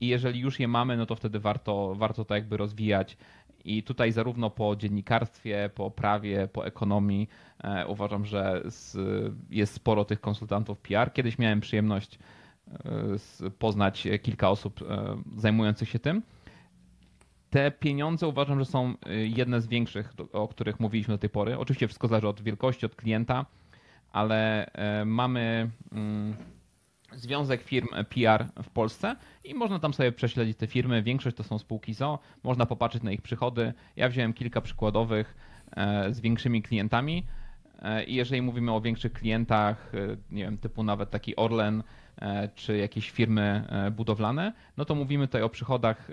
I 0.00 0.06
jeżeli 0.06 0.40
już 0.40 0.60
je 0.60 0.68
mamy, 0.68 0.96
no 0.96 1.06
to 1.06 1.16
wtedy 1.16 1.40
warto, 1.40 1.94
warto 1.94 2.24
to 2.24 2.34
jakby 2.34 2.56
rozwijać 2.56 3.16
i 3.66 3.82
tutaj 3.82 4.12
zarówno 4.12 4.50
po 4.50 4.76
dziennikarstwie, 4.76 5.70
po 5.74 5.90
prawie, 5.90 6.48
po 6.52 6.66
ekonomii 6.66 7.28
e, 7.64 7.86
uważam, 7.86 8.24
że 8.24 8.62
jest 9.50 9.74
sporo 9.74 10.04
tych 10.04 10.20
konsultantów 10.20 10.78
PR. 10.78 11.12
Kiedyś 11.12 11.38
miałem 11.38 11.60
przyjemność 11.60 12.18
e, 12.68 13.50
poznać 13.50 14.08
kilka 14.22 14.50
osób 14.50 14.82
e, 14.82 15.16
zajmujących 15.36 15.88
się 15.88 15.98
tym. 15.98 16.22
Te 17.50 17.70
pieniądze 17.70 18.28
uważam, 18.28 18.58
że 18.58 18.64
są 18.64 18.94
jedne 19.24 19.60
z 19.60 19.66
większych, 19.66 20.14
o 20.32 20.48
których 20.48 20.80
mówiliśmy 20.80 21.14
do 21.14 21.18
tej 21.18 21.30
pory. 21.30 21.58
Oczywiście 21.58 21.88
wszystko 21.88 22.08
zależy 22.08 22.28
od 22.28 22.42
wielkości, 22.42 22.86
od 22.86 22.96
klienta, 22.96 23.46
ale 24.12 24.70
mamy 25.04 25.70
mm, 25.92 26.34
Związek 27.12 27.62
Firm 27.62 27.88
PR 28.08 28.46
w 28.62 28.70
Polsce 28.70 29.16
i 29.44 29.54
można 29.54 29.78
tam 29.78 29.94
sobie 29.94 30.12
prześledzić 30.12 30.58
te 30.58 30.66
firmy. 30.66 31.02
Większość 31.02 31.36
to 31.36 31.42
są 31.42 31.58
spółki 31.58 31.94
ZO, 31.94 32.18
można 32.42 32.66
popatrzeć 32.66 33.02
na 33.02 33.12
ich 33.12 33.22
przychody. 33.22 33.72
Ja 33.96 34.08
wziąłem 34.08 34.32
kilka 34.32 34.60
przykładowych 34.60 35.36
e, 35.76 36.12
z 36.14 36.20
większymi 36.20 36.62
klientami. 36.62 37.26
E, 37.82 38.04
I 38.04 38.14
jeżeli 38.14 38.42
mówimy 38.42 38.72
o 38.72 38.80
większych 38.80 39.12
klientach, 39.12 39.92
e, 39.94 40.16
nie 40.30 40.44
wiem, 40.44 40.58
typu 40.58 40.82
nawet 40.82 41.10
taki 41.10 41.36
Orlen 41.36 41.82
czy 42.54 42.76
jakieś 42.76 43.10
firmy 43.10 43.64
budowlane, 43.96 44.52
no 44.76 44.84
to 44.84 44.94
mówimy 44.94 45.26
tutaj 45.26 45.42
o 45.42 45.48
przychodach. 45.48 46.10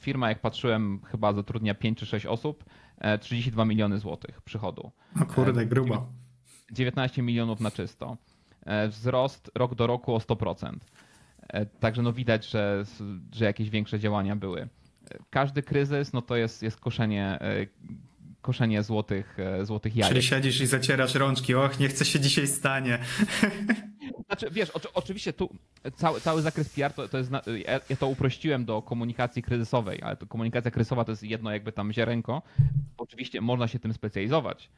Firma, 0.00 0.28
jak 0.28 0.40
patrzyłem, 0.40 1.00
chyba 1.04 1.32
zatrudnia 1.32 1.74
5 1.74 1.98
czy 1.98 2.06
6 2.06 2.26
osób, 2.26 2.64
32 3.20 3.64
miliony 3.64 3.98
złotych 3.98 4.42
przychodu. 4.42 4.90
O 5.22 5.26
kurde, 5.26 5.66
grubo. 5.66 6.06
19 6.72 7.22
milionów 7.22 7.60
na 7.60 7.70
czysto. 7.70 8.16
E, 8.66 8.88
wzrost 8.88 9.50
rok 9.54 9.74
do 9.74 9.86
roku 9.86 10.14
o 10.14 10.18
100%. 10.18 10.76
E, 11.48 11.66
także 11.66 12.02
no 12.02 12.12
widać, 12.12 12.46
że, 12.46 12.84
że 13.32 13.44
jakieś 13.44 13.70
większe 13.70 13.98
działania 13.98 14.36
były. 14.36 14.62
E, 14.62 14.68
każdy 15.30 15.62
kryzys 15.62 16.12
no 16.12 16.22
to 16.22 16.36
jest, 16.36 16.62
jest 16.62 16.80
koszenie, 16.80 17.38
koszenie 18.42 18.82
złotych, 18.82 19.36
złotych 19.62 19.96
jajek. 19.96 20.12
Czyli 20.12 20.22
siedzisz 20.22 20.60
i 20.60 20.66
zacierasz 20.66 21.14
rączki, 21.14 21.54
och, 21.54 21.80
nie 21.80 21.88
chcę 21.88 22.04
się 22.04 22.20
dzisiaj 22.20 22.46
stanie. 22.46 22.98
Znaczy, 24.26 24.50
wiesz, 24.50 24.70
oczy, 24.70 24.88
oczywiście 24.94 25.32
tu 25.32 25.50
cały, 25.96 26.20
cały 26.20 26.42
zakres 26.42 26.68
PR 26.68 26.92
to, 26.92 27.08
to 27.08 27.18
jest, 27.18 27.30
ja 27.90 27.96
to 27.98 28.08
uprościłem 28.08 28.64
do 28.64 28.82
komunikacji 28.82 29.42
kryzysowej, 29.42 30.02
ale 30.02 30.16
to 30.16 30.26
komunikacja 30.26 30.70
kryzysowa 30.70 31.04
to 31.04 31.12
jest 31.12 31.22
jedno 31.22 31.52
jakby 31.52 31.72
tam 31.72 31.92
ziarenko. 31.92 32.42
Oczywiście 32.98 33.40
można 33.40 33.68
się 33.68 33.78
tym 33.78 33.92
specjalizować 33.92 34.70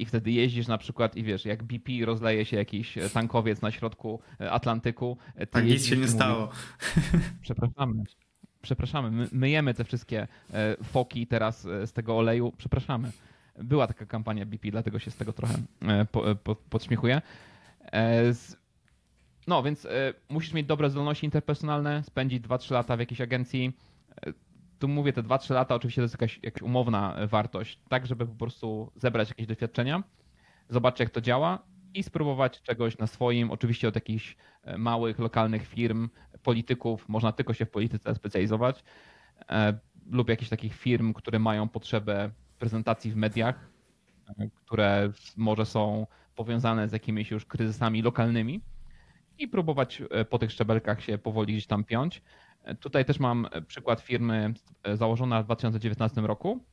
i 0.00 0.04
wtedy 0.06 0.30
jeździsz 0.30 0.68
na 0.68 0.78
przykład 0.78 1.16
i 1.16 1.22
wiesz, 1.22 1.44
jak 1.44 1.62
BP 1.62 1.92
rozleje 2.04 2.44
się 2.44 2.56
jakiś 2.56 2.94
tankowiec 3.12 3.62
na 3.62 3.70
środku 3.70 4.20
Atlantyku. 4.50 5.16
tak 5.50 5.64
nic 5.64 5.86
się 5.86 5.96
nie 5.96 6.08
stało. 6.08 6.50
Przepraszamy. 7.42 8.04
Przepraszamy, 8.62 9.10
my, 9.10 9.28
myjemy 9.32 9.74
te 9.74 9.84
wszystkie 9.84 10.28
foki 10.82 11.26
teraz 11.26 11.62
z 11.62 11.92
tego 11.92 12.18
oleju. 12.18 12.52
Przepraszamy. 12.56 13.12
Była 13.58 13.86
taka 13.86 14.06
kampania 14.06 14.46
BP, 14.46 14.70
dlatego 14.70 14.98
się 14.98 15.10
z 15.10 15.16
tego 15.16 15.32
trochę 15.32 15.54
po, 16.12 16.34
po, 16.34 16.56
podśmiechuję. 16.56 17.22
No, 19.46 19.62
więc 19.62 19.86
musisz 20.28 20.52
mieć 20.52 20.66
dobre 20.66 20.90
zdolności 20.90 21.26
interpersonalne, 21.26 22.02
spędzić 22.02 22.42
2-3 22.42 22.72
lata 22.72 22.96
w 22.96 23.00
jakiejś 23.00 23.20
agencji, 23.20 23.72
tu 24.80 24.88
mówię 24.88 25.12
te 25.12 25.22
2-3 25.22 25.54
lata, 25.54 25.74
oczywiście 25.74 26.00
to 26.00 26.04
jest 26.04 26.14
jakaś, 26.14 26.40
jakaś 26.42 26.62
umowna 26.62 27.16
wartość, 27.26 27.80
tak 27.88 28.06
żeby 28.06 28.26
po 28.26 28.34
prostu 28.34 28.92
zebrać 28.96 29.28
jakieś 29.28 29.46
doświadczenia, 29.46 30.02
zobaczyć 30.68 31.00
jak 31.00 31.10
to 31.10 31.20
działa 31.20 31.58
i 31.94 32.02
spróbować 32.02 32.62
czegoś 32.62 32.98
na 32.98 33.06
swoim, 33.06 33.50
oczywiście 33.50 33.88
od 33.88 33.94
jakichś 33.94 34.36
e, 34.62 34.78
małych, 34.78 35.18
lokalnych 35.18 35.66
firm, 35.66 36.08
polityków, 36.42 37.08
można 37.08 37.32
tylko 37.32 37.54
się 37.54 37.66
w 37.66 37.70
polityce 37.70 38.14
specjalizować, 38.14 38.84
e, 39.48 39.78
lub 40.10 40.28
jakichś 40.28 40.50
takich 40.50 40.74
firm, 40.74 41.12
które 41.12 41.38
mają 41.38 41.68
potrzebę 41.68 42.30
prezentacji 42.58 43.10
w 43.10 43.16
mediach, 43.16 43.70
e, 44.38 44.48
które 44.54 45.12
może 45.36 45.66
są 45.66 46.06
powiązane 46.34 46.88
z 46.88 46.92
jakimiś 46.92 47.30
już 47.30 47.44
kryzysami 47.44 48.02
lokalnymi 48.02 48.60
i 49.38 49.48
próbować 49.48 50.02
po 50.30 50.38
tych 50.38 50.52
szczebelkach 50.52 51.02
się 51.02 51.18
powoli 51.18 51.52
gdzieś 51.52 51.66
tam 51.66 51.84
piąć. 51.84 52.22
Tutaj 52.80 53.04
też 53.04 53.20
mam 53.20 53.48
przykład 53.66 54.00
firmy 54.00 54.54
e, 54.82 54.96
założona 54.96 55.42
w 55.42 55.44
2019 55.44 56.20
roku. 56.20 56.64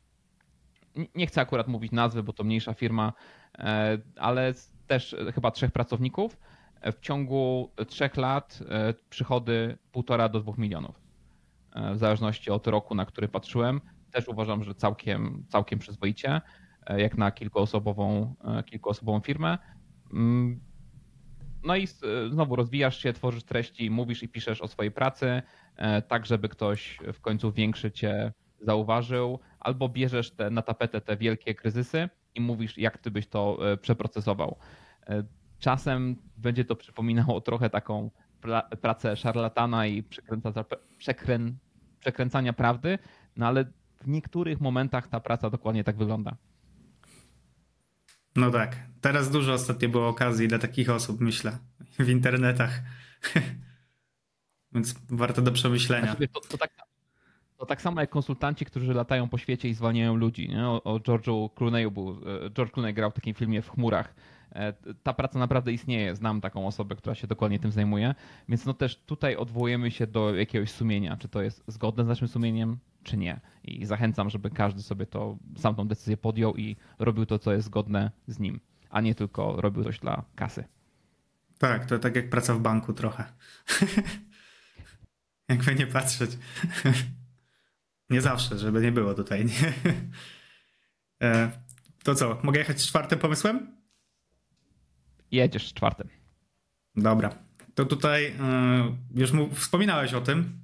Nie 1.16 1.28
chcę 1.28 1.42
akurat 1.42 1.68
mówić 1.68 1.92
nazwy, 1.92 2.24
bo 2.24 2.34
to 2.34 2.44
mniejsza 2.44 2.74
firma, 2.74 3.14
e, 3.60 3.98
ale 4.16 4.54
też 4.88 5.16
chyba 5.36 5.52
trzech 5.52 5.72
pracowników. 5.72 6.38
E, 6.82 6.92
w 6.92 7.00
ciągu 7.00 7.72
trzech 7.88 8.18
lat 8.18 8.60
przychody 9.10 9.78
1,5 9.94 10.30
do 10.30 10.40
2 10.40 10.54
milionów. 10.58 11.08
W 11.94 11.98
zależności 11.98 12.52
od 12.52 12.68
roku, 12.68 12.96
na 12.96 13.06
który 13.06 13.28
patrzyłem. 13.28 13.82
Też 14.12 14.28
uważam, 14.28 14.64
że 14.64 14.76
całkiem, 14.76 15.46
całkiem 15.48 15.80
przyzwoicie, 15.80 16.42
jak 16.98 17.18
na 17.18 17.32
kilkuosobową, 17.32 18.36
kilkuosobową 18.66 19.20
firmę. 19.20 19.58
Mm, 20.14 20.60
no 21.64 21.76
i 21.76 21.88
znowu 22.30 22.56
rozwijasz 22.56 22.98
się, 22.98 23.14
tworzysz 23.14 23.44
treści, 23.44 23.90
mówisz 23.90 24.24
i 24.24 24.30
piszesz 24.30 24.62
o 24.62 24.68
swojej 24.68 24.92
pracy, 24.92 25.42
E, 25.67 25.67
tak 26.08 26.26
żeby 26.26 26.50
ktoś 26.50 27.00
w 27.14 27.22
końcu 27.22 27.52
większy 27.52 27.92
cię 27.92 28.34
zauważył, 28.62 29.40
albo 29.60 29.90
bierzesz 29.90 30.32
te, 30.32 30.50
na 30.50 30.62
tapetę 30.62 31.02
te 31.02 31.18
wielkie 31.18 31.56
kryzysy 31.56 32.10
i 32.36 32.42
mówisz, 32.42 32.78
jak 32.78 32.98
ty 32.98 33.12
byś 33.12 33.28
to 33.28 33.72
e, 33.72 33.78
przeprocesował. 33.78 34.58
E, 35.08 35.24
czasem 35.60 36.16
będzie 36.38 36.66
to 36.66 36.76
przypominało 36.76 37.42
trochę 37.48 37.70
taką 37.70 38.12
pracę 38.82 39.16
szarlatana 39.16 39.88
i 39.88 40.04
przekrę, 40.98 41.40
przekręcania 42.00 42.54
prawdy, 42.54 43.00
no 43.36 43.48
ale 43.48 43.66
w 44.02 44.08
niektórych 44.08 44.62
momentach 44.62 45.08
ta 45.08 45.20
praca 45.20 45.50
dokładnie 45.50 45.84
tak 45.84 45.98
wygląda. 45.98 46.36
No 48.36 48.52
tak. 48.52 48.78
Teraz 49.02 49.32
dużo 49.32 49.54
ostatnio 49.54 49.90
było 49.90 50.08
okazji 50.08 50.48
dla 50.48 50.60
takich 50.60 50.90
osób, 50.90 51.22
myślę, 51.22 51.58
w 52.00 52.10
internetach. 52.10 52.82
Więc 54.78 54.96
warto 55.10 55.42
do 55.42 55.52
przemyślenia. 55.52 56.16
To, 56.34 56.40
to, 56.40 56.58
tak, 56.58 56.72
to 57.58 57.66
tak 57.66 57.82
samo 57.82 58.02
jak 58.02 58.10
konsultanci, 58.10 58.66
którzy 58.66 58.94
latają 58.94 59.30
po 59.30 59.38
świecie 59.38 59.70
i 59.70 59.74
zwalniają 59.74 60.16
ludzi. 60.16 60.50
Nie? 60.50 60.68
O, 60.68 60.84
o 60.84 61.00
George'u 61.00 61.50
Clooney'u 61.56 61.92
był, 61.92 62.10
e, 62.10 62.50
George 62.50 62.72
Clooney 62.72 62.94
grał 62.94 63.12
w 63.12 63.14
takim 63.14 63.34
filmie 63.34 63.62
w 63.62 63.70
chmurach. 63.70 64.16
E, 64.52 64.74
ta 65.04 65.14
praca 65.14 65.40
naprawdę 65.40 65.72
istnieje. 65.72 66.16
Znam 66.16 66.42
taką 66.42 66.68
osobę, 66.68 66.96
która 66.96 67.16
się 67.16 67.28
dokładnie 67.28 67.60
tym 67.60 67.72
zajmuje. 67.72 68.16
Więc 68.50 68.66
no 68.66 68.74
też 68.74 68.96
tutaj 68.96 69.36
odwołujemy 69.36 69.92
się 69.92 70.08
do 70.08 70.36
jakiegoś 70.36 70.72
sumienia, 70.72 71.18
czy 71.18 71.28
to 71.28 71.42
jest 71.42 71.64
zgodne 71.68 72.04
z 72.04 72.08
naszym 72.08 72.28
sumieniem, 72.28 72.78
czy 73.04 73.18
nie. 73.18 73.40
I 73.64 73.86
zachęcam, 73.86 74.30
żeby 74.30 74.50
każdy 74.50 74.82
sobie 74.82 75.06
to 75.06 75.38
sam 75.58 75.76
tą 75.76 75.88
decyzję 75.88 76.18
podjął 76.18 76.56
i 76.56 76.76
robił 77.00 77.26
to, 77.26 77.40
co 77.40 77.54
jest 77.54 77.66
zgodne 77.66 78.12
z 78.28 78.40
nim, 78.40 78.60
a 78.90 79.02
nie 79.02 79.16
tylko 79.16 79.62
robił 79.62 79.84
coś 79.84 80.00
dla 80.00 80.24
kasy. 80.36 80.64
Tak, 81.58 81.86
to 81.86 82.00
tak 82.00 82.16
jak 82.16 82.30
praca 82.30 82.54
w 82.54 82.60
banku 82.60 82.94
trochę. 82.94 83.24
Jakby 85.50 85.76
nie 85.76 85.88
patrzeć. 85.88 86.32
nie 88.10 88.22
zawsze, 88.22 88.58
żeby 88.58 88.82
nie 88.82 88.92
było 88.92 89.14
tutaj. 89.14 89.46
Nie? 89.46 89.74
E, 91.22 91.52
to 92.04 92.16
co, 92.16 92.40
mogę 92.44 92.60
jechać 92.60 92.82
z 92.82 92.88
czwartym 92.88 93.20
pomysłem? 93.20 93.78
Jedziesz 95.32 95.68
z 95.68 95.74
czwartym. 95.74 96.10
Dobra. 96.96 97.36
To 97.76 97.86
tutaj 97.86 98.26
e, 98.26 98.98
już 99.16 99.32
mu, 99.32 99.50
wspominałeś 99.56 100.14
o 100.14 100.22
tym 100.22 100.62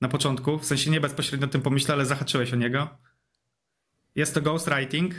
na 0.00 0.08
początku, 0.08 0.58
w 0.58 0.64
sensie 0.64 0.90
nie 0.90 1.00
bezpośrednio 1.00 1.46
o 1.46 1.50
tym 1.50 1.62
pomyśle, 1.62 1.94
ale 1.94 2.06
zahaczyłeś 2.06 2.52
o 2.52 2.56
niego. 2.56 2.88
Jest 4.14 4.34
to 4.34 4.40
ghostwriting, 4.42 5.14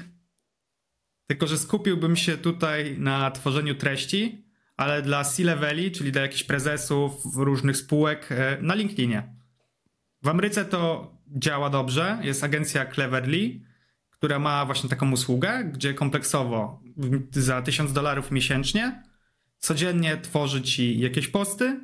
tylko 1.27 1.47
że 1.47 1.57
skupiłbym 1.57 2.15
się 2.15 2.37
tutaj 2.37 2.99
na 2.99 3.31
tworzeniu 3.31 3.75
treści, 3.75 4.46
ale 4.77 5.01
dla 5.01 5.23
C-leveli, 5.23 5.91
czyli 5.91 6.11
dla 6.11 6.21
jakichś 6.21 6.43
prezesów 6.43 7.13
różnych 7.35 7.77
spółek 7.77 8.31
e, 8.31 8.57
na 8.61 8.75
LinkedInie. 8.75 9.35
W 10.23 10.27
Ameryce 10.27 10.65
to 10.65 11.11
działa 11.27 11.69
dobrze. 11.69 12.19
Jest 12.21 12.43
agencja 12.43 12.85
Cleverly, 12.85 13.59
która 14.09 14.39
ma 14.39 14.65
właśnie 14.65 14.89
taką 14.89 15.11
usługę, 15.11 15.63
gdzie 15.73 15.93
kompleksowo 15.93 16.81
za 17.31 17.61
1000 17.61 17.93
dolarów 17.93 18.31
miesięcznie 18.31 19.03
codziennie 19.59 20.17
tworzy 20.17 20.61
ci 20.61 20.99
jakieś 20.99 21.27
posty, 21.27 21.79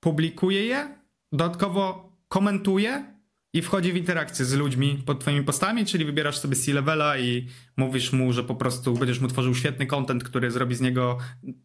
publikuje 0.00 0.66
je, 0.66 0.98
dodatkowo 1.32 2.12
komentuje 2.28 3.13
i 3.54 3.62
wchodzi 3.62 3.92
w 3.92 3.96
interakcję 3.96 4.44
z 4.44 4.54
ludźmi 4.54 5.02
pod 5.06 5.20
twoimi 5.20 5.42
postami, 5.42 5.86
czyli 5.86 6.04
wybierasz 6.04 6.38
sobie 6.38 6.56
C-levela 6.56 7.18
i 7.18 7.48
mówisz 7.76 8.12
mu, 8.12 8.32
że 8.32 8.44
po 8.44 8.54
prostu 8.54 8.94
będziesz 8.94 9.20
mu 9.20 9.28
tworzył 9.28 9.54
świetny 9.54 9.86
content, 9.86 10.24
który 10.24 10.50
zrobi 10.50 10.74
z 10.74 10.80
niego 10.80 11.18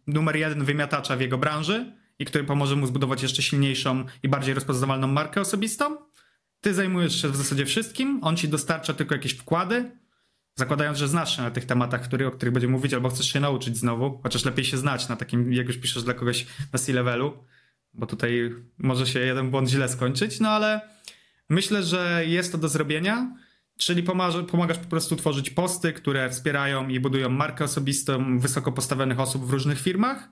numer 0.07 0.35
jeden 0.35 0.65
wymiatacza 0.65 1.15
w 1.15 1.21
jego 1.21 1.37
branży 1.37 1.93
i 2.19 2.25
który 2.25 2.43
pomoże 2.43 2.75
mu 2.75 2.87
zbudować 2.87 3.23
jeszcze 3.23 3.41
silniejszą 3.41 4.05
i 4.23 4.29
bardziej 4.29 4.53
rozpoznawalną 4.53 5.07
markę 5.07 5.41
osobistą. 5.41 5.97
Ty 6.61 6.73
zajmujesz 6.73 7.21
się 7.21 7.29
w 7.29 7.35
zasadzie 7.35 7.65
wszystkim, 7.65 8.19
on 8.23 8.37
ci 8.37 8.47
dostarcza 8.47 8.93
tylko 8.93 9.15
jakieś 9.15 9.33
wkłady, 9.33 9.91
zakładając, 10.55 10.97
że 10.97 11.07
znasz 11.07 11.35
się 11.35 11.41
na 11.41 11.51
tych 11.51 11.65
tematach, 11.65 12.01
który, 12.01 12.27
o 12.27 12.31
których 12.31 12.53
będzie 12.53 12.67
mówić, 12.67 12.93
albo 12.93 13.09
chcesz 13.09 13.33
się 13.33 13.39
nauczyć 13.39 13.77
znowu, 13.77 14.19
chociaż 14.23 14.45
lepiej 14.45 14.65
się 14.65 14.77
znać 14.77 15.09
na 15.09 15.15
takim, 15.15 15.53
jak 15.53 15.67
już 15.67 15.77
piszesz 15.77 16.03
dla 16.03 16.13
kogoś 16.13 16.45
na 16.73 16.79
C-levelu, 16.79 17.43
bo 17.93 18.05
tutaj 18.05 18.51
może 18.77 19.07
się 19.07 19.19
jeden 19.19 19.51
błąd 19.51 19.69
źle 19.69 19.89
skończyć, 19.89 20.39
no 20.39 20.49
ale 20.49 20.81
Myślę, 21.49 21.83
że 21.83 22.23
jest 22.25 22.51
to 22.51 22.57
do 22.57 22.69
zrobienia, 22.69 23.35
czyli 23.77 24.03
pomagasz, 24.03 24.45
pomagasz 24.51 24.77
po 24.77 24.85
prostu 24.85 25.15
tworzyć 25.15 25.49
posty, 25.49 25.93
które 25.93 26.29
wspierają 26.29 26.87
i 26.87 26.99
budują 26.99 27.29
markę 27.29 27.63
osobistą 27.63 28.39
wysoko 28.39 28.71
postawionych 28.71 29.19
osób 29.19 29.45
w 29.45 29.49
różnych 29.49 29.81
firmach. 29.81 30.29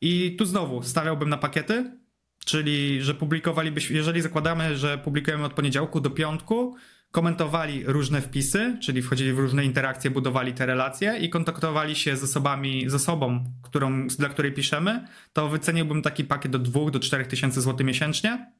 I 0.00 0.36
tu 0.38 0.44
znowu 0.44 0.82
stawiałbym 0.82 1.28
na 1.28 1.36
pakiety, 1.36 1.98
czyli 2.44 3.02
że 3.02 3.14
publikowalibyśmy, 3.14 3.96
jeżeli 3.96 4.22
zakładamy, 4.22 4.76
że 4.76 4.98
publikujemy 4.98 5.44
od 5.44 5.52
poniedziałku 5.52 6.00
do 6.00 6.10
piątku, 6.10 6.76
komentowali 7.10 7.84
różne 7.86 8.20
wpisy, 8.20 8.78
czyli 8.82 9.02
wchodzili 9.02 9.32
w 9.32 9.38
różne 9.38 9.64
interakcje, 9.64 10.10
budowali 10.10 10.52
te 10.52 10.66
relacje 10.66 11.18
i 11.18 11.30
kontaktowali 11.30 11.96
się 11.96 12.16
z 12.16 12.22
osobami, 12.22 12.90
z 12.90 12.94
osobą, 12.94 13.44
którą, 13.62 14.06
dla 14.06 14.28
której 14.28 14.52
piszemy, 14.52 15.06
to 15.32 15.48
wyceniłbym 15.48 16.02
taki 16.02 16.24
pakiet 16.24 16.52
do 16.52 16.58
2 16.58 16.90
do 16.90 17.00
4 17.00 17.26
tysięcy 17.26 17.60
złotych 17.60 17.86
miesięcznie 17.86 18.52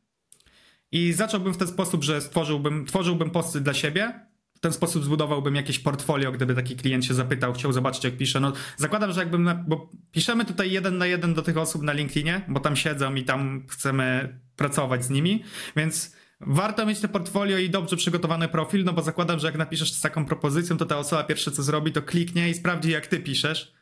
i 0.93 1.13
zacząłbym 1.13 1.55
w 1.55 1.57
ten 1.57 1.69
sposób, 1.69 2.05
że 2.05 2.21
stworzyłbym, 2.21 2.87
tworzyłbym 2.87 3.31
posty 3.31 3.61
dla 3.61 3.75
siebie, 3.75 4.31
w 4.55 4.61
ten 4.61 4.73
sposób 4.73 5.05
zbudowałbym 5.05 5.55
jakieś 5.55 5.79
portfolio, 5.79 6.33
gdyby 6.33 6.55
taki 6.55 6.77
klient 6.77 7.05
się 7.05 7.15
zapytał, 7.15 7.53
chciał 7.53 7.73
zobaczyć, 7.73 8.05
jak 8.05 8.17
piszę. 8.17 8.41
No, 8.41 8.53
zakładam, 8.77 9.13
że 9.13 9.21
jakbym, 9.21 9.43
na, 9.43 9.55
bo 9.55 9.91
piszemy 10.13 10.45
tutaj 10.45 10.71
jeden 10.71 10.99
na 10.99 11.07
jeden 11.07 11.35
do 11.35 11.43
tych 11.43 11.57
osób 11.57 11.83
na 11.83 11.93
LinkedInie, 11.93 12.45
bo 12.49 12.61
tam 12.61 12.77
siedzą 12.77 13.15
i 13.15 13.25
tam 13.25 13.67
chcemy 13.69 14.39
pracować 14.57 15.05
z 15.05 15.11
nimi, 15.11 15.45
więc 15.77 16.17
warto 16.41 16.87
mieć 16.87 17.01
te 17.01 17.09
portfolio 17.09 17.59
i 17.59 17.71
dobrze 17.71 17.97
przygotowany 17.97 18.49
profil, 18.49 18.85
no 18.85 18.93
bo 18.93 19.03
zakładam, 19.03 19.39
że 19.39 19.47
jak 19.47 19.57
napiszesz 19.57 19.93
z 19.93 20.01
taką 20.01 20.25
propozycją, 20.25 20.77
to 20.77 20.87
ta 20.87 20.99
osoba 20.99 21.25
pierwsze 21.25 21.51
co 21.51 21.63
zrobi, 21.63 21.93
to 21.93 22.03
kliknie 22.03 22.51
i 22.51 22.55
sprawdzi, 22.55 22.91
jak 22.91 23.07
ty 23.07 23.21
piszesz, 23.21 23.73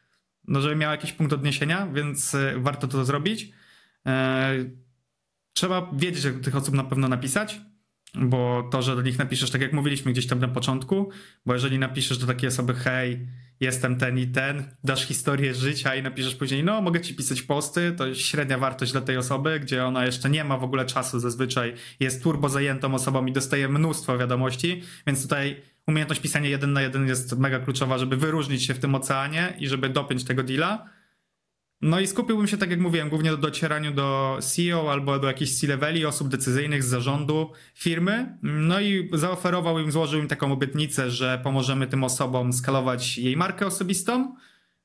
no 0.49 0.61
żeby 0.61 0.77
miał 0.77 0.91
jakiś 0.91 1.13
punkt 1.13 1.33
odniesienia, 1.33 1.87
więc 1.87 2.35
y, 2.35 2.55
warto 2.57 2.89
to 2.89 3.05
zrobić. 3.05 3.53
E, 4.07 4.55
trzeba 5.59 5.91
wiedzieć, 5.93 6.25
jak 6.25 6.39
do 6.39 6.45
tych 6.45 6.57
osób 6.57 6.75
na 6.75 6.85
pewno 6.85 7.09
napisać, 7.09 7.61
bo 8.15 8.69
to, 8.73 8.83
że 8.83 8.97
do 8.97 9.03
nich 9.03 9.19
napiszesz, 9.19 9.51
tak 9.51 9.61
jak 9.61 9.73
mówiliśmy 9.73 10.13
gdzieś 10.13 10.27
tam 10.27 10.39
na 10.39 10.49
początku, 10.49 11.11
bo 11.47 11.55
jeżeli 11.55 11.79
napiszesz 11.79 12.19
do 12.19 12.27
takiej 12.27 12.49
osoby, 12.49 12.75
hej, 12.75 13.29
jestem 13.61 13.97
ten 13.97 14.19
i 14.19 14.27
ten, 14.27 14.65
dasz 14.85 15.07
historię 15.07 15.55
życia 15.55 15.95
i 15.95 16.03
napiszesz 16.03 16.35
później, 16.35 16.65
no 16.65 16.83
mogę 16.83 17.01
ci 17.01 17.15
pisać 17.15 17.43
posty, 17.43 17.93
to 17.93 18.15
średnia 18.15 18.59
wartość 18.59 18.93
dla 18.93 19.01
tej 19.01 19.17
osoby, 19.17 19.61
gdzie 19.61 19.85
ona 19.85 20.07
jeszcze 20.07 20.31
nie 20.31 20.45
ma 20.45 20.59
w 20.59 20.65
ogóle 20.65 20.87
czasu 20.87 21.21
zazwyczaj, 21.21 21.75
jest 22.01 22.23
turbo 22.23 22.49
zajętą 22.49 22.95
osobą 22.95 23.27
i 23.27 23.33
dostaje 23.33 23.69
mnóstwo 23.69 24.19
wiadomości, 24.19 24.83
więc 25.07 25.23
tutaj 25.23 25.63
umiejętność 25.87 26.21
pisania 26.21 26.49
jeden 26.49 26.73
na 26.73 26.83
jeden 26.83 27.09
jest 27.09 27.39
mega 27.39 27.59
kluczowa, 27.59 27.99
żeby 27.99 28.17
wyróżnić 28.17 28.65
się 28.65 28.75
w 28.75 28.79
tym 28.79 28.95
oceanie 28.95 29.55
i 29.59 29.69
żeby 29.69 29.89
dopiąć 29.89 30.25
tego 30.25 30.43
deala. 30.43 30.98
No 31.83 32.01
i 32.01 32.07
skupiłbym 32.07 32.47
się, 32.47 32.57
tak 32.57 32.71
jak 32.71 32.81
mówiłem, 32.81 33.09
głównie 33.09 33.31
do 33.31 33.37
docieraniu 33.37 33.93
do 33.93 34.39
CEO 34.41 34.93
albo 34.93 35.19
do 35.19 35.27
jakichś 35.27 35.53
C-leveli, 35.53 36.07
osób 36.07 36.29
decyzyjnych 36.29 36.83
z 36.83 36.87
zarządu 36.87 37.53
firmy. 37.75 38.39
No 38.43 38.81
i 38.81 39.11
zaoferował 39.13 39.79
im, 39.79 39.93
złożył 39.93 40.21
im 40.21 40.29
taką 40.29 40.53
obietnicę, 40.53 41.11
że 41.11 41.41
pomożemy 41.45 41.87
tym 41.87 42.05
osobom 42.05 42.53
skalować 42.53 43.19
jej 43.19 43.37
markę 43.37 43.67
osobistą. 43.67 44.35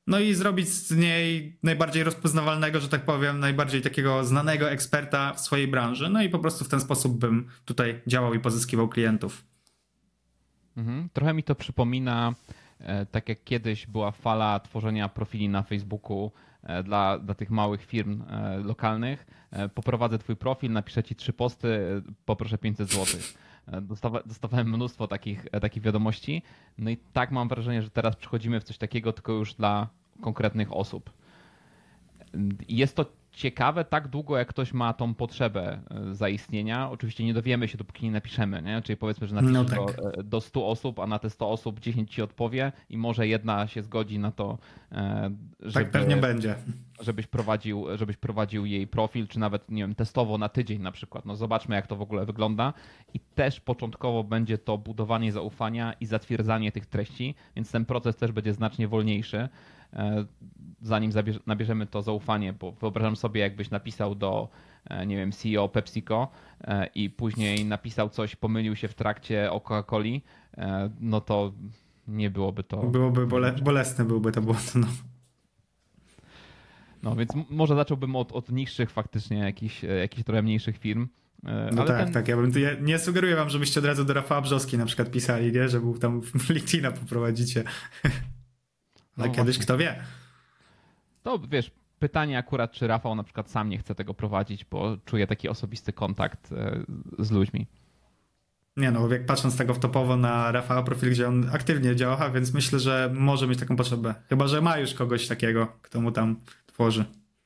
No 0.08 0.20
i 0.20 0.34
zrobić 0.34 0.70
z 0.70 0.92
niej 0.92 1.58
najbardziej 1.64 2.04
rozpoznawalnego, 2.04 2.80
że 2.80 2.90
tak 2.90 3.06
powiem, 3.06 3.40
najbardziej 3.40 3.82
takiego 3.82 4.24
znanego 4.24 4.72
eksperta 4.72 5.34
w 5.34 5.40
swojej 5.40 5.68
branży. 5.68 6.10
No 6.10 6.24
i 6.24 6.30
po 6.30 6.40
prostu 6.40 6.66
w 6.66 6.70
ten 6.70 6.80
sposób 6.80 7.18
bym 7.18 7.50
tutaj 7.66 8.02
działał 8.08 8.34
i 8.34 8.40
pozyskiwał 8.40 8.90
klientów. 8.90 9.46
Mhm. 10.78 11.10
Trochę 11.14 11.34
mi 11.34 11.44
to 11.44 11.56
przypomina, 11.56 12.34
e, 12.80 13.06
tak 13.06 13.30
jak 13.30 13.44
kiedyś 13.44 13.88
była 13.88 14.12
fala 14.12 14.60
tworzenia 14.60 15.10
profili 15.10 15.50
na 15.50 15.64
Facebooku 15.64 16.32
dla, 16.84 17.20
dla 17.20 17.34
tych 17.34 17.50
małych 17.50 17.86
firm 17.86 18.24
e, 18.30 18.58
lokalnych. 18.58 19.26
Poprowadzę 19.76 20.18
twój 20.18 20.36
profil, 20.36 20.72
napiszę 20.72 21.04
ci 21.04 21.16
trzy 21.16 21.34
posty, 21.34 22.02
poproszę 22.26 22.58
500 22.58 22.92
zł. 22.92 23.22
Dostawa, 23.82 24.24
dostawałem 24.26 24.70
mnóstwo 24.70 25.08
takich, 25.08 25.46
takich 25.62 25.84
wiadomości. 25.84 26.42
No 26.78 26.90
i 26.90 26.98
tak 26.98 27.32
mam 27.32 27.48
wrażenie, 27.48 27.82
że 27.82 27.90
teraz 27.90 28.16
przechodzimy 28.16 28.60
w 28.60 28.64
coś 28.64 28.78
takiego, 28.78 29.14
tylko 29.14 29.32
już 29.32 29.54
dla 29.54 29.88
konkretnych 30.22 30.74
osób. 30.74 31.14
Jest 32.70 32.96
to 32.96 33.06
ciekawe 33.34 33.86
tak 33.86 34.08
długo, 34.08 34.38
jak 34.38 34.48
ktoś 34.48 34.74
ma 34.74 34.94
tą 34.94 35.14
potrzebę 35.14 35.80
e, 35.90 36.16
zaistnienia. 36.16 36.90
Oczywiście 36.90 37.26
nie 37.26 37.34
dowiemy 37.34 37.68
się, 37.68 37.78
dopóki 37.78 38.06
nie 38.06 38.12
napiszemy, 38.12 38.62
nie? 38.62 38.82
czyli 38.82 38.98
powiedzmy, 38.98 39.28
że 39.28 39.36
napiszemy 39.36 39.60
no 39.60 39.66
tak. 39.66 39.78
do, 39.78 40.14
e, 40.14 40.24
do 40.24 40.42
100 40.42 40.68
osób, 40.68 41.00
a 41.00 41.08
na 41.08 41.20
te 41.20 41.30
100 41.30 41.50
osób 41.50 41.80
10 41.80 42.14
ci 42.14 42.22
odpowie 42.22 42.72
i 42.90 42.98
może 42.98 43.28
jedna 43.28 43.68
się 43.68 43.84
zgodzi 43.84 44.20
na 44.20 44.32
to, 44.32 44.58
e, 44.92 45.32
żeby, 45.60 45.86
tak 45.86 45.92
pewnie 45.92 46.18
będzie. 46.18 46.56
Żebyś 47.02 47.28
prowadził, 47.28 47.86
żebyś 47.98 48.18
prowadził 48.18 48.66
jej 48.66 48.88
profil, 48.88 49.28
czy 49.28 49.40
nawet, 49.40 49.72
nie 49.72 49.82
wiem, 49.82 49.96
testowo 49.96 50.38
na 50.38 50.50
tydzień 50.50 50.82
na 50.82 50.92
przykład. 50.92 51.26
No 51.26 51.36
zobaczmy, 51.36 51.76
jak 51.76 51.88
to 51.88 51.96
w 51.96 52.02
ogóle 52.02 52.26
wygląda. 52.26 52.74
I 53.14 53.20
też 53.20 53.60
początkowo 53.60 54.24
będzie 54.24 54.58
to 54.58 54.78
budowanie 54.78 55.32
zaufania 55.32 55.94
i 56.02 56.06
zatwierdzanie 56.06 56.72
tych 56.72 56.86
treści, 56.86 57.36
więc 57.56 57.72
ten 57.72 57.86
proces 57.86 58.16
też 58.16 58.32
będzie 58.32 58.54
znacznie 58.54 58.88
wolniejszy. 58.88 59.50
E, 59.96 60.26
zanim 60.82 61.12
nabierzemy 61.48 61.88
to 61.88 62.02
zaufanie, 62.02 62.54
bo 62.54 62.72
wyobrażam 62.72 63.16
sobie, 63.16 63.42
jakbyś 63.42 63.70
napisał 63.70 64.16
do, 64.16 64.50
e, 64.86 65.06
nie 65.06 65.16
wiem, 65.16 65.32
CEO 65.32 65.70
PepsiCo 65.70 66.28
e, 66.62 66.90
i 66.96 67.10
później 67.10 67.66
napisał 67.66 68.10
coś, 68.10 68.36
pomylił 68.36 68.76
się 68.76 68.88
w 68.88 68.94
trakcie 68.94 69.52
o 69.52 69.60
Coca-Coli, 69.60 70.22
no 71.00 71.22
to 71.22 71.54
nie 72.08 72.30
byłoby 72.30 72.64
to. 72.64 72.78
Byłoby 72.78 73.28
bole, 73.28 73.56
bolesne, 73.62 74.06
byłby 74.06 74.32
to 74.32 74.42
błąd. 74.42 74.76
No. 74.76 74.88
no 77.04 77.16
więc 77.16 77.32
może 77.50 77.76
zacząłbym 77.76 78.16
od, 78.16 78.32
od 78.32 78.52
niższych 78.52 78.92
faktycznie, 78.92 79.38
jakichś, 79.38 79.84
jakichś 79.84 80.24
trochę 80.24 80.42
mniejszych 80.42 80.78
firm. 80.78 81.08
No 81.72 81.84
tak, 81.84 82.04
ten... 82.04 82.14
tak. 82.14 82.28
Ja, 82.28 82.38
bym, 82.38 82.52
ja 82.56 82.70
nie 82.82 83.00
sugeruję 83.00 83.36
wam, 83.36 83.50
żebyście 83.50 83.80
od 83.80 83.86
razu 83.86 84.06
do 84.06 84.14
Rafała 84.14 84.42
Brzoski 84.42 84.78
na 84.78 84.86
przykład 84.86 85.12
pisali, 85.12 85.52
nie? 85.52 85.70
że 85.70 85.80
był 85.80 85.98
tam 85.98 86.22
w 86.22 86.50
LinkedIna 86.50 86.92
poprowadzicie. 86.92 87.64
Ale 89.18 89.28
no 89.28 89.34
kiedyś 89.34 89.56
właśnie. 89.56 89.64
kto 89.64 89.78
wie. 89.78 90.04
To 91.24 91.40
wiesz, 91.40 91.72
pytanie 92.00 92.38
akurat, 92.38 92.72
czy 92.72 92.88
Rafał 92.88 93.16
na 93.16 93.24
przykład 93.24 93.50
sam 93.50 93.70
nie 93.70 93.78
chce 93.78 93.96
tego 93.96 94.14
prowadzić, 94.14 94.66
bo 94.66 94.98
czuje 95.06 95.28
taki 95.28 95.50
osobisty 95.50 95.94
kontakt 95.94 96.52
e, 96.52 96.80
z 97.20 97.32
ludźmi. 97.32 97.68
Nie 98.78 98.92
no, 98.92 99.08
jak 99.08 99.26
patrząc 99.26 99.58
tego 99.58 99.76
topowo 99.76 100.18
na 100.18 100.52
Rafała 100.52 100.84
profil, 100.84 101.12
gdzie 101.12 101.28
on 101.28 101.50
aktywnie 101.54 101.96
działa, 101.96 102.30
więc 102.30 102.54
myślę, 102.54 102.80
że 102.80 103.12
może 103.14 103.48
mieć 103.48 103.60
taką 103.60 103.76
potrzebę. 103.76 104.16
Chyba, 104.30 104.48
że 104.48 104.62
ma 104.62 104.78
już 104.78 104.94
kogoś 104.94 105.28
takiego, 105.28 105.68
kto 105.82 106.02
mu 106.02 106.12
tam 106.12 106.36
tworzy. 106.66 107.06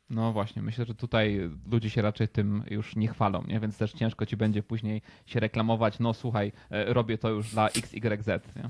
No 0.10 0.34
właśnie, 0.34 0.62
myślę, 0.62 0.86
że 0.86 0.96
tutaj 0.96 1.50
ludzie 1.72 1.90
się 1.90 2.02
raczej 2.02 2.28
tym 2.28 2.64
już 2.70 2.96
nie 2.96 3.08
chwalą, 3.08 3.44
nie? 3.48 3.60
więc 3.60 3.78
też 3.78 3.94
ciężko 3.94 4.26
ci 4.26 4.38
będzie 4.38 4.64
później 4.64 5.02
się 5.26 5.40
reklamować, 5.40 6.00
no 6.00 6.14
słuchaj, 6.14 6.52
e, 6.70 6.94
robię 6.94 7.18
to 7.18 7.30
już 7.30 7.52
dla 7.52 7.68
XYZ. 7.68 8.28
Nie? 8.56 8.70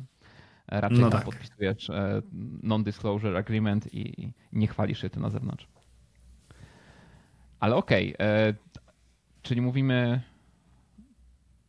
Raczej 0.68 1.00
no 1.00 1.10
tak. 1.10 1.26
podpisujesz 1.26 1.90
e, 1.90 2.22
non-disclosure 2.64 3.38
agreement 3.38 3.94
i 3.94 4.32
nie 4.54 4.68
chwalisz 4.68 5.02
się 5.02 5.10
tym 5.10 5.22
na 5.22 5.30
zewnątrz. 5.30 5.68
Ale 7.60 7.76
okej, 7.76 8.14
okay, 8.16 8.28
e, 8.28 8.54
czyli 9.42 9.62
mówimy 9.62 10.22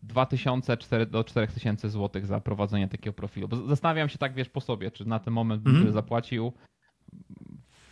2000 0.03 0.77
do 1.07 1.25
4000 1.25 1.91
zł 1.91 2.27
za 2.27 2.41
prowadzenie 2.41 2.89
takiego 2.89 3.15
profilu. 3.15 3.49
Bo 3.49 3.57
zastanawiam 3.57 4.09
się 4.09 4.19
tak, 4.19 4.35
wiesz, 4.35 4.49
po 4.49 4.61
sobie, 4.61 4.91
czy 4.91 5.09
na 5.09 5.19
ten 5.19 5.35
moment 5.35 5.63
bym 5.63 5.77
mm 5.77 5.89
-hmm. 5.89 5.93
zapłacił. 5.93 6.53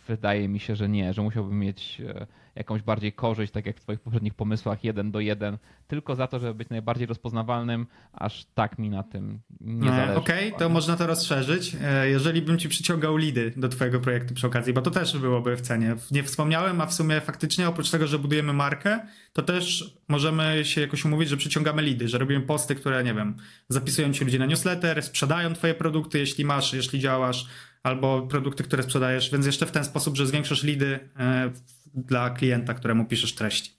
Wydaje 0.07 0.47
mi 0.47 0.59
się, 0.59 0.75
że 0.75 0.89
nie, 0.89 1.13
że 1.13 1.21
musiałbym 1.21 1.59
mieć 1.59 2.01
e, 2.01 2.27
jakąś 2.57 2.81
bardziej 2.81 3.13
korzyść, 3.13 3.53
tak 3.53 3.65
jak 3.65 3.77
w 3.77 3.81
Twoich 3.81 3.99
poprzednich 3.99 4.33
pomysłach, 4.33 4.83
jeden 4.83 5.11
do 5.11 5.19
jeden, 5.19 5.57
tylko 5.87 6.15
za 6.15 6.27
to, 6.27 6.39
żeby 6.39 6.53
być 6.53 6.69
najbardziej 6.69 7.07
rozpoznawalnym, 7.07 7.87
aż 8.13 8.45
tak 8.55 8.79
mi 8.79 8.89
na 8.89 9.03
tym 9.03 9.39
nie 9.61 9.89
zależy. 9.89 10.15
Okej, 10.15 10.47
okay, 10.47 10.59
to 10.59 10.69
można 10.69 10.97
to 10.97 11.07
rozszerzyć. 11.07 11.75
E, 11.81 12.09
jeżeli 12.09 12.41
bym 12.41 12.57
Ci 12.57 12.69
przyciągał 12.69 13.17
lidy 13.17 13.53
do 13.57 13.69
Twojego 13.69 13.99
projektu 13.99 14.33
przy 14.33 14.47
okazji, 14.47 14.73
bo 14.73 14.81
to 14.81 14.91
też 14.91 15.17
byłoby 15.17 15.55
w 15.55 15.61
cenie. 15.61 15.95
Nie 16.11 16.23
wspomniałem, 16.23 16.81
a 16.81 16.85
w 16.85 16.93
sumie 16.93 17.21
faktycznie 17.21 17.69
oprócz 17.69 17.91
tego, 17.91 18.07
że 18.07 18.19
budujemy 18.19 18.53
markę, 18.53 18.99
to 19.33 19.41
też 19.41 19.95
możemy 20.07 20.65
się 20.65 20.81
jakoś 20.81 21.05
umówić, 21.05 21.29
że 21.29 21.37
przyciągamy 21.37 21.81
lidy, 21.81 22.07
że 22.07 22.17
robimy 22.17 22.41
posty, 22.41 22.75
które, 22.75 23.03
nie 23.03 23.13
wiem, 23.13 23.35
zapisują 23.69 24.13
Ci 24.13 24.25
ludzie 24.25 24.39
na 24.39 24.45
newsletter, 24.45 25.03
sprzedają 25.03 25.53
Twoje 25.53 25.73
produkty, 25.73 26.19
jeśli 26.19 26.45
masz, 26.45 26.73
jeśli 26.73 26.99
działasz, 26.99 27.47
albo 27.87 28.21
produkty, 28.21 28.63
które 28.63 28.83
sprzedajesz, 28.83 29.31
więc 29.31 29.45
jeszcze 29.45 29.65
w 29.65 29.71
ten 29.71 29.85
sposób, 29.85 30.15
że 30.15 30.27
zwiększasz 30.27 30.63
lidy 30.63 30.99
e, 31.19 31.51
dla 31.93 32.29
klienta, 32.29 32.73
któremu 32.73 33.05
piszesz 33.05 33.35
treści. 33.35 33.71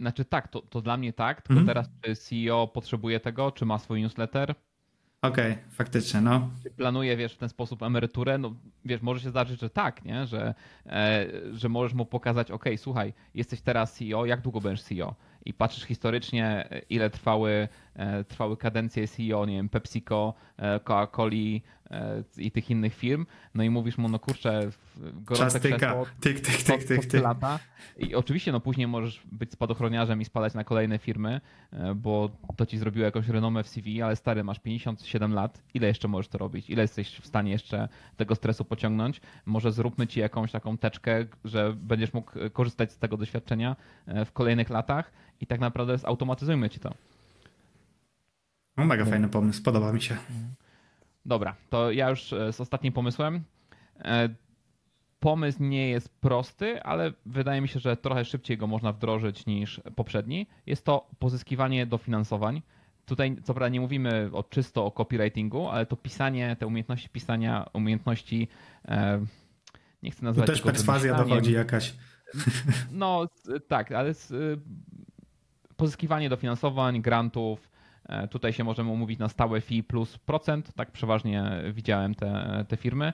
Znaczy 0.00 0.24
tak, 0.24 0.48
to, 0.48 0.62
to 0.62 0.80
dla 0.80 0.96
mnie 0.96 1.12
tak, 1.12 1.42
tylko 1.42 1.60
mhm. 1.60 1.66
teraz 1.66 1.90
czy 2.00 2.16
CEO 2.16 2.68
potrzebuje 2.68 3.20
tego, 3.20 3.52
czy 3.52 3.64
ma 3.64 3.78
swój 3.78 4.02
newsletter? 4.02 4.54
Okej, 5.22 5.52
okay, 5.52 5.64
faktycznie, 5.70 6.20
no. 6.20 6.50
Czy 6.62 6.70
planuje, 6.70 7.16
wiesz, 7.16 7.34
w 7.34 7.38
ten 7.38 7.48
sposób 7.48 7.82
emeryturę? 7.82 8.38
No, 8.38 8.54
wiesz, 8.84 9.02
może 9.02 9.20
się 9.20 9.30
zdarzyć, 9.30 9.60
że 9.60 9.70
tak, 9.70 10.04
nie? 10.04 10.26
Że, 10.26 10.54
e, 10.86 11.26
że 11.52 11.68
możesz 11.68 11.94
mu 11.94 12.06
pokazać, 12.06 12.50
ok, 12.50 12.64
słuchaj, 12.76 13.12
jesteś 13.34 13.60
teraz 13.60 13.92
CEO, 13.92 14.26
jak 14.26 14.40
długo 14.40 14.60
będziesz 14.60 14.84
CEO? 14.84 15.14
I 15.44 15.54
patrzysz 15.54 15.84
historycznie, 15.84 16.68
ile 16.90 17.10
trwały, 17.10 17.50
e, 17.50 17.68
trwały 18.28 18.56
kadencje 18.56 19.08
CEO, 19.08 19.46
nie 19.46 19.56
wiem, 19.56 19.68
PepsiCo, 19.68 20.34
e, 20.56 20.80
Coca-Coli, 20.80 21.60
i 22.38 22.50
tych 22.50 22.70
innych 22.70 22.94
firm, 22.94 23.26
no 23.54 23.62
i 23.62 23.70
mówisz 23.70 23.98
mu, 23.98 24.08
no 24.08 24.18
kurczę, 24.18 24.70
gorące 24.96 25.60
Czas 25.60 25.62
tyka. 25.62 25.94
tyk, 26.20 26.40
tyk, 26.40 26.56
tyk, 26.62 26.84
tyk, 26.84 27.06
tyk. 27.06 27.22
lata. 27.22 27.58
I 27.98 28.14
oczywiście, 28.14 28.52
no 28.52 28.60
później 28.60 28.86
możesz 28.86 29.22
być 29.32 29.52
spadochroniarzem 29.52 30.20
i 30.20 30.24
spadać 30.24 30.54
na 30.54 30.64
kolejne 30.64 30.98
firmy, 30.98 31.40
e, 31.72 31.94
bo 31.94 32.30
to 32.56 32.66
ci 32.66 32.78
zrobiło 32.78 33.04
jakąś 33.04 33.28
renomę 33.28 33.62
w 33.62 33.68
CV, 33.68 34.02
ale 34.02 34.16
stary, 34.16 34.44
masz 34.44 34.60
57 34.60 35.34
lat, 35.34 35.62
ile 35.74 35.88
jeszcze 35.88 36.08
możesz 36.08 36.28
to 36.28 36.38
robić? 36.38 36.70
Ile 36.70 36.82
jesteś 36.82 37.16
w 37.20 37.26
stanie 37.26 37.50
jeszcze 37.50 37.88
tego 38.16 38.34
stresu 38.34 38.64
pociągnąć? 38.64 39.20
Może 39.46 39.72
zróbmy 39.72 40.06
ci 40.06 40.20
jakąś 40.20 40.52
taką 40.52 40.78
teczkę, 40.78 41.26
że 41.44 41.72
będziesz 41.76 42.12
mógł 42.12 42.32
korzystać 42.52 42.92
z 42.92 42.98
tego 42.98 43.16
doświadczenia 43.16 43.76
e, 44.06 44.24
w 44.24 44.32
kolejnych 44.32 44.70
latach 44.70 45.12
i 45.40 45.46
tak 45.46 45.60
naprawdę 45.60 45.98
zautomatyzujmy 45.98 46.70
ci 46.70 46.80
to. 46.80 46.94
No 48.76 48.84
mega 48.84 49.04
fajny 49.04 49.28
pomysł, 49.28 49.62
podoba 49.62 49.92
mi 49.92 50.02
się. 50.02 50.14
Mhm. 50.14 50.54
Dobra, 51.26 51.56
to 51.70 51.90
ja 51.90 52.10
już 52.10 52.32
e, 52.32 52.52
z 52.52 52.60
ostatnim 52.60 52.92
pomysłem. 52.92 53.42
E, 53.98 54.28
pomysł 55.20 55.62
nie 55.62 55.88
jest 55.88 56.20
prosty, 56.20 56.82
ale 56.82 57.12
wydaje 57.26 57.60
mi 57.60 57.68
się, 57.68 57.80
że 57.80 57.96
trochę 57.96 58.24
szybciej 58.24 58.58
go 58.58 58.66
można 58.66 58.92
wdrożyć 58.92 59.46
niż 59.46 59.80
poprzedni. 59.96 60.46
Jest 60.66 60.84
to 60.84 61.10
pozyskiwanie 61.18 61.86
dofinansowań. 61.86 62.62
Tutaj 63.06 63.36
co 63.44 63.54
prawda 63.54 63.68
nie 63.68 63.80
mówimy 63.80 64.30
o 64.32 64.42
czysto 64.42 64.86
o 64.86 64.90
copywritingu, 64.90 65.68
ale 65.68 65.86
to 65.86 65.96
pisanie, 65.96 66.56
te 66.58 66.66
umiejętności 66.66 67.08
pisania, 67.08 67.70
umiejętności 67.72 68.48
e, 68.88 69.24
nie 70.02 70.10
chcę 70.10 70.24
nazwać 70.24 70.46
Tu 70.46 70.52
też 70.52 70.62
perswazja 70.62 71.14
dochodzi 71.14 71.52
jakaś. 71.52 71.94
No 72.92 73.28
tak, 73.68 73.92
ale 73.92 74.14
pozyskiwanie 75.76 76.28
dofinansowań, 76.28 77.02
grantów, 77.02 77.71
tutaj 78.30 78.52
się 78.52 78.64
możemy 78.64 78.90
umówić 78.90 79.18
na 79.18 79.28
stałe 79.28 79.60
fee 79.60 79.82
plus 79.82 80.18
procent, 80.18 80.72
tak 80.74 80.90
przeważnie 80.90 81.62
widziałem 81.72 82.14
te, 82.14 82.64
te 82.68 82.76
firmy. 82.76 83.12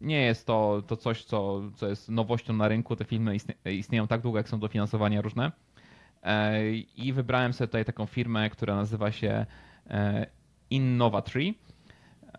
Nie 0.00 0.20
jest 0.20 0.46
to, 0.46 0.82
to 0.86 0.96
coś, 0.96 1.24
co, 1.24 1.62
co 1.74 1.88
jest 1.88 2.08
nowością 2.08 2.52
na 2.52 2.68
rynku. 2.68 2.96
Te 2.96 3.04
filmy 3.04 3.36
istnieją 3.64 4.06
tak 4.06 4.20
długo, 4.20 4.38
jak 4.38 4.48
są 4.48 4.60
dofinansowania 4.60 5.20
różne. 5.20 5.52
E, 6.22 6.70
I 6.74 7.12
wybrałem 7.12 7.52
sobie 7.52 7.68
tutaj 7.68 7.84
taką 7.84 8.06
firmę, 8.06 8.50
która 8.50 8.76
nazywa 8.76 9.12
się 9.12 9.46
e, 9.90 10.26
Innovatree. 10.70 11.54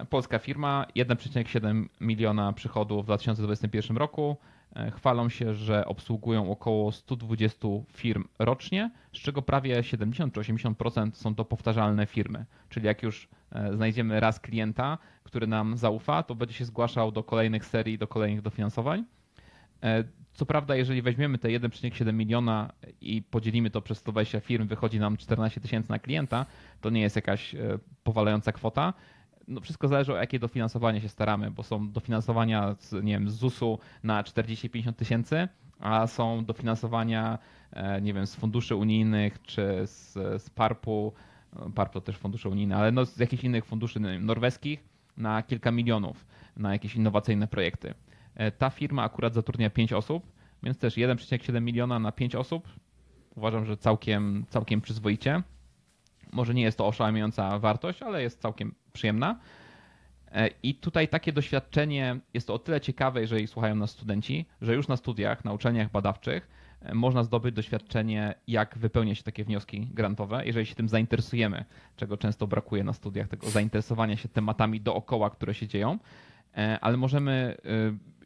Polska 0.09 0.39
firma, 0.39 0.85
1,7 0.95 1.85
miliona 2.01 2.53
przychodów 2.53 3.03
w 3.03 3.05
2021 3.05 3.97
roku. 3.97 4.37
Chwalą 4.95 5.29
się, 5.29 5.53
że 5.53 5.85
obsługują 5.85 6.51
około 6.51 6.91
120 6.91 7.67
firm 7.93 8.23
rocznie, 8.39 8.91
z 9.13 9.17
czego 9.17 9.41
prawie 9.41 9.83
70 9.83 10.33
czy 10.33 10.39
80% 10.39 11.11
są 11.13 11.35
to 11.35 11.45
powtarzalne 11.45 12.05
firmy. 12.05 12.45
Czyli 12.69 12.85
jak 12.85 13.03
już 13.03 13.29
znajdziemy 13.73 14.19
raz 14.19 14.39
klienta, 14.39 14.97
który 15.23 15.47
nam 15.47 15.77
zaufa, 15.77 16.23
to 16.23 16.35
będzie 16.35 16.53
się 16.53 16.65
zgłaszał 16.65 17.11
do 17.11 17.23
kolejnych 17.23 17.65
serii, 17.65 17.97
do 17.97 18.07
kolejnych 18.07 18.41
dofinansowań. 18.41 19.05
Co 20.33 20.45
prawda, 20.45 20.75
jeżeli 20.75 21.01
weźmiemy 21.01 21.37
te 21.37 21.47
1,7 21.47 22.13
miliona 22.13 22.73
i 23.01 23.21
podzielimy 23.21 23.69
to 23.69 23.81
przez 23.81 23.97
120 23.97 24.39
firm, 24.39 24.67
wychodzi 24.67 24.99
nam 24.99 25.17
14 25.17 25.61
tysięcy 25.61 25.89
na 25.89 25.99
klienta, 25.99 26.45
to 26.81 26.89
nie 26.89 27.01
jest 27.01 27.15
jakaś 27.15 27.55
e, 27.55 27.79
powalająca 28.03 28.51
kwota. 28.51 28.93
No 29.47 29.61
wszystko 29.61 29.87
zależy 29.87 30.13
o 30.13 30.17
jakie 30.17 30.39
dofinansowanie 30.39 31.01
się 31.01 31.09
staramy, 31.09 31.51
bo 31.51 31.63
są 31.63 31.91
dofinansowania 31.91 32.75
z, 32.79 33.03
nie 33.03 33.13
wiem, 33.13 33.29
z 33.29 33.33
ZUS-u 33.33 33.79
na 34.03 34.23
40-50 34.23 34.93
tysięcy, 34.93 35.47
a 35.79 36.07
są 36.07 36.45
dofinansowania, 36.45 37.39
e, 37.71 38.01
nie 38.01 38.13
wiem, 38.13 38.27
z 38.27 38.35
funduszy 38.35 38.75
unijnych 38.75 39.41
czy 39.41 39.81
z, 39.85 40.13
z 40.43 40.49
PARP-u, 40.49 41.13
PARP 41.75 41.93
to 41.93 42.01
też 42.01 42.17
fundusze 42.17 42.49
unijne, 42.49 42.77
ale 42.77 42.91
no 42.91 43.05
z 43.05 43.17
jakichś 43.17 43.43
innych 43.43 43.65
funduszy 43.65 43.99
norweskich 43.99 44.83
na 45.17 45.43
kilka 45.43 45.71
milionów 45.71 46.25
na 46.57 46.73
jakieś 46.73 46.95
innowacyjne 46.95 47.47
projekty. 47.47 47.93
E, 48.35 48.51
ta 48.51 48.69
firma 48.69 49.03
akurat 49.03 49.33
zatrudnia 49.33 49.69
5 49.69 49.93
osób, 49.93 50.31
więc 50.63 50.77
też 50.77 50.95
1,7 50.95 51.61
miliona 51.61 51.99
na 51.99 52.11
5 52.11 52.35
osób. 52.35 52.67
Uważam, 53.35 53.65
że 53.65 53.77
całkiem, 53.77 54.45
całkiem 54.49 54.81
przyzwoicie. 54.81 55.43
Może 56.31 56.53
nie 56.53 56.61
jest 56.61 56.77
to 56.77 56.87
oszałamiająca 56.87 57.59
wartość, 57.59 58.01
ale 58.01 58.21
jest 58.21 58.41
całkiem 58.41 58.75
przyjemna. 58.97 59.39
E, 60.31 60.49
I 60.63 60.75
tutaj 60.75 61.07
takie 61.07 61.33
doświadczenie 61.33 62.19
jest 62.33 62.47
to 62.47 62.53
o 62.53 62.59
tyle 62.59 62.81
ciekawe, 62.81 63.21
jeżeli 63.21 63.47
słuchają 63.47 63.75
nas 63.75 63.91
studenci, 63.91 64.45
że 64.61 64.75
już 64.75 64.87
na 64.87 64.97
studiach, 64.97 65.45
na 65.45 65.53
uczelniach 65.53 65.91
badawczych 65.91 66.47
e, 66.81 66.93
można 66.93 67.23
zdobyć 67.23 67.55
doświadczenie, 67.55 68.35
jak 68.47 68.77
wypełniać 68.77 69.23
takie 69.23 69.45
wnioski 69.45 69.87
grantowe, 69.93 70.45
jeżeli 70.45 70.65
się 70.65 70.75
tym 70.75 70.89
zainteresujemy, 70.89 71.65
czego 71.95 72.17
często 72.17 72.47
brakuje 72.47 72.83
na 72.83 72.93
studiach, 72.93 73.27
tego 73.27 73.49
zainteresowania 73.49 74.17
się 74.17 74.29
tematami 74.29 74.81
dookoła, 74.81 75.29
które 75.29 75.53
się 75.53 75.67
dzieją, 75.67 75.99
ale 76.81 76.97
możemy 76.97 77.57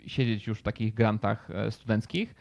siedzieć 0.07 0.47
już 0.47 0.59
w 0.59 0.61
takich 0.61 0.93
grantach 0.93 1.51
e, 1.51 1.71
studenckich, 1.71 2.35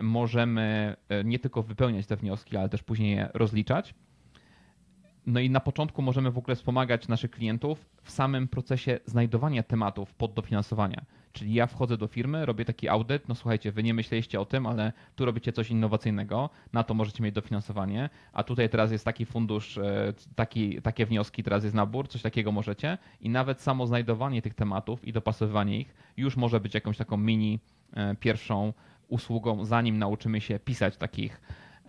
możemy 0.00 0.96
e, 1.08 1.24
nie 1.24 1.38
tylko 1.38 1.62
wypełniać 1.62 2.06
te 2.06 2.16
wnioski, 2.16 2.56
ale 2.56 2.68
też 2.68 2.82
później 2.82 3.16
je 3.16 3.28
rozliczać. 3.34 3.94
No 5.30 5.40
i 5.40 5.50
na 5.50 5.60
początku 5.60 6.02
możemy 6.02 6.30
w 6.30 6.38
ogóle 6.38 6.56
wspomagać 6.56 7.08
naszych 7.08 7.30
klientów 7.30 7.86
w 8.02 8.10
samym 8.10 8.48
procesie 8.48 9.00
znajdowania 9.06 9.62
tematów 9.62 10.14
pod 10.14 10.34
dofinansowania. 10.34 11.04
Czyli 11.32 11.54
ja 11.54 11.66
wchodzę 11.66 11.96
do 11.96 12.06
firmy, 12.06 12.46
robię 12.46 12.64
taki 12.64 12.88
audyt, 12.88 13.28
no 13.28 13.34
słuchajcie, 13.34 13.72
wy 13.72 13.82
nie 13.82 13.94
myśleliście 13.94 14.40
o 14.40 14.44
tym, 14.44 14.66
ale 14.66 14.92
tu 15.16 15.24
robicie 15.24 15.52
coś 15.52 15.70
innowacyjnego, 15.70 16.50
na 16.72 16.84
to 16.84 16.94
możecie 16.94 17.22
mieć 17.22 17.34
dofinansowanie, 17.34 18.10
a 18.32 18.42
tutaj 18.42 18.68
teraz 18.68 18.92
jest 18.92 19.04
taki 19.04 19.26
fundusz, 19.26 19.78
e, 19.78 20.12
taki, 20.34 20.82
takie 20.82 21.06
wnioski, 21.06 21.42
teraz 21.42 21.64
jest 21.64 21.76
nabór, 21.76 22.08
coś 22.08 22.22
takiego 22.22 22.52
możecie 22.52 22.98
i 23.20 23.28
nawet 23.28 23.60
samo 23.60 23.86
znajdowanie 23.86 24.42
tych 24.42 24.54
tematów 24.54 25.04
i 25.04 25.12
dopasowywanie 25.12 25.80
ich 25.80 25.94
już 26.16 26.36
może 26.36 26.60
być 26.60 26.74
jakąś 26.74 26.96
taką 26.96 27.16
mini 27.16 27.60
e, 27.92 28.14
pierwszą 28.14 28.72
usługą, 29.08 29.64
zanim 29.64 29.98
nauczymy 29.98 30.40
się 30.40 30.58
pisać 30.58 30.96
takich, 30.96 31.40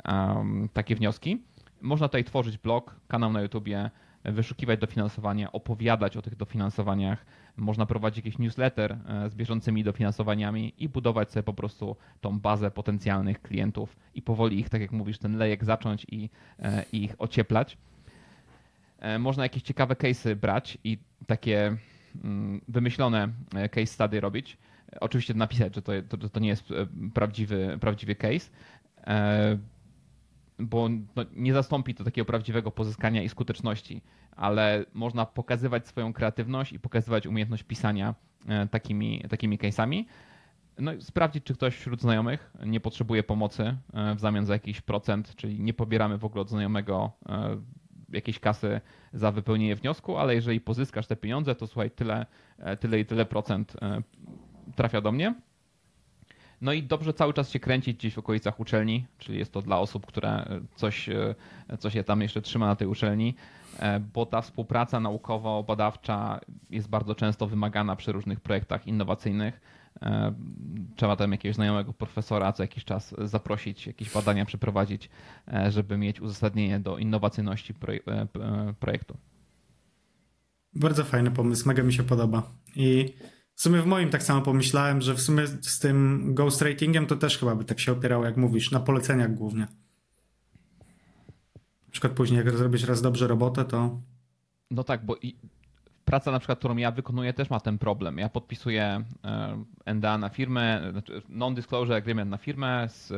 um, 0.05 0.69
takie 0.73 0.95
wnioski. 0.95 1.50
Można 1.81 2.07
tutaj 2.07 2.23
tworzyć 2.23 2.57
blog, 2.57 2.95
kanał 3.07 3.33
na 3.33 3.41
YouTubie, 3.41 3.89
wyszukiwać 4.23 4.79
dofinansowania, 4.79 5.51
opowiadać 5.51 6.17
o 6.17 6.21
tych 6.21 6.35
dofinansowaniach. 6.35 7.25
Można 7.57 7.85
prowadzić 7.85 8.25
jakiś 8.25 8.39
newsletter 8.39 8.97
e, 9.07 9.29
z 9.29 9.35
bieżącymi 9.35 9.83
dofinansowaniami 9.83 10.73
i 10.77 10.89
budować 10.89 11.31
sobie 11.31 11.43
po 11.43 11.53
prostu 11.53 11.95
tą 12.21 12.39
bazę 12.39 12.71
potencjalnych 12.71 13.41
klientów 13.41 13.95
i 14.15 14.21
powoli 14.21 14.59
ich, 14.59 14.69
tak 14.69 14.81
jak 14.81 14.91
mówisz, 14.91 15.17
ten 15.17 15.37
lejek 15.37 15.63
zacząć 15.63 16.05
i, 16.11 16.29
e, 16.59 16.85
i 16.91 17.03
ich 17.03 17.15
ocieplać. 17.17 17.77
E, 18.99 19.19
można 19.19 19.43
jakieś 19.43 19.63
ciekawe 19.63 19.95
case'y 19.95 20.35
brać 20.35 20.77
i 20.83 20.97
takie 21.27 21.77
mm, 22.23 22.61
wymyślone 22.67 23.29
case 23.71 23.85
study 23.85 24.21
robić. 24.21 24.57
Oczywiście 24.99 25.33
napisać, 25.33 25.75
że 25.75 25.81
to, 25.81 25.91
to, 26.09 26.29
to 26.29 26.39
nie 26.39 26.49
jest 26.49 26.63
prawdziwy, 27.13 27.77
prawdziwy 27.81 28.15
case 28.15 28.49
bo 30.61 30.89
no, 31.15 31.25
nie 31.35 31.53
zastąpi 31.53 31.95
to 31.95 32.03
takiego 32.03 32.25
prawdziwego 32.25 32.71
pozyskania 32.71 33.23
i 33.23 33.29
skuteczności, 33.29 34.01
ale 34.35 34.85
można 34.93 35.25
pokazywać 35.25 35.87
swoją 35.87 36.13
kreatywność 36.13 36.73
i 36.73 36.79
pokazywać 36.79 37.27
umiejętność 37.27 37.63
pisania 37.63 38.15
e, 38.47 38.67
takimi, 38.67 39.23
takimi 39.29 39.57
case'ami. 39.57 40.05
No 40.79 40.93
i 40.93 41.01
sprawdzić, 41.01 41.43
czy 41.43 41.53
ktoś 41.53 41.75
wśród 41.75 42.01
znajomych 42.01 42.53
nie 42.65 42.79
potrzebuje 42.79 43.23
pomocy 43.23 43.77
e, 43.93 44.15
w 44.15 44.19
zamian 44.19 44.45
za 44.45 44.53
jakiś 44.53 44.81
procent, 44.81 45.35
czyli 45.35 45.59
nie 45.59 45.73
pobieramy 45.73 46.17
w 46.17 46.25
ogóle 46.25 46.41
od 46.41 46.49
znajomego 46.49 47.11
e, 47.29 47.57
jakiejś 48.09 48.39
kasy 48.39 48.81
za 49.13 49.31
wypełnienie 49.31 49.75
wniosku, 49.75 50.17
ale 50.17 50.35
jeżeli 50.35 50.61
pozyskasz 50.61 51.07
te 51.07 51.15
pieniądze, 51.15 51.55
to 51.55 51.67
słuchaj, 51.67 51.91
tyle, 51.91 52.25
tyle 52.79 52.99
i 52.99 53.05
tyle 53.05 53.25
procent 53.25 53.77
trafia 54.75 55.01
do 55.01 55.11
mnie. 55.11 55.35
No 56.61 56.73
i 56.73 56.83
dobrze 56.83 57.13
cały 57.13 57.33
czas 57.33 57.49
się 57.49 57.59
kręcić 57.59 57.97
gdzieś 57.97 58.13
w 58.13 58.19
okolicach 58.19 58.59
uczelni, 58.59 59.05
czyli 59.17 59.39
jest 59.39 59.51
to 59.51 59.61
dla 59.61 59.79
osób, 59.79 60.05
które 60.05 60.59
coś, 60.75 61.09
coś 61.79 61.95
je 61.95 62.03
tam 62.03 62.21
jeszcze 62.21 62.41
trzyma 62.41 62.67
na 62.67 62.75
tej 62.75 62.87
uczelni, 62.87 63.35
e, 63.79 63.99
bo 63.99 64.25
ta 64.25 64.41
współpraca 64.41 64.99
naukowo-badawcza 64.99 66.39
jest 66.69 66.89
bardzo 66.89 67.15
często 67.15 67.47
wymagana 67.47 67.95
przy 67.95 68.11
różnych 68.11 68.39
projektach 68.39 68.87
innowacyjnych. 68.87 69.61
E, 70.01 70.33
trzeba 70.95 71.15
tam 71.15 71.31
jakiegoś 71.31 71.55
znajomego 71.55 71.93
profesora 71.93 72.53
co 72.53 72.63
jakiś 72.63 72.85
czas 72.85 73.15
zaprosić, 73.17 73.87
jakieś 73.87 74.13
badania 74.13 74.45
przeprowadzić, 74.45 75.09
e, 75.53 75.71
żeby 75.71 75.97
mieć 75.97 76.21
uzasadnienie 76.21 76.79
do 76.79 76.97
innowacyjności 76.97 77.73
projektu. 78.79 79.17
Bardzo 80.73 81.03
fajny 81.03 81.31
pomysł, 81.31 81.67
mega 81.67 81.83
mi 81.83 81.93
się 81.93 82.03
podoba. 82.03 82.43
I 82.75 83.13
w 83.61 83.63
sumie 83.63 83.81
w 83.81 83.85
moim 83.85 84.09
tak 84.09 84.23
samo 84.23 84.41
pomyślałem, 84.41 85.01
że 85.01 85.15
w 85.15 85.21
sumie 85.21 85.47
z 85.47 85.79
tym 85.79 86.25
ghost 86.33 86.61
ratingiem 86.61 87.05
to 87.07 87.15
też 87.15 87.37
chyba 87.37 87.55
by 87.55 87.65
tak 87.65 87.79
się 87.79 87.91
opierało, 87.91 88.25
jak 88.25 88.37
mówisz, 88.37 88.71
na 88.71 88.79
poleceniach 88.79 89.33
głównie. 89.33 89.67
Na 91.87 91.91
przykład 91.91 92.13
później, 92.13 92.37
jak 92.37 92.57
zrobić 92.57 92.83
raz 92.83 93.01
dobrze 93.01 93.27
robotę, 93.27 93.65
to. 93.65 94.01
No 94.71 94.83
tak, 94.83 95.05
bo 95.05 95.17
praca 96.05 96.31
na 96.31 96.39
przykład, 96.39 96.59
którą 96.59 96.77
ja 96.77 96.91
wykonuję, 96.91 97.33
też 97.33 97.49
ma 97.49 97.59
ten 97.59 97.77
problem. 97.77 98.17
Ja 98.17 98.29
podpisuję 98.29 99.03
e, 99.85 99.93
NDA 99.93 100.17
na 100.17 100.29
firmę, 100.29 100.81
znaczy 100.91 101.21
non-disclosure 101.29 101.95
agreement 101.95 102.31
na 102.31 102.37
firmę, 102.37 102.89
z 102.89 103.11
e, 103.11 103.15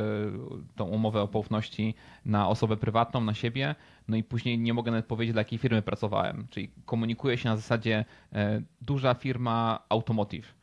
tą 0.76 0.86
umowę 0.86 1.22
o 1.22 1.28
poufności 1.28 1.96
na 2.26 2.50
osobę 2.50 2.78
prywatną, 2.78 3.22
na 3.22 3.34
siebie, 3.34 3.76
no 4.08 4.18
i 4.18 4.24
później 4.24 4.60
nie 4.60 4.74
mogę 4.74 4.92
nawet 4.92 5.06
powiedzieć, 5.06 5.34
dla 5.34 5.42
jakiej 5.42 5.60
firmy 5.60 5.82
pracowałem. 5.82 6.48
Czyli 6.50 6.72
komunikuję 6.86 7.38
się 7.38 7.50
na 7.50 7.56
zasadzie 7.56 8.06
e, 8.34 8.62
duża 8.82 9.14
firma 9.14 9.80
automotive, 9.90 10.56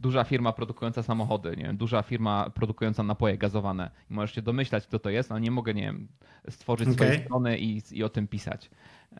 duża 0.00 0.24
firma 0.24 0.52
produkująca 0.52 1.02
samochody, 1.02 1.56
nie 1.56 1.64
wiem, 1.64 1.76
duża 1.76 2.02
firma 2.02 2.50
produkująca 2.50 3.02
napoje 3.02 3.38
gazowane. 3.38 3.90
I 4.10 4.14
możesz 4.14 4.34
się 4.34 4.42
domyślać, 4.42 4.86
kto 4.86 4.98
to 4.98 5.10
jest, 5.10 5.32
ale 5.32 5.40
nie 5.40 5.50
mogę, 5.50 5.74
nie 5.74 5.82
wiem, 5.82 6.08
stworzyć 6.50 6.88
okay. 6.88 6.94
swojej 6.94 7.24
strony 7.24 7.58
i, 7.58 7.82
i 7.92 8.04
o 8.04 8.08
tym 8.08 8.28
pisać. 8.28 8.70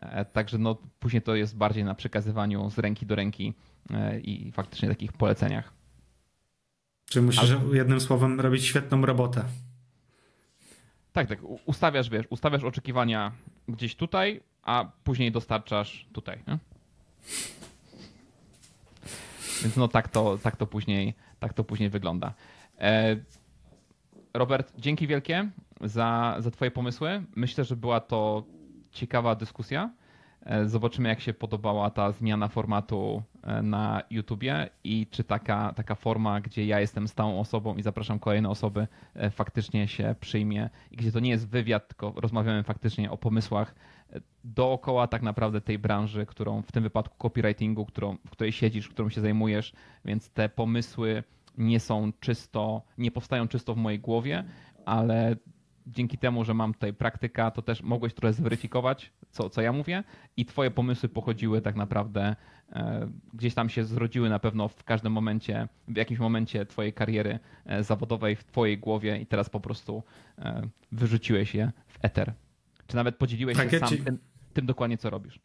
E, 0.01 0.25
także 0.25 0.57
no, 0.57 0.77
później 0.99 1.21
to 1.21 1.35
jest 1.35 1.57
bardziej 1.57 1.83
na 1.83 1.95
przekazywaniu 1.95 2.69
z 2.69 2.77
ręki 2.77 3.05
do 3.05 3.15
ręki 3.15 3.53
e, 3.91 4.19
i 4.19 4.51
faktycznie 4.51 4.89
takich 4.89 5.13
poleceniach. 5.13 5.73
Czy 7.05 7.21
musisz 7.21 7.51
Ale... 7.51 7.77
jednym 7.77 8.01
słowem 8.01 8.39
robić 8.39 8.65
świetną 8.65 9.05
robotę? 9.05 9.43
Tak, 11.13 11.27
tak. 11.27 11.39
Ustawiasz, 11.65 12.09
wiesz, 12.09 12.25
ustawiasz 12.29 12.63
oczekiwania 12.63 13.31
gdzieś 13.67 13.95
tutaj, 13.95 14.41
a 14.63 14.85
później 15.03 15.31
dostarczasz 15.31 16.07
tutaj. 16.13 16.43
Nie? 16.47 16.57
Więc 19.63 19.75
no 19.75 19.87
tak 19.87 20.07
to, 20.07 20.37
tak 20.37 20.55
to 20.55 20.67
później, 20.67 21.13
tak 21.39 21.53
to 21.53 21.63
później 21.63 21.89
wygląda. 21.89 22.33
E, 22.79 23.15
Robert, 24.33 24.73
dzięki 24.77 25.07
wielkie 25.07 25.49
za, 25.81 26.35
za 26.39 26.51
Twoje 26.51 26.71
pomysły. 26.71 27.23
Myślę, 27.35 27.63
że 27.63 27.75
była 27.75 27.99
to 27.99 28.43
ciekawa 28.91 29.35
dyskusja. 29.35 29.89
E, 30.45 30.67
zobaczymy, 30.69 31.09
jak 31.09 31.19
się 31.19 31.33
podobała 31.33 31.89
ta 31.89 32.11
zmiana 32.11 32.47
formatu 32.47 33.23
e, 33.43 33.61
na 33.61 34.01
YouTubie 34.09 34.69
i 34.83 35.07
czy 35.11 35.23
taka, 35.23 35.73
taka 35.75 35.95
forma, 35.95 36.41
gdzie 36.41 36.65
ja 36.65 36.79
jestem 36.79 37.07
stałą 37.07 37.39
osobą 37.39 37.75
i 37.75 37.81
zapraszam 37.81 38.19
kolejne 38.19 38.49
osoby, 38.49 38.87
faktycznie 39.31 39.87
się 39.87 40.15
przyjmie 40.19 40.69
i 40.91 40.95
gdzie 40.95 41.11
to 41.11 41.19
nie 41.19 41.29
jest 41.29 41.49
wywiad, 41.49 41.87
tylko 41.87 42.13
rozmawiamy 42.15 42.63
faktycznie 42.63 43.11
o 43.11 43.17
pomysłach 43.17 43.75
dookoła 44.43 45.07
tak 45.07 45.21
naprawdę 45.21 45.61
tej 45.61 45.79
branży, 45.79 46.25
którą 46.25 46.61
w 46.61 46.71
tym 46.71 46.83
wypadku 46.83 47.17
copywritingu, 47.17 47.85
którą, 47.85 48.17
w 48.27 48.29
której 48.29 48.51
siedzisz, 48.51 48.89
którą 48.89 49.09
się 49.09 49.21
zajmujesz, 49.21 49.73
więc 50.05 50.29
te 50.29 50.49
pomysły 50.49 51.23
nie 51.57 51.79
są 51.79 52.11
czysto, 52.19 52.81
nie 52.97 53.11
powstają 53.11 53.47
czysto 53.47 53.73
w 53.73 53.77
mojej 53.77 53.99
głowie, 53.99 54.43
ale 54.85 55.35
dzięki 55.87 56.17
temu, 56.17 56.43
że 56.43 56.53
mam 56.53 56.73
tutaj 56.73 56.93
praktyka, 56.93 57.51
to 57.51 57.61
też 57.61 57.81
mogłeś 57.81 58.13
trochę 58.13 58.33
zweryfikować, 58.33 59.11
co, 59.31 59.49
co 59.49 59.61
ja 59.61 59.71
mówię 59.71 60.03
i 60.37 60.45
twoje 60.45 60.71
pomysły 60.71 61.09
pochodziły 61.09 61.61
tak 61.61 61.75
naprawdę, 61.75 62.35
e, 62.71 63.07
gdzieś 63.33 63.53
tam 63.53 63.69
się 63.69 63.83
zrodziły 63.83 64.29
na 64.29 64.39
pewno 64.39 64.67
w 64.67 64.83
każdym 64.83 65.13
momencie, 65.13 65.67
w 65.87 65.97
jakimś 65.97 66.19
momencie 66.19 66.65
twojej 66.65 66.93
kariery 66.93 67.39
e, 67.65 67.83
zawodowej 67.83 68.35
w 68.35 68.43
twojej 68.43 68.77
głowie 68.77 69.17
i 69.17 69.25
teraz 69.25 69.49
po 69.49 69.59
prostu 69.59 70.03
e, 70.37 70.61
wyrzuciłeś 70.91 71.55
je 71.55 71.71
w 71.87 71.97
eter. 72.01 72.33
Czy 72.87 72.95
nawet 72.95 73.17
podzieliłeś 73.17 73.57
tak, 73.57 73.69
się 73.69 73.77
ja 73.77 73.87
sam 73.87 73.97
ci... 73.97 74.03
tym, 74.03 74.19
tym 74.53 74.65
dokładnie, 74.65 74.97
co 74.97 75.09
robisz. 75.09 75.39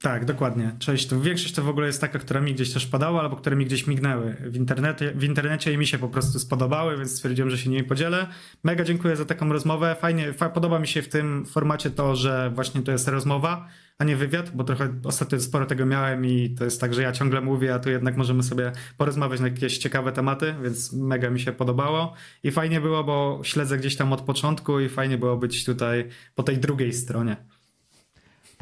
Tak, 0.00 0.24
dokładnie. 0.24 0.76
Cześć. 0.78 1.06
To 1.06 1.20
większość 1.20 1.54
to 1.54 1.62
w 1.62 1.68
ogóle 1.68 1.86
jest 1.86 2.00
taka, 2.00 2.18
która 2.18 2.40
mi 2.40 2.54
gdzieś 2.54 2.72
też 2.72 2.86
padała, 2.86 3.20
albo 3.20 3.36
które 3.36 3.56
mi 3.56 3.66
gdzieś 3.66 3.86
mignęły 3.86 4.36
w 4.40 4.56
internecie, 4.56 5.12
w 5.14 5.24
internecie 5.24 5.72
i 5.72 5.78
mi 5.78 5.86
się 5.86 5.98
po 5.98 6.08
prostu 6.08 6.38
spodobały, 6.38 6.96
więc 6.96 7.12
stwierdziłem, 7.12 7.50
że 7.50 7.58
się 7.58 7.70
nimi 7.70 7.84
podzielę. 7.84 8.26
Mega 8.64 8.84
dziękuję 8.84 9.16
za 9.16 9.24
taką 9.24 9.48
rozmowę. 9.48 9.96
Fajnie, 10.00 10.32
fa 10.32 10.50
podoba 10.50 10.78
mi 10.78 10.86
się 10.86 11.02
w 11.02 11.08
tym 11.08 11.46
formacie 11.46 11.90
to, 11.90 12.16
że 12.16 12.50
właśnie 12.54 12.82
to 12.82 12.92
jest 12.92 13.08
rozmowa, 13.08 13.68
a 13.98 14.04
nie 14.04 14.16
wywiad, 14.16 14.50
bo 14.56 14.64
trochę 14.64 14.88
ostatnio 15.04 15.40
sporo 15.40 15.66
tego 15.66 15.86
miałem 15.86 16.26
i 16.26 16.54
to 16.58 16.64
jest 16.64 16.80
tak, 16.80 16.94
że 16.94 17.02
ja 17.02 17.12
ciągle 17.12 17.40
mówię, 17.40 17.74
a 17.74 17.78
tu 17.78 17.90
jednak 17.90 18.16
możemy 18.16 18.42
sobie 18.42 18.72
porozmawiać 18.96 19.40
na 19.40 19.48
jakieś 19.48 19.78
ciekawe 19.78 20.12
tematy, 20.12 20.54
więc 20.62 20.92
mega 20.92 21.30
mi 21.30 21.40
się 21.40 21.52
podobało. 21.52 22.14
I 22.42 22.50
fajnie 22.50 22.80
było, 22.80 23.04
bo 23.04 23.40
śledzę 23.42 23.78
gdzieś 23.78 23.96
tam 23.96 24.12
od 24.12 24.20
początku 24.20 24.80
i 24.80 24.88
fajnie 24.88 25.18
było 25.18 25.36
być 25.36 25.64
tutaj 25.64 26.08
po 26.34 26.42
tej 26.42 26.58
drugiej 26.58 26.92
stronie. 26.92 27.36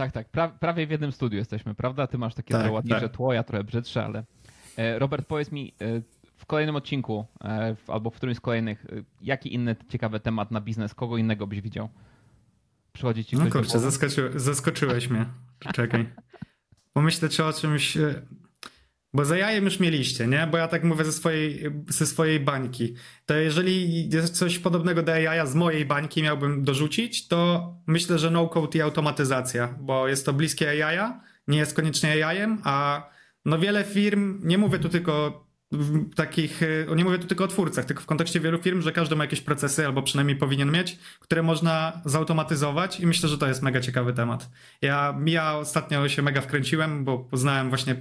Tak, 0.02 0.12
tak. 0.12 0.28
Pra, 0.28 0.48
prawie 0.48 0.86
w 0.86 0.90
jednym 0.90 1.12
studiu 1.12 1.38
jesteśmy, 1.38 1.74
prawda? 1.74 2.06
Ty 2.06 2.18
masz 2.18 2.34
takie 2.34 2.54
tak, 2.54 2.72
ładniejsze 2.72 3.08
tak. 3.08 3.16
tło, 3.16 3.32
ja 3.32 3.42
trochę 3.42 3.64
brzydsze, 3.64 4.04
ale. 4.04 4.24
E, 4.76 4.98
Robert, 4.98 5.26
powiedz 5.26 5.52
mi 5.52 5.74
e, 5.80 6.02
w 6.36 6.46
kolejnym 6.46 6.76
odcinku 6.76 7.26
e, 7.44 7.76
albo 7.88 8.10
w 8.10 8.14
którymś 8.14 8.38
z 8.38 8.40
kolejnych, 8.40 8.86
jaki 9.20 9.54
inny 9.54 9.76
ciekawy 9.88 10.20
temat 10.20 10.50
na 10.50 10.60
biznes, 10.60 10.94
kogo 10.94 11.16
innego 11.16 11.46
byś 11.46 11.60
widział? 11.60 11.88
Przychodzi 12.92 13.24
ci 13.24 13.36
No 13.36 13.50
kurczę, 13.50 13.78
zaskoczy, 13.78 14.30
zaskoczyłeś 14.34 15.10
mnie. 15.10 15.26
Czekaj. 15.74 16.08
Pomyślę, 16.92 17.28
czy 17.28 17.44
o 17.44 17.52
czymś. 17.52 17.98
Bo 19.14 19.24
za 19.24 19.36
jajem 19.36 19.64
już 19.64 19.80
mieliście, 19.80 20.26
nie? 20.26 20.48
Bo 20.50 20.58
ja 20.58 20.68
tak 20.68 20.84
mówię 20.84 21.04
ze 21.04 21.12
swojej, 21.12 21.70
ze 21.88 22.06
swojej 22.06 22.40
bańki. 22.40 22.94
To 23.26 23.34
jeżeli 23.34 24.08
coś 24.32 24.58
podobnego 24.58 25.02
do 25.02 25.12
AI 25.12 25.48
z 25.48 25.54
mojej 25.54 25.84
bańki 25.84 26.22
miałbym 26.22 26.64
dorzucić, 26.64 27.28
to 27.28 27.72
myślę, 27.86 28.18
że 28.18 28.30
no-code 28.30 28.78
i 28.78 28.82
automatyzacja, 28.82 29.74
bo 29.80 30.08
jest 30.08 30.26
to 30.26 30.32
bliskie 30.32 30.86
AI, 30.86 31.12
nie 31.48 31.58
jest 31.58 31.74
koniecznie 31.74 32.26
AI-em, 32.26 32.60
a 32.64 33.06
no 33.44 33.58
wiele 33.58 33.84
firm, 33.84 34.40
nie 34.42 34.58
mówię 34.58 34.78
tu 34.78 34.88
tylko 34.88 35.46
takich, 36.14 36.62
e, 36.62 36.96
nie 36.96 37.04
mówię 37.04 37.18
tu 37.18 37.26
tylko 37.26 37.44
o 37.44 37.48
twórcach, 37.48 37.84
tylko 37.84 38.02
w 38.02 38.06
kontekście 38.06 38.40
wielu 38.40 38.58
firm, 38.58 38.82
że 38.82 38.92
każdy 38.92 39.16
ma 39.16 39.24
jakieś 39.24 39.40
procesy, 39.40 39.86
albo 39.86 40.02
przynajmniej 40.02 40.36
powinien 40.36 40.70
mieć, 40.70 40.98
które 41.20 41.42
można 41.42 42.02
zautomatyzować 42.04 43.00
i 43.00 43.06
myślę, 43.06 43.28
że 43.28 43.38
to 43.38 43.48
jest 43.48 43.62
mega 43.62 43.80
ciekawy 43.80 44.12
temat. 44.12 44.50
Ja, 44.82 45.18
ja 45.26 45.56
ostatnio 45.56 46.08
się 46.08 46.22
mega 46.22 46.40
wkręciłem, 46.40 47.04
bo 47.04 47.18
poznałem 47.18 47.68
właśnie, 47.68 47.96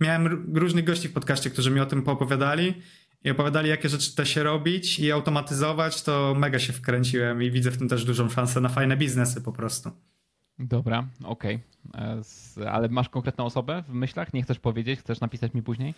miałem 0.00 0.56
różnych 0.56 0.84
gości 0.84 1.08
w 1.08 1.12
podcaście, 1.12 1.50
którzy 1.50 1.70
mi 1.70 1.80
o 1.80 1.86
tym 1.86 2.02
poopowiadali 2.02 2.74
i 3.24 3.30
opowiadali, 3.30 3.68
jakie 3.68 3.88
rzeczy 3.88 4.16
da 4.16 4.24
się 4.24 4.42
robić 4.42 4.98
i 4.98 5.12
automatyzować, 5.12 6.02
to 6.02 6.34
mega 6.38 6.58
się 6.58 6.72
wkręciłem 6.72 7.42
i 7.42 7.50
widzę 7.50 7.70
w 7.70 7.78
tym 7.78 7.88
też 7.88 8.04
dużą 8.04 8.28
szansę 8.28 8.60
na 8.60 8.68
fajne 8.68 8.96
biznesy 8.96 9.40
po 9.40 9.52
prostu. 9.52 9.90
Dobra, 10.58 11.06
okej. 11.24 11.58
Okay. 11.88 12.64
E, 12.64 12.70
ale 12.70 12.88
masz 12.88 13.08
konkretną 13.08 13.44
osobę 13.44 13.84
w 13.88 13.92
myślach? 13.92 14.34
Nie 14.34 14.42
chcesz 14.42 14.58
powiedzieć? 14.58 15.00
Chcesz 15.00 15.20
napisać 15.20 15.54
mi 15.54 15.62
później? 15.62 15.94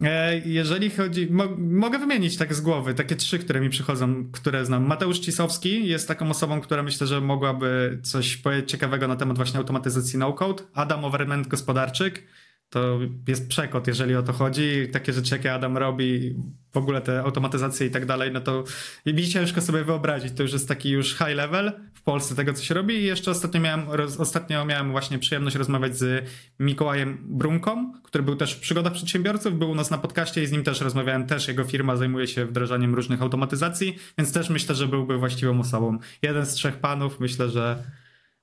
E, 0.00 0.38
jeżeli 0.38 0.90
chodzi, 0.90 1.26
mo, 1.30 1.44
mogę 1.58 1.98
wymienić 1.98 2.36
tak 2.36 2.54
z 2.54 2.60
głowy, 2.60 2.94
takie 2.94 3.16
trzy, 3.16 3.38
które 3.38 3.60
mi 3.60 3.70
przychodzą, 3.70 4.30
które 4.32 4.64
znam. 4.64 4.86
Mateusz 4.86 5.18
Cisowski 5.18 5.88
jest 5.88 6.08
taką 6.08 6.30
osobą, 6.30 6.60
która 6.60 6.82
myślę, 6.82 7.06
że 7.06 7.20
mogłaby 7.20 7.98
coś 8.02 8.36
powiedzieć 8.36 8.70
ciekawego 8.70 9.08
na 9.08 9.16
temat 9.16 9.36
właśnie 9.36 9.58
automatyzacji 9.58 10.18
no-code. 10.18 10.64
Adam 10.74 11.04
Overman 11.04 11.42
Gospodarczyk, 11.42 12.22
to 12.70 12.98
jest 13.28 13.48
przekot, 13.48 13.86
jeżeli 13.86 14.16
o 14.16 14.22
to 14.22 14.32
chodzi. 14.32 14.88
Takie 14.92 15.12
rzeczy, 15.12 15.34
jakie 15.34 15.54
Adam 15.54 15.76
robi, 15.76 16.34
w 16.72 16.76
ogóle 16.76 17.00
te 17.00 17.20
automatyzacje 17.20 17.86
i 17.86 17.90
tak 17.90 18.06
dalej, 18.06 18.32
no 18.32 18.40
to 18.40 18.64
mi 19.06 19.28
ciężko 19.28 19.60
sobie 19.60 19.84
wyobrazić. 19.84 20.32
To 20.32 20.42
już 20.42 20.52
jest 20.52 20.68
taki 20.68 20.90
już 20.90 21.18
high 21.18 21.34
level 21.34 21.72
Polsce 22.08 22.34
tego, 22.34 22.52
co 22.52 22.64
się 22.64 22.74
robi. 22.74 22.94
I 22.94 23.04
jeszcze 23.04 23.30
ostatnio 23.30 23.60
miałem, 23.60 23.90
roz, 23.90 24.20
ostatnio 24.20 24.64
miałem 24.64 24.90
właśnie 24.90 25.18
przyjemność 25.18 25.56
rozmawiać 25.56 25.96
z 25.96 26.28
Mikołajem 26.60 27.18
Brunką, 27.22 27.92
który 28.02 28.24
był 28.24 28.36
też 28.36 28.54
w 28.54 28.60
przygodach 28.60 28.92
przedsiębiorców, 28.92 29.58
był 29.58 29.70
u 29.70 29.74
nas 29.74 29.90
na 29.90 29.98
podcaście 29.98 30.42
i 30.42 30.46
z 30.46 30.52
nim 30.52 30.64
też 30.64 30.80
rozmawiałem. 30.80 31.26
Też 31.26 31.48
jego 31.48 31.64
firma 31.64 31.96
zajmuje 31.96 32.26
się 32.26 32.46
wdrażaniem 32.46 32.94
różnych 32.94 33.22
automatyzacji, 33.22 33.96
więc 34.18 34.32
też 34.32 34.50
myślę, 34.50 34.74
że 34.74 34.88
byłby 34.88 35.18
właściwą 35.18 35.60
osobą. 35.60 35.98
Jeden 36.22 36.46
z 36.46 36.54
trzech 36.54 36.76
panów 36.76 37.20
myślę, 37.20 37.48
że 37.48 37.84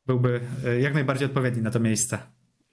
byłby 0.06 0.40
e, 0.66 0.80
jak 0.80 0.94
najbardziej 0.94 1.26
odpowiedni 1.26 1.62
na 1.62 1.72
to 1.72 1.80
miejsce. 1.80 2.18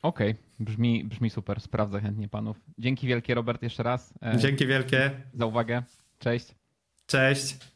Okej, 0.03 0.31
okay. 0.31 0.43
brzmi, 0.61 1.05
brzmi 1.05 1.31
super. 1.31 1.61
Sprawdzę 1.61 2.01
chętnie 2.01 2.29
panów. 2.29 2.57
Dzięki 2.79 3.07
wielkie, 3.07 3.35
Robert, 3.35 3.63
jeszcze 3.63 3.83
raz. 3.83 4.15
E, 4.23 4.39
Dzięki 4.39 4.67
wielkie. 4.67 5.11
Za 5.35 5.47
uwagę. 5.47 5.83
Cześć. 6.19 6.47
Cześć. 7.07 7.72